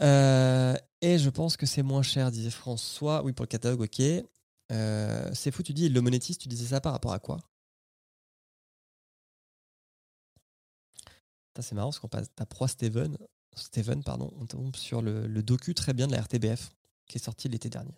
Euh, 0.00 0.76
et 1.02 1.18
je 1.18 1.30
pense 1.30 1.56
que 1.56 1.66
c'est 1.66 1.82
moins 1.82 2.02
cher, 2.02 2.30
disait 2.30 2.50
François. 2.50 3.22
Oui, 3.22 3.32
pour 3.32 3.44
le 3.44 3.48
catalogue, 3.48 3.82
ok. 3.82 4.00
Euh, 4.72 5.30
c'est 5.34 5.50
fou, 5.50 5.62
tu 5.62 5.72
dis, 5.72 5.88
le 5.88 6.00
monétise, 6.00 6.38
tu 6.38 6.48
disais 6.48 6.68
ça 6.68 6.80
par 6.80 6.92
rapport 6.92 7.12
à 7.12 7.18
quoi? 7.18 7.38
C'est 11.60 11.74
marrant 11.74 11.88
parce 11.88 11.98
qu'on 11.98 12.08
passe 12.08 12.28
à 12.38 12.46
Pro 12.46 12.66
Steven, 12.66 13.18
Steven 13.54 14.02
pardon, 14.02 14.32
on 14.40 14.46
tombe 14.46 14.74
sur 14.76 15.02
le, 15.02 15.28
docu 15.42 15.74
très 15.74 15.92
bien 15.92 16.06
de 16.06 16.12
la 16.12 16.22
RTBF 16.22 16.70
qui 17.06 17.18
est 17.18 17.22
sorti 17.22 17.50
l'été 17.50 17.68
dernier. 17.68 17.94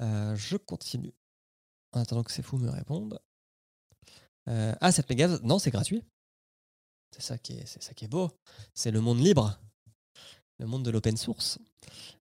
Euh, 0.00 0.34
je 0.36 0.56
continue. 0.56 1.12
En 1.92 2.00
attendant 2.00 2.22
que 2.22 2.32
c'est 2.32 2.42
fou 2.42 2.56
me 2.56 2.70
réponde. 2.70 3.18
Ah, 4.46 4.90
7 4.90 5.10
mégas, 5.10 5.40
non, 5.42 5.58
c'est 5.58 5.70
gratuit. 5.70 6.02
C'est 7.10 7.22
ça 7.22 7.38
qui 7.38 7.54
est, 7.54 8.08
beau. 8.08 8.30
C'est 8.74 8.90
le 8.90 9.00
monde 9.00 9.20
libre, 9.20 9.58
le 10.58 10.66
monde 10.66 10.84
de 10.84 10.90
l'open 10.90 11.16
source. 11.16 11.58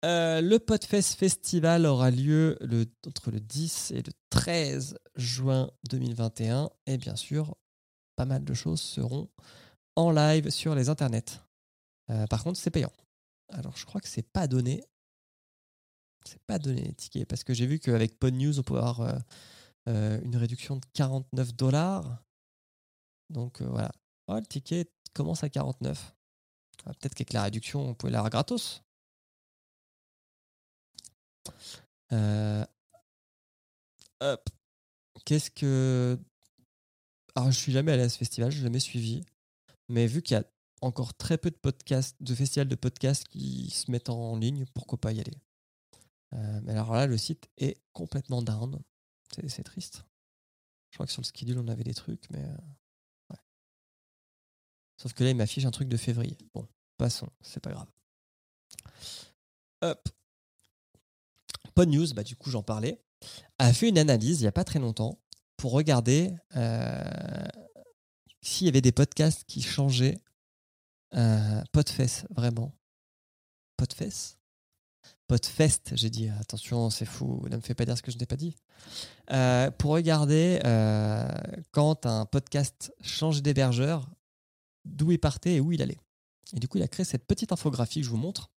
Euh, 0.05 0.41
le 0.41 0.59
Podfest 0.59 1.15
Festival 1.17 1.85
aura 1.85 2.11
lieu 2.11 2.59
entre 3.07 3.31
le 3.31 3.41
10 3.41 3.91
et 3.91 4.03
le 4.03 4.13
13 4.31 4.99
juin 5.17 5.71
2021. 5.91 6.71
Et 6.87 6.97
bien 6.97 7.17
sûr, 7.17 7.57
pas 8.17 8.25
mal 8.25 8.45
de 8.45 8.55
choses 8.55 8.81
seront 8.81 9.29
en 9.97 10.11
live 10.11 10.49
sur 10.51 10.75
les 10.75 10.89
internets. 10.89 11.43
Euh, 12.11 12.27
par 12.27 12.43
contre, 12.43 12.59
c'est 12.59 12.71
payant. 12.71 12.93
Alors, 13.51 13.77
je 13.77 13.85
crois 13.85 14.01
que 14.01 14.09
c'est 14.09 14.23
pas 14.23 14.47
donné. 14.47 14.83
C'est 16.25 16.43
pas 16.43 16.59
donné 16.59 16.83
les 16.83 16.95
tickets 16.95 17.29
parce 17.29 17.45
que 17.45 17.53
j'ai 17.53 17.67
vu 17.67 17.79
qu'avec 17.79 18.19
PodNews, 18.19 18.59
on 18.59 18.63
peut 18.63 18.77
avoir 18.77 19.19
euh, 19.89 20.21
une 20.23 20.37
réduction 20.37 20.77
de 20.77 20.85
49 20.95 21.55
dollars. 21.55 22.23
Donc 23.29 23.61
voilà. 23.63 23.93
Oh, 24.31 24.37
le 24.37 24.47
ticket 24.47 24.89
commence 25.13 25.43
à 25.43 25.49
49. 25.49 26.15
Ah, 26.87 26.95
Peut-être 26.95 27.15
qu'avec 27.15 27.33
la 27.33 27.43
réduction, 27.43 27.81
on 27.81 27.95
pouvait 27.95 28.13
l'avoir 28.13 28.31
gratos. 28.31 28.83
Euh. 32.13 32.65
Qu'est-ce 35.25 35.51
que. 35.51 36.17
Alors, 37.35 37.51
je 37.51 37.59
suis 37.59 37.73
jamais 37.73 37.91
allé 37.91 38.05
à 38.05 38.09
ce 38.09 38.19
festival, 38.19 38.53
je 38.53 38.59
l'ai 38.59 38.63
jamais 38.65 38.79
suivi. 38.79 39.25
Mais 39.89 40.07
vu 40.07 40.23
qu'il 40.23 40.37
y 40.37 40.41
a 40.41 40.45
encore 40.81 41.15
très 41.15 41.37
peu 41.37 41.51
de 41.51 41.57
podcasts, 41.57 42.17
de 42.23 42.35
festivals 42.35 42.69
de 42.69 42.77
podcasts 42.77 43.27
qui 43.27 43.71
se 43.71 43.91
mettent 43.91 44.11
en 44.11 44.37
ligne, 44.37 44.65
pourquoi 44.75 45.01
pas 45.01 45.13
y 45.13 45.21
aller? 45.21 45.39
Euh, 46.35 46.61
Mais 46.63 46.73
alors 46.73 46.93
là, 46.95 47.07
le 47.07 47.19
site 47.19 47.49
est 47.59 47.83
complètement 47.93 48.43
down. 48.43 48.81
C'est 49.49 49.65
triste. 49.65 50.05
Je 50.91 50.97
crois 50.97 51.07
que 51.07 51.13
sur 51.13 51.23
le 51.23 51.27
schedule, 51.27 51.59
on 51.59 51.67
avait 51.67 51.83
des 51.85 51.95
trucs, 51.95 52.31
mais. 52.31 52.47
Sauf 55.01 55.15
que 55.15 55.25
là, 55.25 55.31
il 55.31 55.37
m'affiche 55.37 55.65
un 55.65 55.71
truc 55.71 55.89
de 55.89 55.97
février. 55.97 56.37
Bon, 56.53 56.69
passons, 56.99 57.31
c'est 57.41 57.61
pas 57.61 57.71
grave. 57.71 57.89
Hop. 59.81 60.09
Pod 61.75 61.89
News, 61.89 62.13
bah, 62.13 62.23
du 62.23 62.37
coup, 62.37 62.51
j'en 62.51 62.63
parlais, 62.63 63.01
a 63.59 63.73
fait 63.73 63.89
une 63.89 63.97
analyse 63.97 64.41
il 64.41 64.43
n'y 64.43 64.49
a 64.49 64.53
pas 64.53 64.65
très 64.65 64.79
longtemps 64.79 65.19
pour 65.57 65.73
regarder 65.73 66.35
euh, 66.55 67.03
s'il 68.43 68.67
y 68.67 68.69
avait 68.69 68.83
des 68.83 68.93
podcasts 68.93 69.45
qui 69.45 69.63
changeaient 69.63 70.19
euh, 71.15 71.63
Podfest, 71.73 72.27
vraiment. 72.29 72.77
Podfest? 73.79 74.37
Podfest, 75.29 75.93
j'ai 75.95 76.11
dit, 76.11 76.29
attention, 76.29 76.91
c'est 76.91 77.07
fou, 77.07 77.47
ne 77.49 77.57
me 77.57 77.63
fais 77.63 77.75
pas 77.75 77.87
dire 77.87 77.97
ce 77.97 78.03
que 78.03 78.11
je 78.11 78.19
n'ai 78.19 78.27
pas 78.27 78.37
dit. 78.37 78.55
Euh, 79.31 79.71
pour 79.71 79.93
regarder 79.93 80.61
euh, 80.67 81.27
quand 81.71 82.05
un 82.05 82.27
podcast 82.27 82.93
change 83.01 83.41
d'hébergeur, 83.41 84.07
d'où 84.85 85.13
il 85.13 85.19
partait 85.19 85.57
et 85.57 85.61
où 85.61 85.73
il 85.73 85.83
allait. 85.83 85.99
Et 86.55 86.61
du 86.61 86.69
coup, 86.69 86.79
il 86.79 86.83
a 86.83 86.89
créé 86.89 87.05
cette 87.05 87.27
petite 87.27 87.53
infographie 87.53 88.01
que 88.01 88.07
je 88.07 88.11
vous 88.11 88.17
montre. 88.17 88.51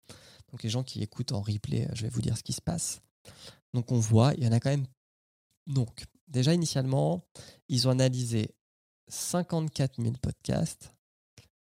Donc, 0.50 0.62
les 0.62 0.70
gens 0.70 0.82
qui 0.82 1.02
écoutent 1.02 1.32
en 1.32 1.40
replay, 1.40 1.88
je 1.94 2.02
vais 2.02 2.08
vous 2.08 2.22
dire 2.22 2.36
ce 2.36 2.42
qui 2.42 2.52
se 2.52 2.60
passe. 2.60 3.00
Donc, 3.74 3.92
on 3.92 3.98
voit, 3.98 4.34
il 4.34 4.44
y 4.44 4.48
en 4.48 4.52
a 4.52 4.60
quand 4.60 4.70
même. 4.70 4.86
Donc, 5.66 6.04
déjà, 6.28 6.54
initialement, 6.54 7.24
ils 7.68 7.88
ont 7.88 7.90
analysé 7.90 8.54
54 9.08 10.02
000 10.02 10.14
podcasts. 10.20 10.92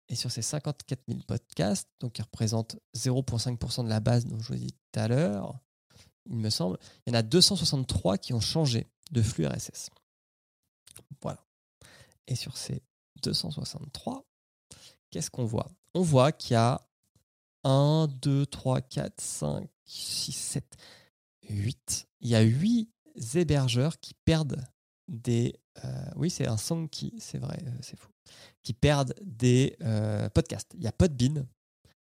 Et 0.08 0.16
sur 0.16 0.32
ces 0.32 0.42
54 0.42 1.04
000 1.08 1.20
podcasts, 1.28 1.88
donc 2.00 2.14
qui 2.14 2.22
représentent 2.22 2.78
0,5% 2.96 3.84
de 3.84 3.90
la 3.90 4.00
base 4.00 4.26
dont 4.26 4.40
je 4.40 4.48
vous 4.48 4.56
ai 4.56 4.66
dit 4.66 4.72
tout 4.72 5.00
à 5.00 5.08
l'heure, 5.08 5.60
il 6.26 6.38
me 6.38 6.50
semble, 6.50 6.80
il 7.06 7.14
y 7.14 7.16
en 7.16 7.20
a 7.20 7.22
263 7.22 8.18
qui 8.18 8.34
ont 8.34 8.40
changé 8.40 8.88
de 9.12 9.22
flux 9.22 9.46
RSS. 9.46 9.90
Voilà. 11.22 11.46
Et 12.28 12.36
sur 12.36 12.58
ces 12.58 12.82
263, 13.22 14.26
qu'est-ce 15.12 15.30
qu'on 15.30 15.46
voit? 15.46 15.70
On 15.94 16.02
voit 16.02 16.32
qu'il 16.32 16.54
y 16.54 16.58
a 16.58 16.82
1, 17.64 18.08
2, 18.22 18.46
3, 18.46 18.82
4, 18.82 19.20
5, 19.22 19.70
6, 19.86 20.32
7, 20.32 20.78
8. 21.50 22.08
Il 22.22 22.30
y 22.30 22.36
a 22.36 22.42
8 22.42 22.90
hébergeurs 23.36 24.00
qui 24.00 24.14
perdent 24.26 24.62
des. 25.08 25.60
euh, 25.84 26.06
oui, 26.16 26.30
c'est 26.30 26.48
un 26.48 26.58
song 26.58 26.88
qui, 26.88 27.14
c'est 27.20 27.40
vrai, 27.40 27.58
euh, 27.66 27.72
c'est 27.82 27.98
fou. 28.00 28.10
Qui 28.64 28.74
perdent 28.74 29.14
des 29.22 29.76
euh, 29.82 30.30
podcasts. 30.30 30.72
Il 30.76 30.84
y 30.84 30.88
a 30.88 30.92
Podbean, 30.92 31.48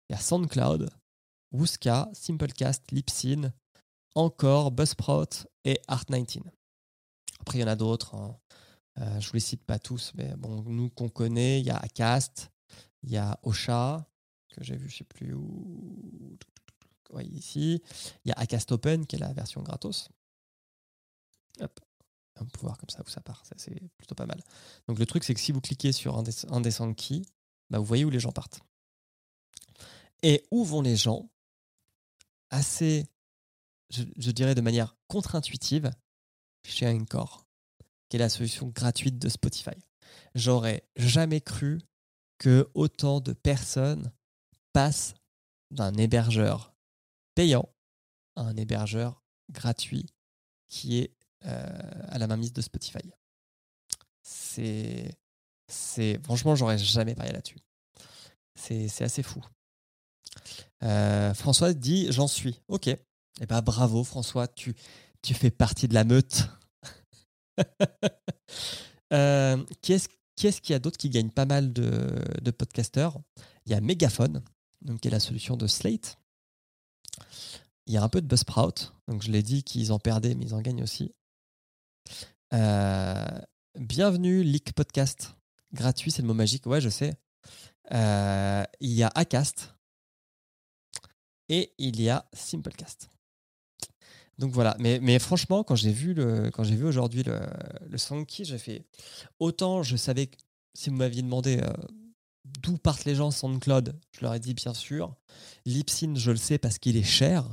il 0.09 0.13
y 0.13 0.15
a 0.15 0.19
SoundCloud, 0.19 0.89
Wooska, 1.51 2.09
Simplecast, 2.13 2.91
Libsyn, 2.91 3.53
encore 4.15 4.71
Buzzsprout 4.71 5.47
et 5.63 5.79
Art19. 5.87 6.41
Après, 7.39 7.59
il 7.59 7.61
y 7.61 7.63
en 7.63 7.67
a 7.67 7.75
d'autres. 7.75 8.15
hein. 8.15 8.37
Je 8.97 9.03
ne 9.03 9.19
vous 9.21 9.33
les 9.33 9.39
cite 9.41 9.63
pas 9.65 9.77
tous, 9.77 10.13
mais 10.15 10.33
bon, 10.37 10.63
nous 10.63 10.89
qu'on 10.89 11.09
connaît, 11.09 11.59
il 11.59 11.65
y 11.65 11.69
a 11.69 11.77
Acast, 11.77 12.49
il 13.05 13.11
y 13.11 13.17
a 13.17 13.39
Ocha, 13.43 14.05
que 14.49 14.63
j'ai 14.63 14.75
vu, 14.75 14.89
je 14.89 14.95
ne 14.95 14.97
sais 14.97 15.03
plus 15.03 15.33
où. 15.33 16.37
Ouais, 17.11 17.25
ici. 17.25 17.81
Il 18.23 18.29
y 18.29 18.31
a 18.31 18.39
Acast 18.39 18.71
Open, 18.71 19.05
qui 19.05 19.15
est 19.15 19.19
la 19.19 19.31
version 19.31 19.61
gratos. 19.61 20.09
Hop. 21.59 21.79
On 22.39 22.45
peut 22.45 22.59
voir 22.61 22.77
comme 22.77 22.89
ça 22.89 23.01
où 23.05 23.09
ça 23.09 23.21
part. 23.21 23.43
C'est 23.55 23.79
plutôt 23.97 24.15
pas 24.15 24.25
mal. 24.25 24.41
Donc, 24.87 24.99
le 24.99 25.05
truc, 25.05 25.23
c'est 25.23 25.33
que 25.33 25.39
si 25.39 25.51
vous 25.51 25.61
cliquez 25.61 25.91
sur 25.91 26.17
un 26.17 26.23
des, 26.23 26.33
un 26.49 26.61
des 26.61 26.71
sound 26.71 26.95
keys, 26.95 27.21
bah, 27.69 27.77
vous 27.79 27.85
voyez 27.85 28.05
où 28.05 28.09
les 28.09 28.19
gens 28.19 28.31
partent. 28.31 28.59
Et 30.23 30.43
où 30.51 30.65
vont 30.65 30.81
les 30.81 30.95
gens? 30.95 31.29
Assez, 32.49 33.07
je, 33.89 34.31
dirais 34.31 34.55
de 34.55 34.61
manière 34.61 34.95
contre-intuitive, 35.07 35.91
chez 36.63 36.87
Encore, 36.87 37.45
qui 38.09 38.17
est 38.17 38.19
la 38.19 38.29
solution 38.29 38.67
gratuite 38.67 39.19
de 39.19 39.29
Spotify. 39.29 39.77
J'aurais 40.33 40.87
jamais 40.95 41.41
cru 41.41 41.79
que 42.37 42.69
autant 42.73 43.19
de 43.19 43.33
personnes 43.33 44.11
passent 44.73 45.13
d'un 45.71 45.93
hébergeur 45.93 46.75
payant 47.33 47.69
à 48.35 48.41
un 48.41 48.55
hébergeur 48.57 49.23
gratuit 49.51 50.05
qui 50.67 50.99
est 50.99 51.15
euh, 51.45 51.91
à 52.07 52.17
la 52.17 52.27
mainmise 52.27 52.53
de 52.53 52.61
Spotify. 52.61 53.11
C'est, 54.21 55.15
c'est, 55.67 56.19
franchement, 56.23 56.55
j'aurais 56.55 56.77
jamais 56.77 57.15
parié 57.15 57.33
là-dessus. 57.33 57.59
C'est, 58.55 58.87
c'est 58.87 59.03
assez 59.03 59.21
fou. 59.21 59.43
Euh, 60.83 61.33
François 61.33 61.73
dit 61.73 62.07
j'en 62.11 62.27
suis. 62.27 62.61
Ok. 62.67 62.87
Eh 62.87 63.45
ben 63.47 63.61
bravo 63.61 64.03
François, 64.03 64.47
tu, 64.47 64.75
fais 65.23 65.51
partie 65.51 65.87
de 65.87 65.93
la 65.93 66.03
meute. 66.03 66.47
Euh, 69.13 69.63
qui 70.35 70.47
est-ce 70.47 70.61
qu'il 70.61 70.73
y 70.73 70.75
a 70.75 70.79
d'autres 70.79 70.97
qui 70.97 71.09
gagnent 71.09 71.31
pas 71.31 71.45
mal 71.45 71.73
de, 71.73 72.15
de 72.41 72.51
podcasteurs? 72.51 73.19
Il 73.65 73.71
y 73.71 73.75
a 73.75 73.81
Megaphone, 73.81 74.43
donc 74.81 75.01
qui 75.01 75.07
est 75.07 75.11
la 75.11 75.19
solution 75.19 75.57
de 75.57 75.67
Slate. 75.67 76.17
Il 77.87 77.93
y 77.93 77.97
a 77.97 78.03
un 78.03 78.09
peu 78.09 78.21
de 78.21 78.27
Buzzsprout, 78.27 78.93
donc 79.07 79.21
je 79.21 79.31
l'ai 79.31 79.43
dit 79.43 79.63
qu'ils 79.63 79.91
en 79.91 79.99
perdaient, 79.99 80.35
mais 80.35 80.45
ils 80.45 80.53
en 80.53 80.61
gagnent 80.61 80.83
aussi. 80.83 81.13
Euh, 82.53 83.41
bienvenue, 83.75 84.43
Leak 84.43 84.73
Podcast. 84.73 85.35
Gratuit, 85.73 86.11
c'est 86.11 86.21
le 86.21 86.27
mot 86.27 86.33
magique. 86.33 86.65
Ouais, 86.65 86.81
je 86.81 86.89
sais. 86.89 87.13
Euh, 87.91 88.63
il 88.79 88.91
y 88.91 89.03
a 89.03 89.11
Acast 89.13 89.75
et 91.49 91.73
il 91.77 92.01
y 92.01 92.09
a 92.09 92.27
Simplecast. 92.33 93.09
Donc 94.37 94.51
voilà, 94.51 94.75
mais, 94.79 95.19
franchement, 95.19 95.63
quand 95.63 95.75
j'ai 95.75 95.91
vu, 95.91 96.13
le, 96.13 96.51
quand 96.51 96.63
j'ai 96.63 96.75
vu 96.75 96.85
aujourd'hui 96.85 97.23
le, 97.23 97.39
le 97.87 97.97
Soundkey, 97.97 98.43
j'ai 98.43 98.57
fait 98.57 98.85
autant 99.39 99.81
je 99.81 99.95
savais 99.95 100.27
que 100.27 100.37
si 100.73 100.89
vous 100.89 100.97
m'aviez 100.97 101.21
demandé 101.21 101.61
euh, 101.63 101.71
d'où 102.43 102.77
partent 102.77 103.05
les 103.05 103.15
gens 103.15 103.31
SoundCloud, 103.31 103.97
je 104.11 104.21
leur 104.21 104.33
ai 104.33 104.39
dit 104.39 104.53
bien 104.53 104.73
sûr. 104.73 105.15
Libsyn, 105.65 106.15
je 106.15 106.31
le 106.31 106.37
sais 106.37 106.57
parce 106.57 106.77
qu'il 106.77 106.97
est 106.97 107.03
cher, 107.03 107.45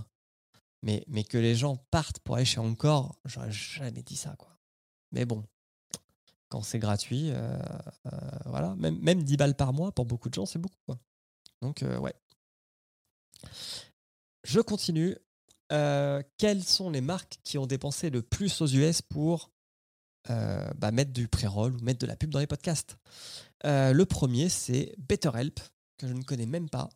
mais, 0.83 1.05
mais 1.07 1.23
que 1.23 1.39
les 1.39 1.55
gens 1.55 1.77
partent 1.91 2.19
pour 2.19 2.35
aller 2.37 2.45
chez 2.45 2.59
Encore, 2.59 3.17
j'aurais 3.25 3.53
jamais 3.53 4.03
dit 4.03 4.17
ça. 4.17 4.35
quoi. 4.37 4.59
Mais 5.13 5.25
bon, 5.25 5.45
quand 6.49 6.63
c'est 6.63 6.81
gratuit, 6.81 7.31
euh, 7.31 7.57
euh, 8.13 8.19
voilà, 8.47 8.75
même, 8.75 8.99
même 8.99 9.23
10 9.23 9.37
balles 9.37 9.57
par 9.57 9.73
mois, 9.73 9.93
pour 9.93 10.05
beaucoup 10.05 10.29
de 10.29 10.35
gens, 10.35 10.47
c'est 10.47 10.59
beaucoup. 10.59 10.81
quoi. 10.87 10.99
Donc 11.63 11.85
ouais. 12.01 12.15
Je 14.45 14.61
continue. 14.61 15.17
Euh, 15.71 16.23
quelles 16.39 16.65
sont 16.65 16.91
les 16.91 17.01
marques 17.01 17.39
qui 17.45 17.59
ont 17.59 17.67
dépensé 17.67 18.11
le 18.11 18.23
plus 18.23 18.61
aux 18.61 18.67
US 18.67 19.01
pour 19.01 19.51
euh, 20.31 20.71
bah, 20.77 20.91
mettre 20.91 21.13
du 21.13 21.29
pré-roll 21.29 21.75
ou 21.75 21.81
mettre 21.81 22.01
de 22.01 22.07
la 22.07 22.17
pub 22.17 22.31
dans 22.31 22.41
les 22.41 22.47
podcasts? 22.47 22.99
Euh, 23.65 23.93
Le 23.93 24.05
premier, 24.05 24.49
c'est 24.49 24.95
BetterHelp, 24.99 25.61
que 25.99 26.09
je 26.09 26.13
ne 26.13 26.23
connais 26.23 26.47
même 26.47 26.69
pas, 26.69 26.91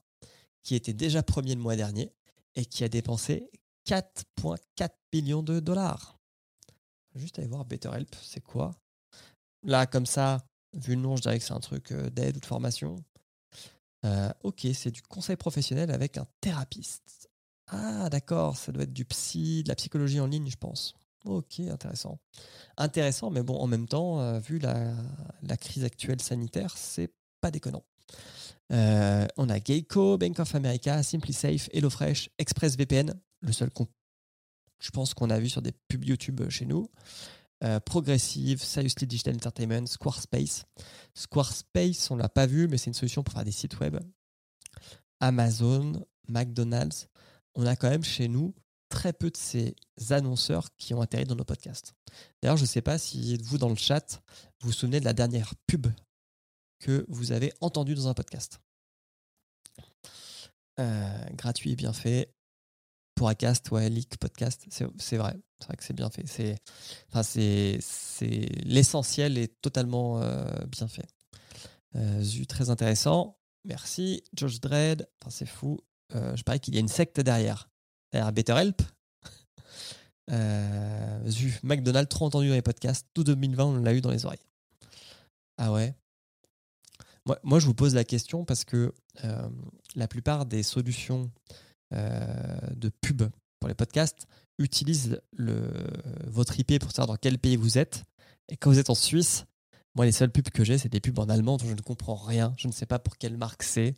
qui 0.63 0.75
était 0.75 0.93
déjà 0.93 1.23
premier 1.23 1.55
le 1.55 1.61
mois 1.61 1.77
dernier 1.77 2.13
et 2.55 2.65
qui 2.65 2.85
a 2.85 2.89
dépensé 2.89 3.51
4,4 3.87 4.91
millions 5.13 5.43
de 5.43 5.61
dollars. 5.61 6.19
Juste 7.15 7.39
aller 7.39 7.49
voir 7.49 7.65
BetterHelp, 7.65 8.15
c'est 8.23 8.43
quoi? 8.43 8.73
Là, 9.63 9.87
comme 9.87 10.07
ça, 10.07 10.45
vu 10.75 10.97
le 10.97 11.01
nom, 11.01 11.17
je 11.17 11.23
dirais 11.23 11.39
que 11.39 11.45
c'est 11.45 11.55
un 11.55 11.61
truc 11.61 11.93
d'aide 11.93 12.37
ou 12.37 12.41
de 12.41 12.47
formation. 12.47 12.97
Ok, 14.45 14.67
c'est 14.75 14.93
du 14.93 15.03
conseil 15.03 15.35
professionnel 15.37 15.91
avec 15.91 16.17
un 16.19 16.27
thérapeute. 16.41 17.26
Ah, 17.69 18.09
d'accord, 18.11 18.57
ça 18.57 18.73
doit 18.73 18.85
être 18.85 18.93
du 18.93 19.05
psy, 19.05 19.63
de 19.65 19.69
la 19.69 19.75
psychologie 19.75 20.21
en 20.21 20.27
ligne, 20.27 20.49
je 20.49 20.57
pense. 20.57 20.95
Ok, 21.25 21.59
intéressant. 21.61 22.21
Intéressant, 22.77 23.31
mais 23.31 23.43
bon, 23.43 23.57
en 23.57 23.67
même 23.67 23.89
temps, 23.89 24.21
euh, 24.21 24.39
vu 24.39 24.59
la, 24.61 24.95
crise 25.57 25.85
actuelle 25.85 26.21
sanitaire, 26.21 26.77
c'est 26.77 27.13
pas 27.41 27.51
déconnant. 27.51 27.85
Euh, 28.73 29.27
on 29.37 29.49
a 29.49 29.59
Geico, 29.59 30.19
Bank 30.19 30.39
of 30.39 30.55
America, 30.55 31.03
SimpliSafe, 31.03 31.69
HelloFresh, 31.73 32.31
ExpressVPN, 32.39 33.15
le 33.41 33.53
seul 33.53 33.71
qu'on, 33.71 33.89
je 34.79 34.91
pense 34.91 35.15
qu'on 35.15 35.31
a 35.31 35.39
vu 35.39 35.49
sur 35.49 35.63
des 35.63 35.73
pubs 35.73 36.05
YouTube 36.05 36.49
chez 36.49 36.67
nous. 36.67 36.89
Euh, 37.65 37.81
Progressive, 37.81 38.63
Seriously 38.63 39.07
Digital 39.07 39.35
Entertainment, 39.35 39.87
Squarespace. 39.87 40.65
Squarespace, 41.15 42.11
on 42.11 42.17
l'a 42.17 42.29
pas 42.29 42.47
vu, 42.47 42.69
mais 42.69 42.77
c'est 42.77 42.91
une 42.91 42.95
solution 42.95 43.23
pour 43.23 43.35
faire 43.35 43.45
des 43.45 43.53
sites 43.53 43.81
web. 43.81 43.99
Amazon, 45.21 46.05
McDonald's. 46.29 47.09
On 47.57 47.67
a 47.67 47.75
quand 47.75 47.91
même 47.91 48.05
chez 48.05 48.29
nous 48.29 48.55
très 48.89 49.13
peu 49.13 49.31
de 49.31 49.37
ces 49.37 49.75
annonceurs 50.11 50.69
qui 50.77 50.95
ont 50.95 51.01
atterri 51.01 51.25
dans 51.25 51.35
nos 51.35 51.45
podcasts. 51.45 51.95
D'ailleurs, 52.41 52.57
je 52.57 52.63
ne 52.63 52.69
sais 52.69 52.83
pas 52.83 52.99
si 52.99 53.37
vous, 53.39 53.59
dans 53.59 53.69
le 53.69 53.75
chat, 53.75 54.23
vous 54.61 54.69
vous 54.69 54.73
souvenez 54.73 55.01
de 55.01 55.05
la 55.05 55.13
dernière 55.13 55.55
pub 55.67 55.89
que 56.79 57.05
vous 57.09 57.33
avez 57.33 57.53
entendue 57.61 57.95
dans 57.95 58.09
un 58.09 58.15
podcast. 58.15 58.61
Euh, 60.79 61.25
gratuit 61.33 61.73
et 61.73 61.77
bien 61.77 61.93
fait. 61.93 62.33
Pour 63.15 63.29
Acast, 63.29 63.71
ouais, 63.71 63.89
Leak 63.89 64.19
Podcast, 64.19 64.67
c'est 64.69 64.85
vrai. 65.17 65.35
C'est 65.59 65.67
vrai 65.67 65.77
que 65.77 65.85
c'est 65.85 65.95
bien 65.95 66.11
fait. 66.11 66.61
Enfin, 67.11 67.23
l'essentiel 68.67 69.39
est 69.39 69.59
totalement 69.63 70.21
euh, 70.21 70.45
bien 70.67 70.87
fait. 70.87 71.09
Euh, 71.95 72.21
Zu, 72.21 72.47
très 72.47 72.69
intéressant. 72.69 73.39
Merci. 73.65 74.23
George 74.35 74.61
Dredd, 74.61 75.09
c'est 75.31 75.47
fou. 75.47 75.79
Euh, 76.15 76.37
je 76.37 76.43
parie 76.43 76.61
qu'il 76.61 76.75
y 76.75 76.77
a 76.77 76.81
une 76.81 76.89
secte 76.89 77.21
derrière. 77.21 77.69
Derrière 78.13 78.33
BetterHelp. 78.33 78.83
Euh, 80.29 81.31
McDonald's, 81.63 82.09
trop 82.09 82.27
entendu 82.27 82.49
dans 82.49 82.55
les 82.55 82.61
podcasts. 82.61 83.07
Tout 83.15 83.23
2020, 83.23 83.65
on 83.65 83.77
l'a 83.77 83.95
eu 83.95 84.01
dans 84.01 84.11
les 84.11 84.27
oreilles. 84.27 84.45
Ah 85.57 85.73
ouais. 85.73 85.95
Moi, 87.27 87.39
moi, 87.45 87.61
je 87.61 87.67
vous 87.67 87.75
pose 87.75 87.95
la 87.95 88.03
question 88.03 88.45
parce 88.45 88.65
que 88.65 88.93
euh, 89.25 89.49
la 89.95 90.09
plupart 90.09 90.45
des 90.45 90.65
solutions 90.65 91.31
euh, 91.95 92.59
de 92.75 92.89
pub 92.89 93.23
pour 93.61 93.69
les 93.69 93.77
podcasts 93.77 94.27
utilisent 94.59 95.21
votre 96.27 96.59
IP 96.59 96.81
pour 96.81 96.91
savoir 96.91 97.07
dans 97.07 97.17
quel 97.17 97.39
pays 97.39 97.55
vous 97.55 97.79
êtes. 97.79 98.03
Et 98.49 98.57
quand 98.57 98.71
vous 98.71 98.81
êtes 98.81 98.91
en 98.91 98.97
Suisse, 98.97 99.45
moi, 99.97 100.05
les 100.05 100.13
seules 100.13 100.31
pubs 100.31 100.51
que 100.51 100.63
j'ai, 100.63 100.77
c'est 100.77 100.89
des 100.91 101.01
pubs 101.01 101.19
en 101.19 101.29
allemand 101.29 101.57
dont 101.57 101.67
je 101.67 101.75
ne 101.75 101.81
comprends 101.81 102.17
rien. 102.17 102.55
Je 102.59 102.69
ne 102.69 102.73
sais 102.73 102.85
pas 102.85 102.99
pour 102.99 103.17
quelle 103.17 103.39
marque 103.39 103.63
c'est. 103.63 103.95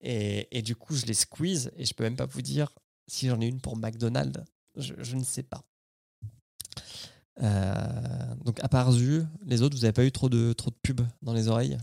Et, 0.00 0.62
du 0.62 0.76
coup, 0.76 0.94
je 0.94 1.06
les 1.06 1.14
squeeze 1.14 1.72
et 1.76 1.84
je 1.84 1.94
peux 1.94 2.04
même 2.04 2.16
pas 2.16 2.26
vous 2.26 2.42
dire 2.42 2.72
si 3.06 3.28
j'en 3.28 3.40
ai 3.40 3.46
une 3.46 3.60
pour 3.60 3.76
McDonald's. 3.76 4.44
Je, 4.76 4.94
je 4.98 5.16
ne 5.16 5.24
sais 5.24 5.42
pas. 5.42 5.64
Euh, 7.40 8.34
donc, 8.44 8.62
à 8.62 8.68
part 8.68 8.92
Zu, 8.92 9.22
les 9.42 9.62
autres, 9.62 9.76
vous 9.76 9.82
n'avez 9.82 9.92
pas 9.92 10.04
eu 10.04 10.12
trop 10.12 10.28
de, 10.28 10.52
trop 10.52 10.70
de 10.70 10.76
pubs 10.76 11.06
dans 11.22 11.32
les 11.32 11.48
oreilles? 11.48 11.78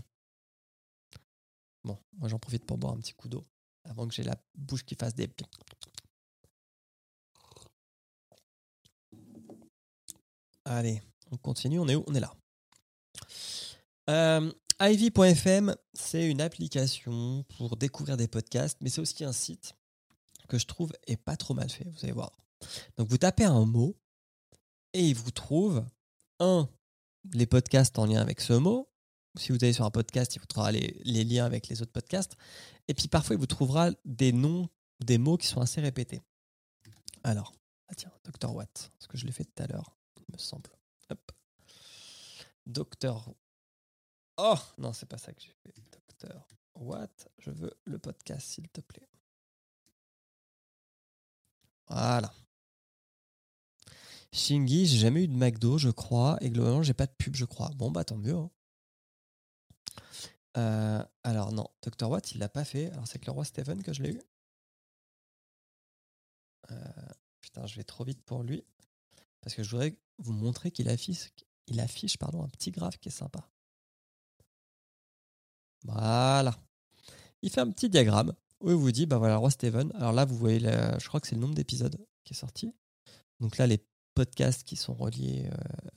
Bon, 1.84 1.98
moi, 2.18 2.28
j'en 2.28 2.38
profite 2.38 2.64
pour 2.64 2.78
boire 2.78 2.92
un 2.92 2.98
petit 2.98 3.14
coup 3.14 3.28
d'eau 3.28 3.46
avant 3.84 4.06
que 4.08 4.14
j'ai 4.14 4.22
la 4.22 4.36
bouche 4.54 4.84
qui 4.84 4.94
fasse 4.94 5.14
des. 5.14 5.28
Allez, 10.64 11.00
on 11.30 11.36
continue. 11.36 11.78
On 11.78 11.88
est 11.88 11.94
où? 11.94 12.04
On 12.06 12.14
est 12.14 12.20
là. 12.20 12.34
Euh, 14.10 14.52
Ivy.fm, 14.78 15.74
c'est 15.94 16.28
une 16.28 16.42
application 16.42 17.44
pour 17.56 17.76
découvrir 17.76 18.18
des 18.18 18.28
podcasts, 18.28 18.76
mais 18.82 18.90
c'est 18.90 19.00
aussi 19.00 19.24
un 19.24 19.32
site 19.32 19.74
que 20.48 20.58
je 20.58 20.66
trouve 20.66 20.92
est 21.06 21.16
pas 21.16 21.36
trop 21.36 21.54
mal 21.54 21.70
fait. 21.70 21.84
Vous 21.84 22.04
allez 22.04 22.12
voir. 22.12 22.36
Donc 22.96 23.08
vous 23.08 23.18
tapez 23.18 23.44
un 23.44 23.64
mot 23.64 23.96
et 24.92 25.02
il 25.02 25.14
vous 25.14 25.30
trouve 25.30 25.84
un 26.40 26.68
les 27.32 27.46
podcasts 27.46 27.98
en 27.98 28.06
lien 28.06 28.20
avec 28.20 28.40
ce 28.40 28.52
mot. 28.52 28.88
Si 29.38 29.50
vous 29.50 29.58
allez 29.62 29.72
sur 29.72 29.84
un 29.84 29.90
podcast, 29.90 30.34
il 30.34 30.40
vous 30.40 30.46
trouvera 30.46 30.72
les, 30.72 31.24
liens 31.24 31.44
avec 31.44 31.68
les 31.68 31.82
autres 31.82 31.92
podcasts. 31.92 32.36
Et 32.88 32.94
puis 32.94 33.08
parfois, 33.08 33.34
il 33.34 33.38
vous 33.38 33.46
trouvera 33.46 33.90
des 34.04 34.32
noms, 34.32 34.68
des 35.00 35.18
mots 35.18 35.36
qui 35.36 35.46
sont 35.46 35.60
assez 35.60 35.80
répétés. 35.80 36.22
Alors, 37.24 37.54
ah 37.88 37.94
tiens, 37.94 38.12
Dr. 38.24 38.54
Watt, 38.54 38.92
parce 38.98 39.06
que 39.08 39.16
je 39.16 39.26
l'ai 39.26 39.32
fait 39.32 39.44
tout 39.44 39.62
à 39.62 39.66
l'heure, 39.66 39.96
il 40.16 40.32
me 40.32 40.38
semble. 40.38 40.70
Hop. 41.10 41.32
Docteur. 42.66 43.30
Oh 44.38 44.58
non, 44.78 44.92
c'est 44.92 45.06
pas 45.06 45.18
ça 45.18 45.32
que 45.32 45.40
j'ai 45.40 45.52
fait. 45.62 45.74
Docteur 45.92 46.46
Watt, 46.74 47.28
je 47.38 47.50
veux 47.50 47.72
le 47.84 47.98
podcast, 47.98 48.46
s'il 48.46 48.68
te 48.68 48.80
plaît. 48.80 49.08
Voilà. 51.88 52.32
Shingi, 54.32 54.86
j'ai 54.86 54.98
jamais 54.98 55.24
eu 55.24 55.28
de 55.28 55.34
McDo, 55.36 55.78
je 55.78 55.88
crois, 55.90 56.36
et 56.40 56.50
globalement, 56.50 56.82
j'ai 56.82 56.94
pas 56.94 57.06
de 57.06 57.12
pub, 57.12 57.34
je 57.36 57.44
crois. 57.44 57.70
Bon, 57.76 57.90
bah 57.90 58.04
tant 58.04 58.16
mieux. 58.16 58.34
hein. 58.36 58.50
Euh, 60.56 61.04
alors 61.22 61.52
non, 61.52 61.66
Dr. 61.82 62.08
Watt, 62.10 62.32
il 62.32 62.38
l'a 62.38 62.48
pas 62.48 62.64
fait. 62.64 62.90
Alors 62.92 63.06
c'est 63.06 63.18
que 63.18 63.26
le 63.26 63.32
roi 63.32 63.44
Steven 63.44 63.82
que 63.82 63.92
je 63.92 64.02
l'ai 64.02 64.12
eu. 64.14 64.20
Euh, 66.70 67.08
putain, 67.40 67.66
je 67.66 67.76
vais 67.76 67.84
trop 67.84 68.04
vite 68.04 68.22
pour 68.22 68.42
lui. 68.42 68.64
Parce 69.40 69.54
que 69.54 69.62
je 69.62 69.70
voudrais 69.70 69.96
vous 70.18 70.32
montrer 70.32 70.70
qu'il 70.70 70.88
affiche, 70.88 71.30
il 71.66 71.78
affiche 71.80 72.16
pardon, 72.18 72.42
un 72.42 72.48
petit 72.48 72.70
graphe 72.70 72.98
qui 72.98 73.08
est 73.08 73.12
sympa. 73.12 73.48
Voilà. 75.84 76.56
Il 77.42 77.50
fait 77.50 77.60
un 77.60 77.70
petit 77.70 77.88
diagramme 77.88 78.32
où 78.60 78.70
il 78.70 78.76
vous 78.76 78.92
dit, 78.92 79.06
bah 79.06 79.18
voilà, 79.18 79.36
roi 79.36 79.50
Steven. 79.50 79.92
Alors 79.94 80.12
là, 80.12 80.24
vous 80.24 80.36
voyez, 80.36 80.60
je 80.60 81.08
crois 81.08 81.20
que 81.20 81.26
c'est 81.26 81.34
le 81.34 81.40
nombre 81.40 81.54
d'épisodes 81.54 81.96
qui 82.24 82.34
est 82.34 82.36
sorti. 82.36 82.72
Donc 83.40 83.58
là, 83.58 83.66
les 83.66 83.84
podcasts 84.14 84.64
qui 84.64 84.76
sont 84.76 84.94
reliés 84.94 85.48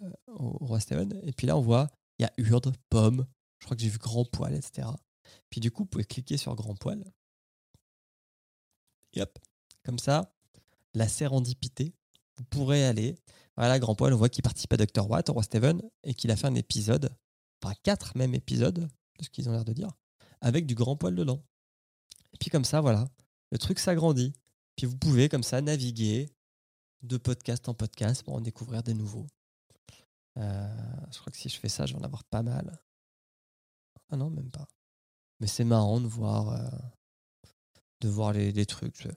euh, 0.03 0.11
au 0.27 0.65
roi 0.65 0.79
Steven. 0.79 1.19
Et 1.23 1.31
puis 1.31 1.47
là, 1.47 1.57
on 1.57 1.61
voit, 1.61 1.89
il 2.19 2.23
y 2.23 2.25
a 2.25 2.33
Urde, 2.37 2.75
Pomme, 2.89 3.25
je 3.59 3.65
crois 3.65 3.75
que 3.75 3.81
j'ai 3.81 3.89
vu 3.89 3.97
Grand 3.97 4.25
Poil, 4.25 4.53
etc. 4.53 4.87
Puis 5.49 5.61
du 5.61 5.71
coup, 5.71 5.83
vous 5.83 5.89
pouvez 5.89 6.05
cliquer 6.05 6.37
sur 6.37 6.55
Grand 6.55 6.75
Poil. 6.75 7.03
Et 9.13 9.21
hop, 9.21 9.39
comme 9.83 9.99
ça, 9.99 10.35
la 10.93 11.07
sérendipité, 11.07 11.95
vous 12.37 12.43
pourrez 12.43 12.85
aller. 12.85 13.15
Voilà, 13.57 13.79
Grand 13.79 13.95
Poil, 13.95 14.13
on 14.13 14.17
voit 14.17 14.29
qu'il 14.29 14.43
participe 14.43 14.73
à 14.73 14.77
Dr. 14.77 15.09
Watt, 15.09 15.29
au 15.29 15.33
roi 15.33 15.43
Steven, 15.43 15.81
et 16.03 16.13
qu'il 16.13 16.31
a 16.31 16.35
fait 16.35 16.47
un 16.47 16.55
épisode, 16.55 17.09
enfin 17.63 17.73
quatre 17.83 18.15
même 18.15 18.35
épisodes, 18.35 18.87
ce 19.23 19.29
qu'ils 19.29 19.49
ont 19.49 19.51
l'air 19.51 19.65
de 19.65 19.73
dire, 19.73 19.91
avec 20.41 20.65
du 20.65 20.75
Grand 20.75 20.95
Poil 20.95 21.15
dedans. 21.15 21.43
Et 22.33 22.37
puis 22.37 22.49
comme 22.49 22.65
ça, 22.65 22.81
voilà, 22.81 23.09
le 23.51 23.57
truc 23.57 23.79
s'agrandit. 23.79 24.33
Puis 24.75 24.85
vous 24.85 24.97
pouvez 24.97 25.29
comme 25.29 25.43
ça 25.43 25.61
naviguer 25.61 26.29
de 27.01 27.17
podcast 27.17 27.67
en 27.69 27.73
podcast 27.73 28.23
pour 28.23 28.35
en 28.35 28.41
découvrir 28.41 28.83
des 28.83 28.93
nouveaux. 28.93 29.27
Euh, 30.37 30.67
je 31.11 31.19
crois 31.19 31.31
que 31.31 31.37
si 31.37 31.49
je 31.49 31.59
fais 31.59 31.69
ça, 31.69 31.85
je 31.85 31.93
vais 31.93 31.99
en 31.99 32.03
avoir 32.03 32.23
pas 32.23 32.43
mal. 32.43 32.81
Ah 34.09 34.17
non, 34.17 34.29
même 34.29 34.51
pas. 34.51 34.67
Mais 35.39 35.47
c'est 35.47 35.63
marrant 35.63 35.99
de 35.99 36.07
voir, 36.07 36.49
euh, 36.49 36.69
de 38.01 38.09
voir 38.09 38.33
les, 38.33 38.65
trucs. 38.65 39.07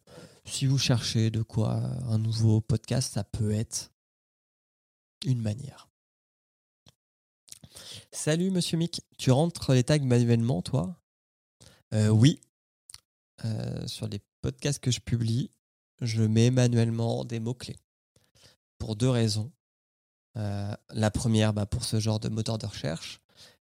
Si 0.45 0.67
vous 0.67 0.79
cherchez 0.79 1.31
de 1.31 1.43
quoi 1.43 1.75
un 1.75 2.19
nouveau 2.19 2.61
podcast, 2.61 3.13
ça 3.13 3.25
peut 3.25 3.53
être 3.53 3.93
une 5.25 5.41
manière. 5.41 5.89
Salut 8.13 8.51
Monsieur 8.51 8.79
Mick, 8.79 9.03
tu 9.19 9.31
rentres 9.31 9.73
les 9.73 9.85
tags 9.85 9.99
manuellement, 9.99 10.63
toi? 10.63 11.01
Euh, 11.95 12.09
Oui. 12.09 12.41
Euh, 13.45 13.87
sur 13.87 14.07
les 14.07 14.21
podcasts 14.41 14.79
que 14.79 14.91
je 14.91 15.01
publie, 15.01 15.51
je 16.01 16.23
mets 16.23 16.51
manuellement 16.51 17.25
des 17.25 17.41
mots-clés. 17.41 17.79
Pour 18.79 18.95
deux 18.97 19.09
raisons. 19.09 19.53
Euh, 20.37 20.75
la 20.91 21.11
première, 21.11 21.53
bah, 21.53 21.67
pour 21.67 21.85
ce 21.85 21.99
genre 22.01 22.21
de 22.21 22.29
moteur 22.29 22.59
de 22.59 22.67
recherche. 22.67 23.21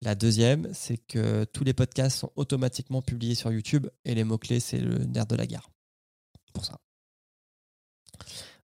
La 0.01 0.15
deuxième, 0.15 0.71
c'est 0.73 0.97
que 0.97 1.45
tous 1.45 1.63
les 1.63 1.73
podcasts 1.73 2.19
sont 2.19 2.31
automatiquement 2.35 3.01
publiés 3.01 3.35
sur 3.35 3.51
YouTube 3.51 3.87
et 4.05 4.15
les 4.15 4.23
mots-clés, 4.23 4.59
c'est 4.59 4.79
le 4.79 4.99
nerf 5.05 5.25
de 5.25 5.35
la 5.35 5.47
gare. 5.47 5.71
Pour 6.53 6.65
ça. 6.65 6.79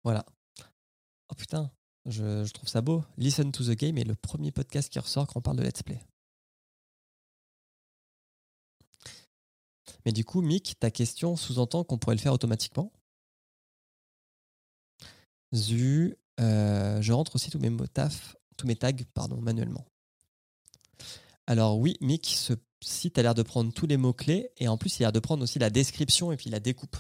Voilà. 0.05 0.27
Oh 1.31 1.35
putain, 1.35 1.71
je, 2.09 2.51
trouve 2.53 2.69
ça 2.69 2.81
beau. 2.81 3.05
Listen 3.17 3.53
to 3.53 3.65
the 3.65 3.77
Game 3.77 3.99
est 3.99 4.05
le 4.05 4.15
premier 4.15 4.51
podcast 4.51 4.91
qui 4.91 4.99
ressort 4.99 5.27
quand 5.27 5.39
on 5.39 5.43
parle 5.43 5.59
de 5.59 5.63
let's 5.63 5.83
play. 5.83 6.01
Mais 10.05 10.13
du 10.13 10.25
coup, 10.25 10.41
Mick, 10.41 10.79
ta 10.79 10.91
question 10.91 11.37
sous-entend 11.37 11.85
qu'on 11.85 11.99
pourrait 11.99 12.17
le 12.17 12.21
faire 12.21 12.33
automatiquement 12.33 12.93
Zu, 15.55 16.17
euh, 16.41 17.01
je 17.01 17.13
rentre 17.13 17.35
aussi 17.37 17.51
tous 17.51 17.59
mes 17.59 17.71
mots 17.71 17.87
taf, 17.87 18.37
tous 18.57 18.67
mes 18.67 18.77
tags, 18.77 18.93
pardon, 19.15 19.41
manuellement. 19.41 19.87
Alors 21.47 21.79
oui, 21.79 21.97
Mick, 22.01 22.27
ce 22.27 22.55
site 22.83 23.19
a 23.19 23.23
l'air 23.23 23.35
de 23.35 23.43
prendre 23.43 23.73
tous 23.73 23.87
les 23.87 23.97
mots-clés 23.97 24.51
et 24.59 24.69
en 24.69 24.77
plus, 24.77 24.99
il 24.99 25.03
a 25.03 25.07
l'air 25.07 25.13
de 25.13 25.21
prendre 25.21 25.43
aussi 25.43 25.59
la 25.59 25.71
description 25.71 26.33
et 26.33 26.37
puis 26.37 26.51
la 26.51 26.61
découpe. 26.61 26.97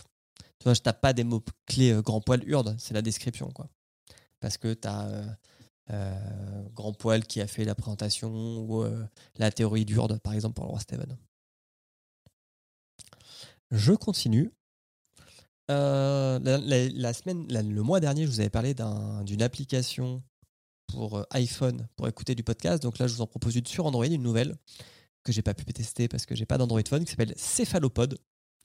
Tu 0.59 0.64
vois, 0.64 0.74
je 0.74 0.80
tape 0.80 1.00
pas 1.00 1.12
des 1.12 1.24
mots-clés 1.24 1.92
euh, 1.92 2.02
grand 2.02 2.20
poil 2.20 2.42
urde, 2.48 2.74
c'est 2.78 2.94
la 2.94 3.02
description, 3.02 3.50
quoi. 3.50 3.68
Parce 4.41 4.57
que 4.59 4.74
tu 4.74 4.89
as 4.89 5.39
Grand 6.74 6.93
Poil 6.93 7.24
qui 7.26 7.41
a 7.41 7.47
fait 7.47 7.64
la 7.64 7.74
présentation 7.74 8.30
ou 8.61 8.82
euh, 8.82 9.07
la 9.36 9.51
théorie 9.51 9.84
d'Urde, 9.84 10.20
par 10.20 10.34
exemple, 10.34 10.55
pour 10.55 10.64
le 10.64 10.70
roi 10.70 10.80
Steven. 10.80 11.16
Je 13.70 13.93
continue. 13.93 14.51
Euh, 15.70 16.39
la, 16.39 17.12
semaine, 17.12 17.47
le 17.49 17.82
mois 17.82 18.01
dernier, 18.01 18.24
je 18.24 18.30
vous 18.30 18.41
avais 18.41 18.51
parlé 18.51 18.74
d'un- 18.74 19.22
d'une 19.24 19.43
application 19.43 20.22
pour 20.86 21.18
euh, 21.18 21.24
iPhone 21.30 21.86
pour 21.97 22.09
écouter 22.09 22.34
du 22.34 22.43
podcast. 22.43 22.82
Donc 22.82 22.99
là, 22.99 23.07
je 23.07 23.14
vous 23.14 23.20
en 23.20 23.26
propose 23.26 23.57
une 23.57 23.66
sur 23.66 23.84
Android, 23.84 24.07
une 24.07 24.22
nouvelle 24.22 24.57
que 25.24 25.32
j'ai 25.32 25.43
pas 25.43 25.53
pu 25.53 25.64
tester 25.66 26.09
parce 26.09 26.24
que 26.24 26.34
j'ai 26.34 26.47
pas 26.47 26.57
d'Android 26.57 26.80
Phone 26.89 27.05
qui 27.05 27.11
s'appelle 27.11 27.34
Cephalopod, 27.36 28.18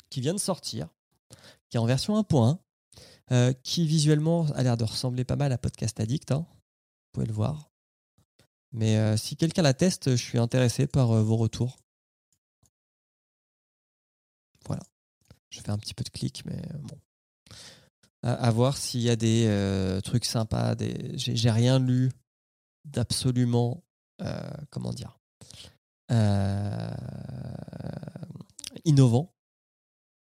qui 0.09 0.21
vient 0.21 0.33
de 0.33 0.39
sortir, 0.39 0.87
qui 1.69 1.75
est 1.75 1.79
en 1.79 1.85
version 1.85 2.17
1.1, 2.21 2.57
euh, 3.31 3.53
qui 3.63 3.87
visuellement 3.87 4.45
a 4.53 4.63
l'air 4.63 4.77
de 4.77 4.83
ressembler 4.83 5.23
pas 5.23 5.35
mal 5.35 5.51
à 5.51 5.57
Podcast 5.57 5.99
Addict. 5.99 6.31
hein. 6.31 6.45
Vous 6.49 7.09
pouvez 7.13 7.25
le 7.25 7.33
voir. 7.33 7.71
Mais 8.71 8.97
euh, 8.97 9.17
si 9.17 9.35
quelqu'un 9.35 9.61
la 9.61 9.73
teste, 9.73 10.11
je 10.11 10.15
suis 10.21 10.39
intéressé 10.39 10.87
par 10.87 11.11
euh, 11.11 11.23
vos 11.23 11.37
retours. 11.37 11.77
Voilà. 14.65 14.83
Je 15.49 15.61
fais 15.61 15.69
un 15.69 15.77
petit 15.77 15.93
peu 15.93 16.03
de 16.03 16.09
clic, 16.09 16.43
mais 16.45 16.61
bon. 16.79 16.99
À, 18.23 18.33
à 18.33 18.51
voir 18.51 18.77
s'il 18.77 19.01
y 19.01 19.09
a 19.09 19.15
des 19.15 19.99
trucs 20.03 20.25
sympas. 20.25 20.75
Des... 20.75 21.11
J'ai 21.17 21.51
rien 21.51 21.79
lu 21.79 22.11
d'absolument. 22.85 23.83
comment 24.69 24.93
dire 24.93 25.19
Innovant. 28.85 29.32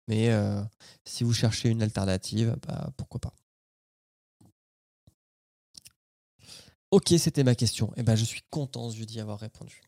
Mais 0.07 0.29
euh, 0.29 0.61
si 1.05 1.23
vous 1.23 1.33
cherchez 1.33 1.69
une 1.69 1.83
alternative, 1.83 2.55
bah, 2.65 2.89
pourquoi 2.97 3.19
pas. 3.19 3.33
Ok, 6.91 7.13
c'était 7.17 7.43
ma 7.43 7.55
question. 7.55 7.91
Et 7.97 8.03
ben, 8.03 8.15
je 8.15 8.23
suis 8.23 8.41
content 8.49 8.89
d'y 8.89 9.19
avoir 9.19 9.39
répondu. 9.39 9.81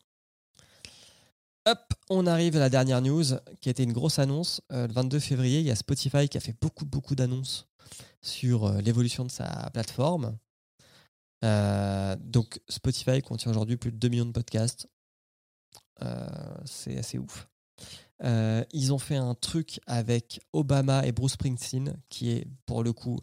Hop, 1.66 1.94
on 2.10 2.26
arrive 2.26 2.56
à 2.56 2.58
la 2.58 2.68
dernière 2.68 3.00
news 3.00 3.24
qui 3.60 3.68
a 3.68 3.72
été 3.72 3.82
une 3.82 3.92
grosse 3.92 4.18
annonce. 4.18 4.60
Euh, 4.72 4.86
le 4.86 4.92
22 4.92 5.18
février, 5.18 5.60
il 5.60 5.66
y 5.66 5.70
a 5.70 5.76
Spotify 5.76 6.28
qui 6.28 6.36
a 6.36 6.40
fait 6.40 6.56
beaucoup, 6.60 6.84
beaucoup 6.84 7.14
d'annonces 7.14 7.68
sur 8.20 8.66
euh, 8.66 8.80
l'évolution 8.80 9.24
de 9.24 9.30
sa 9.30 9.70
plateforme. 9.72 10.36
Donc, 11.42 12.60
Spotify 12.68 13.22
contient 13.22 13.50
aujourd'hui 13.50 13.78
plus 13.78 13.92
de 13.92 13.96
2 13.96 14.08
millions 14.08 14.26
de 14.26 14.32
podcasts. 14.32 14.86
C'est 16.66 16.98
assez 16.98 17.18
ouf. 17.18 17.48
Euh, 18.22 18.64
ils 18.72 18.92
ont 18.92 18.98
fait 18.98 19.16
un 19.16 19.34
truc 19.34 19.80
avec 19.86 20.40
Obama 20.52 21.06
et 21.06 21.12
Bruce 21.12 21.32
Springsteen 21.32 21.96
qui 22.10 22.30
est 22.30 22.46
pour 22.66 22.82
le 22.82 22.92
coup 22.92 23.18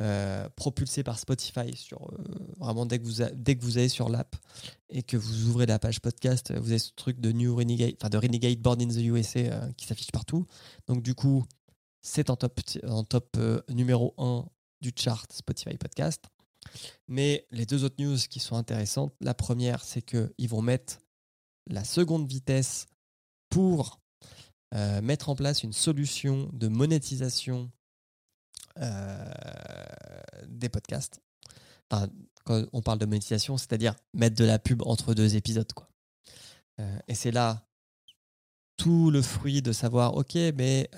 euh, 0.00 0.48
propulsé 0.56 1.02
par 1.02 1.18
Spotify 1.18 1.74
sur 1.74 2.02
euh, 2.02 2.24
vraiment 2.58 2.84
dès 2.84 2.98
que 2.98 3.04
vous 3.04 3.22
dès 3.34 3.56
que 3.56 3.62
vous 3.62 3.78
allez 3.78 3.88
sur 3.88 4.08
l'app 4.08 4.36
et 4.90 5.02
que 5.02 5.16
vous 5.16 5.48
ouvrez 5.48 5.64
la 5.66 5.78
page 5.78 6.00
podcast, 6.00 6.52
vous 6.52 6.70
avez 6.70 6.78
ce 6.78 6.92
truc 6.94 7.20
de 7.20 7.32
New 7.32 7.54
Renegade, 7.54 7.94
enfin 7.98 8.10
de 8.10 8.18
Renegade 8.18 8.58
Born 8.58 8.82
in 8.82 8.88
the 8.88 9.02
USA 9.04 9.68
qui 9.76 9.86
s'affiche 9.86 10.10
partout. 10.12 10.46
Donc 10.86 11.02
du 11.02 11.14
coup, 11.14 11.44
c'est 12.02 12.28
en 12.28 12.36
top 12.36 12.60
en 12.86 13.04
top 13.04 13.38
numéro 13.70 14.14
1 14.18 14.44
du 14.82 14.92
chart 14.94 15.32
Spotify 15.32 15.78
podcast. 15.78 16.24
Mais 17.08 17.46
les 17.50 17.66
deux 17.66 17.84
autres 17.84 17.96
news 17.98 18.18
qui 18.28 18.38
sont 18.38 18.56
intéressantes, 18.56 19.14
la 19.20 19.34
première 19.34 19.82
c'est 19.82 20.02
que 20.02 20.32
ils 20.36 20.48
vont 20.48 20.62
mettre 20.62 20.98
la 21.68 21.84
seconde 21.84 22.28
vitesse 22.28 22.86
pour 23.48 24.01
euh, 24.74 25.02
mettre 25.02 25.28
en 25.28 25.34
place 25.34 25.62
une 25.62 25.72
solution 25.72 26.48
de 26.54 26.68
monétisation 26.68 27.70
euh, 28.78 29.32
des 30.46 30.70
podcasts. 30.70 31.20
Quand 31.90 32.08
on 32.72 32.80
parle 32.80 32.98
de 32.98 33.04
monétisation, 33.04 33.58
c'est-à-dire 33.58 33.94
mettre 34.14 34.34
de 34.36 34.44
la 34.46 34.58
pub 34.58 34.82
entre 34.86 35.12
deux 35.12 35.36
épisodes. 35.36 35.70
Quoi. 35.74 35.90
Euh, 36.80 36.98
et 37.06 37.14
c'est 37.14 37.32
là 37.32 37.66
tout 38.76 39.10
le 39.10 39.20
fruit 39.20 39.60
de 39.60 39.72
savoir, 39.72 40.16
ok, 40.16 40.34
mais 40.56 40.88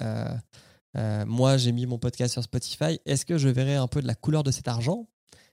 moi 1.26 1.56
j'ai 1.56 1.72
mis 1.72 1.86
mon 1.86 1.98
podcast 1.98 2.32
sur 2.32 2.42
Spotify, 2.44 3.00
est-ce 3.04 3.26
que 3.26 3.36
je 3.36 3.48
verrai 3.48 3.74
un 3.74 3.88
peu 3.88 4.00
de 4.00 4.06
la 4.06 4.14
couleur 4.14 4.44
de 4.44 4.52
cet 4.52 4.68
argent 4.68 5.08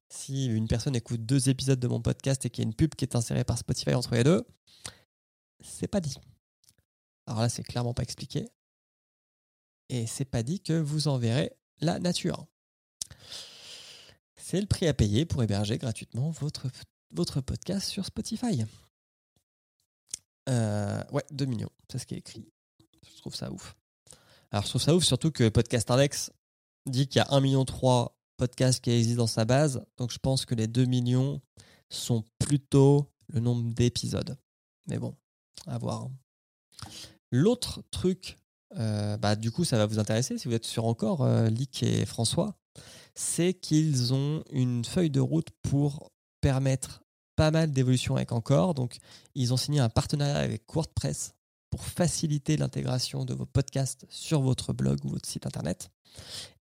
si 0.07 0.45
une 0.45 0.67
personne 0.67 0.95
écoute 0.95 1.25
deux 1.25 1.49
épisodes 1.49 1.79
de 1.79 1.87
mon 1.87 2.01
podcast 2.01 2.45
et 2.45 2.49
qu'il 2.51 2.63
y 2.63 2.67
a 2.67 2.69
une 2.69 2.75
pub 2.75 2.93
qui 2.93 3.05
est 3.05 3.15
insérée 3.15 3.43
par 3.43 3.57
Spotify 3.57 3.95
entre 3.95 4.13
les 4.13 4.23
deux? 4.23 4.45
C'est 5.61 5.87
pas 5.87 6.01
dit. 6.01 6.17
Alors 7.31 7.43
là, 7.43 7.47
c'est 7.47 7.63
clairement 7.63 7.93
pas 7.93 8.03
expliqué. 8.03 8.49
Et 9.87 10.05
c'est 10.05 10.25
pas 10.25 10.43
dit 10.43 10.59
que 10.59 10.73
vous 10.73 11.07
en 11.07 11.17
verrez 11.17 11.53
la 11.79 11.97
nature. 11.97 12.45
C'est 14.35 14.59
le 14.59 14.67
prix 14.67 14.85
à 14.85 14.93
payer 14.93 15.25
pour 15.25 15.41
héberger 15.41 15.77
gratuitement 15.77 16.31
votre, 16.31 16.67
votre 17.13 17.39
podcast 17.39 17.87
sur 17.87 18.05
Spotify. 18.05 18.65
Euh, 20.49 21.01
ouais, 21.13 21.23
2 21.31 21.45
millions, 21.45 21.69
c'est 21.89 21.99
ce 21.99 22.05
qui 22.05 22.15
est 22.15 22.17
écrit. 22.17 22.51
Je 23.01 23.21
trouve 23.21 23.35
ça 23.35 23.49
ouf. 23.49 23.77
Alors 24.51 24.65
je 24.65 24.69
trouve 24.69 24.81
ça 24.81 24.93
ouf 24.93 25.05
surtout 25.05 25.31
que 25.31 25.47
Podcast 25.47 25.89
Index 25.89 26.33
dit 26.85 27.07
qu'il 27.07 27.19
y 27.19 27.21
a 27.21 27.29
1,3 27.29 27.41
million 27.41 27.65
podcasts 28.35 28.83
qui 28.83 28.91
existent 28.91 29.23
dans 29.23 29.27
sa 29.27 29.45
base. 29.45 29.85
Donc 29.95 30.11
je 30.11 30.19
pense 30.19 30.45
que 30.45 30.53
les 30.53 30.67
2 30.67 30.83
millions 30.83 31.39
sont 31.89 32.25
plutôt 32.39 33.09
le 33.29 33.39
nombre 33.39 33.73
d'épisodes. 33.73 34.37
Mais 34.87 34.99
bon, 34.99 35.15
à 35.65 35.77
voir. 35.77 36.09
L'autre 37.31 37.81
truc, 37.91 38.37
euh, 38.77 39.17
bah, 39.17 39.35
du 39.35 39.51
coup, 39.51 39.63
ça 39.63 39.77
va 39.77 39.85
vous 39.85 39.99
intéresser 39.99 40.37
si 40.37 40.47
vous 40.47 40.53
êtes 40.53 40.65
sur 40.65 40.85
encore, 40.85 41.23
euh, 41.23 41.47
Lick 41.49 41.83
et 41.83 42.05
François, 42.05 42.57
c'est 43.15 43.53
qu'ils 43.53 44.13
ont 44.13 44.43
une 44.51 44.85
feuille 44.85 45.09
de 45.09 45.19
route 45.19 45.49
pour 45.61 46.11
permettre 46.41 47.03
pas 47.35 47.51
mal 47.51 47.71
d'évolutions 47.71 48.15
avec 48.15 48.31
Encore. 48.31 48.73
Donc, 48.73 48.97
ils 49.35 49.53
ont 49.53 49.57
signé 49.57 49.79
un 49.79 49.89
partenariat 49.89 50.37
avec 50.37 50.63
WordPress 50.73 51.33
pour 51.69 51.85
faciliter 51.85 52.57
l'intégration 52.57 53.23
de 53.23 53.33
vos 53.33 53.45
podcasts 53.45 54.05
sur 54.09 54.41
votre 54.41 54.73
blog 54.73 55.03
ou 55.05 55.09
votre 55.09 55.27
site 55.27 55.45
internet. 55.45 55.89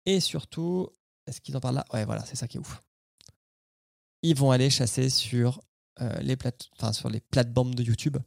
Et 0.05 0.21
surtout, 0.21 0.91
est-ce 1.27 1.41
qu'ils 1.41 1.57
en 1.57 1.61
parlent 1.61 1.77
là? 1.77 1.87
Ouais, 1.93 2.05
voilà, 2.05 2.25
c'est 2.27 2.37
ça 2.37 2.47
qui 2.47 2.59
est 2.59 2.61
ouf. 2.61 2.83
Ils 4.23 4.37
vont 4.37 4.51
aller 4.51 4.69
chasser 4.69 5.09
sur, 5.09 5.61
euh, 6.01 6.19
les, 6.21 6.37
plate- 6.37 6.69
sur 6.93 7.09
les 7.09 7.21
plateformes 7.21 7.75
de 7.75 7.83
YouTube 7.83 8.19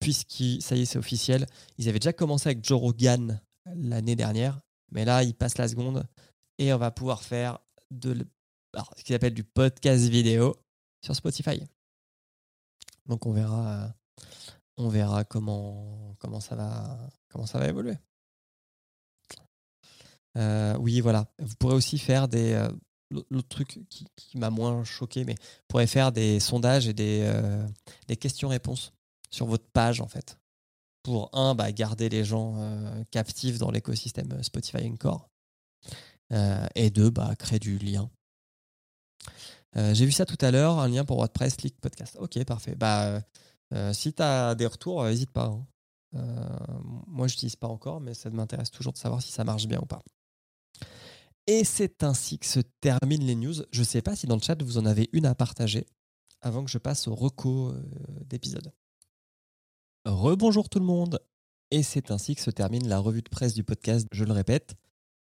puisqu'ils, 0.00 0.62
ça 0.62 0.76
y 0.76 0.82
est, 0.82 0.84
c'est 0.84 0.98
officiel. 0.98 1.46
Ils 1.78 1.88
avaient 1.88 1.98
déjà 1.98 2.12
commencé 2.12 2.48
avec 2.48 2.64
Joe 2.64 2.80
Rogan 2.80 3.40
l'année 3.74 4.16
dernière, 4.16 4.60
mais 4.92 5.04
là, 5.04 5.22
ils 5.22 5.34
passent 5.34 5.58
la 5.58 5.68
seconde 5.68 6.06
et 6.58 6.72
on 6.72 6.78
va 6.78 6.90
pouvoir 6.90 7.22
faire 7.22 7.58
de, 7.90 8.26
alors, 8.74 8.92
ce 8.96 9.04
qu'ils 9.04 9.14
appellent 9.14 9.34
du 9.34 9.44
podcast 9.44 10.04
vidéo 10.04 10.56
sur 11.04 11.14
Spotify. 11.14 11.62
Donc, 13.06 13.26
on 13.26 13.32
verra, 13.32 13.94
on 14.76 14.88
verra 14.88 15.24
comment, 15.24 16.14
comment, 16.18 16.40
ça 16.40 16.56
va, 16.56 16.98
comment 17.28 17.46
ça 17.46 17.58
va 17.58 17.68
évoluer. 17.68 17.96
Euh, 20.36 20.76
oui, 20.78 21.00
voilà. 21.00 21.26
Vous 21.38 21.54
pourrez 21.56 21.74
aussi 21.74 21.98
faire 21.98 22.28
des. 22.28 22.52
euh, 22.52 22.70
L'autre 23.30 23.48
truc 23.48 23.78
qui, 23.88 24.04
qui 24.16 24.36
m'a 24.36 24.50
moins 24.50 24.82
choqué, 24.82 25.24
mais 25.24 25.34
vous 25.34 25.64
pourrez 25.68 25.86
faire 25.86 26.10
des 26.10 26.40
sondages 26.40 26.88
et 26.88 26.92
des, 26.92 27.20
euh, 27.22 27.64
des 28.08 28.16
questions-réponses 28.16 28.92
sur 29.30 29.46
votre 29.46 29.66
page 29.68 30.00
en 30.00 30.08
fait. 30.08 30.38
Pour 31.02 31.30
un, 31.32 31.54
bah, 31.54 31.70
garder 31.72 32.08
les 32.08 32.24
gens 32.24 32.54
euh, 32.56 33.04
captifs 33.10 33.58
dans 33.58 33.70
l'écosystème 33.70 34.32
euh, 34.32 34.42
Spotify 34.42 34.88
Encore. 34.88 35.30
Euh, 36.32 36.66
et 36.74 36.90
deux, 36.90 37.10
bah, 37.10 37.34
créer 37.36 37.58
du 37.58 37.78
lien. 37.78 38.10
J'ai 39.92 40.06
vu 40.06 40.12
ça 40.12 40.24
tout 40.24 40.38
à 40.40 40.50
l'heure, 40.50 40.78
un 40.78 40.88
lien 40.88 41.04
pour 41.04 41.18
WordPress, 41.18 41.60
Leak 41.60 41.78
Podcast. 41.82 42.16
Ok, 42.18 42.42
parfait. 42.44 42.74
Bah, 42.74 43.20
si 43.92 44.14
tu 44.14 44.22
as 44.22 44.54
des 44.54 44.66
retours, 44.66 45.04
n'hésite 45.04 45.30
pas. 45.30 45.48
hein. 45.48 45.66
Moi, 47.06 47.28
je 47.28 47.34
n'utilise 47.34 47.56
pas 47.56 47.68
encore, 47.68 48.00
mais 48.00 48.14
ça 48.14 48.30
m'intéresse 48.30 48.70
toujours 48.70 48.94
de 48.94 48.98
savoir 48.98 49.20
si 49.20 49.32
ça 49.32 49.44
marche 49.44 49.66
bien 49.66 49.78
ou 49.78 49.84
pas. 49.84 50.00
Et 51.46 51.62
c'est 51.64 52.02
ainsi 52.02 52.38
que 52.38 52.46
se 52.46 52.60
terminent 52.80 53.24
les 53.24 53.34
news. 53.34 53.54
Je 53.70 53.80
ne 53.80 53.84
sais 53.84 54.00
pas 54.00 54.16
si 54.16 54.26
dans 54.26 54.36
le 54.36 54.40
chat, 54.42 54.60
vous 54.62 54.78
en 54.78 54.86
avez 54.86 55.10
une 55.12 55.26
à 55.26 55.34
partager 55.34 55.86
avant 56.40 56.64
que 56.64 56.70
je 56.70 56.78
passe 56.78 57.06
au 57.06 57.14
reco 57.14 57.68
euh, 57.68 57.82
d'épisode. 58.24 58.72
Rebonjour 60.06 60.68
tout 60.68 60.78
le 60.78 60.84
monde. 60.84 61.18
Et 61.72 61.82
c'est 61.82 62.12
ainsi 62.12 62.36
que 62.36 62.40
se 62.40 62.52
termine 62.52 62.86
la 62.86 63.00
revue 63.00 63.22
de 63.22 63.28
presse 63.28 63.54
du 63.54 63.64
podcast. 63.64 64.06
Je 64.12 64.22
le 64.22 64.32
répète, 64.32 64.76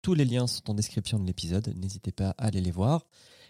tous 0.02 0.16
les 0.16 0.26
liens 0.26 0.48
sont 0.48 0.72
en 0.72 0.74
description 0.74 1.20
de 1.20 1.28
l'épisode. 1.28 1.72
N'hésitez 1.78 2.12
pas 2.12 2.30
à 2.40 2.48
aller 2.48 2.60
les 2.60 2.72
voir. 2.72 3.06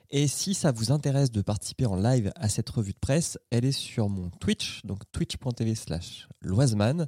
Et 0.09 0.28
si 0.28 0.53
ça 0.53 0.74
vous 0.74 0.91
intéresse 0.91 1.32
de 1.32 1.41
participer 1.41 1.86
en 1.86 1.95
live 1.95 2.34
à 2.36 2.49
cette 2.49 2.69
revue 2.69 2.91
de 2.91 2.99
presse, 2.99 3.39
elle 3.51 3.63
est 3.63 3.71
sur 3.71 4.09
mon 4.09 4.32
Twitch, 4.32 4.82
donc 4.84 5.09
twitch.tv 5.13 5.76
slash 5.76 6.28
loiseman. 6.41 7.07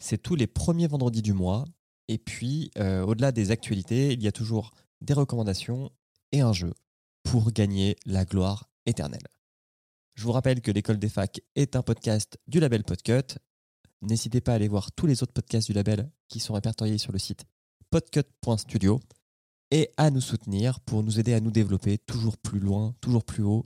C'est 0.00 0.20
tous 0.20 0.34
les 0.34 0.48
premiers 0.48 0.88
vendredis 0.88 1.22
du 1.22 1.32
mois. 1.32 1.64
Et 2.08 2.18
puis, 2.18 2.72
euh, 2.78 3.04
au-delà 3.04 3.30
des 3.30 3.52
actualités, 3.52 4.12
il 4.12 4.22
y 4.24 4.26
a 4.26 4.32
toujours 4.32 4.72
des 5.02 5.14
recommandations 5.14 5.92
et 6.32 6.40
un 6.40 6.52
jeu 6.52 6.74
pour 7.22 7.52
gagner 7.52 7.94
la 8.06 8.24
gloire 8.24 8.68
éternelle. 8.86 9.28
Je 10.16 10.24
vous 10.24 10.32
rappelle 10.32 10.62
que 10.62 10.72
l'école 10.72 10.98
des 10.98 11.08
facs 11.08 11.40
est 11.54 11.76
un 11.76 11.82
podcast 11.82 12.38
du 12.48 12.58
label 12.58 12.82
Podcut. 12.82 13.38
N'hésitez 14.02 14.40
pas 14.40 14.52
à 14.52 14.54
aller 14.56 14.68
voir 14.68 14.92
tous 14.92 15.06
les 15.06 15.22
autres 15.22 15.32
podcasts 15.32 15.68
du 15.68 15.72
label 15.72 16.10
qui 16.28 16.40
sont 16.40 16.54
répertoriés 16.54 16.98
sur 16.98 17.12
le 17.12 17.18
site 17.18 17.44
podcut.studio 17.90 19.00
et 19.70 19.90
à 19.96 20.10
nous 20.10 20.20
soutenir 20.20 20.80
pour 20.80 21.02
nous 21.02 21.20
aider 21.20 21.34
à 21.34 21.40
nous 21.40 21.50
développer 21.50 21.98
toujours 21.98 22.36
plus 22.36 22.58
loin, 22.58 22.94
toujours 23.00 23.24
plus 23.24 23.42
haut, 23.42 23.64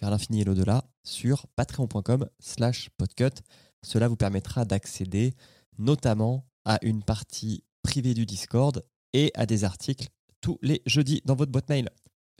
vers 0.00 0.10
l'infini 0.10 0.40
et 0.40 0.44
l'au-delà 0.44 0.84
sur 1.04 1.46
patreon.com 1.48 2.28
slash 2.38 2.90
podcut. 2.96 3.42
Cela 3.82 4.08
vous 4.08 4.16
permettra 4.16 4.64
d'accéder 4.64 5.34
notamment 5.78 6.46
à 6.64 6.78
une 6.82 7.02
partie 7.02 7.64
privé 7.82 8.14
du 8.14 8.24
Discord 8.24 8.84
et 9.12 9.30
à 9.34 9.46
des 9.46 9.64
articles 9.64 10.08
tous 10.40 10.58
les 10.62 10.82
jeudis 10.86 11.22
dans 11.24 11.34
votre 11.34 11.52
boîte 11.52 11.68
mail. 11.68 11.90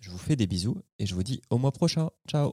Je 0.01 0.11
vous 0.11 0.19
fais 0.19 0.37
des 0.37 0.47
bisous 0.47 0.77
et 0.99 1.07
je 1.07 1.15
vous 1.15 1.23
dis 1.23 1.43
au 1.51 1.59
mois 1.59 1.73
prochain. 1.73 2.11
Ciao 2.29 2.53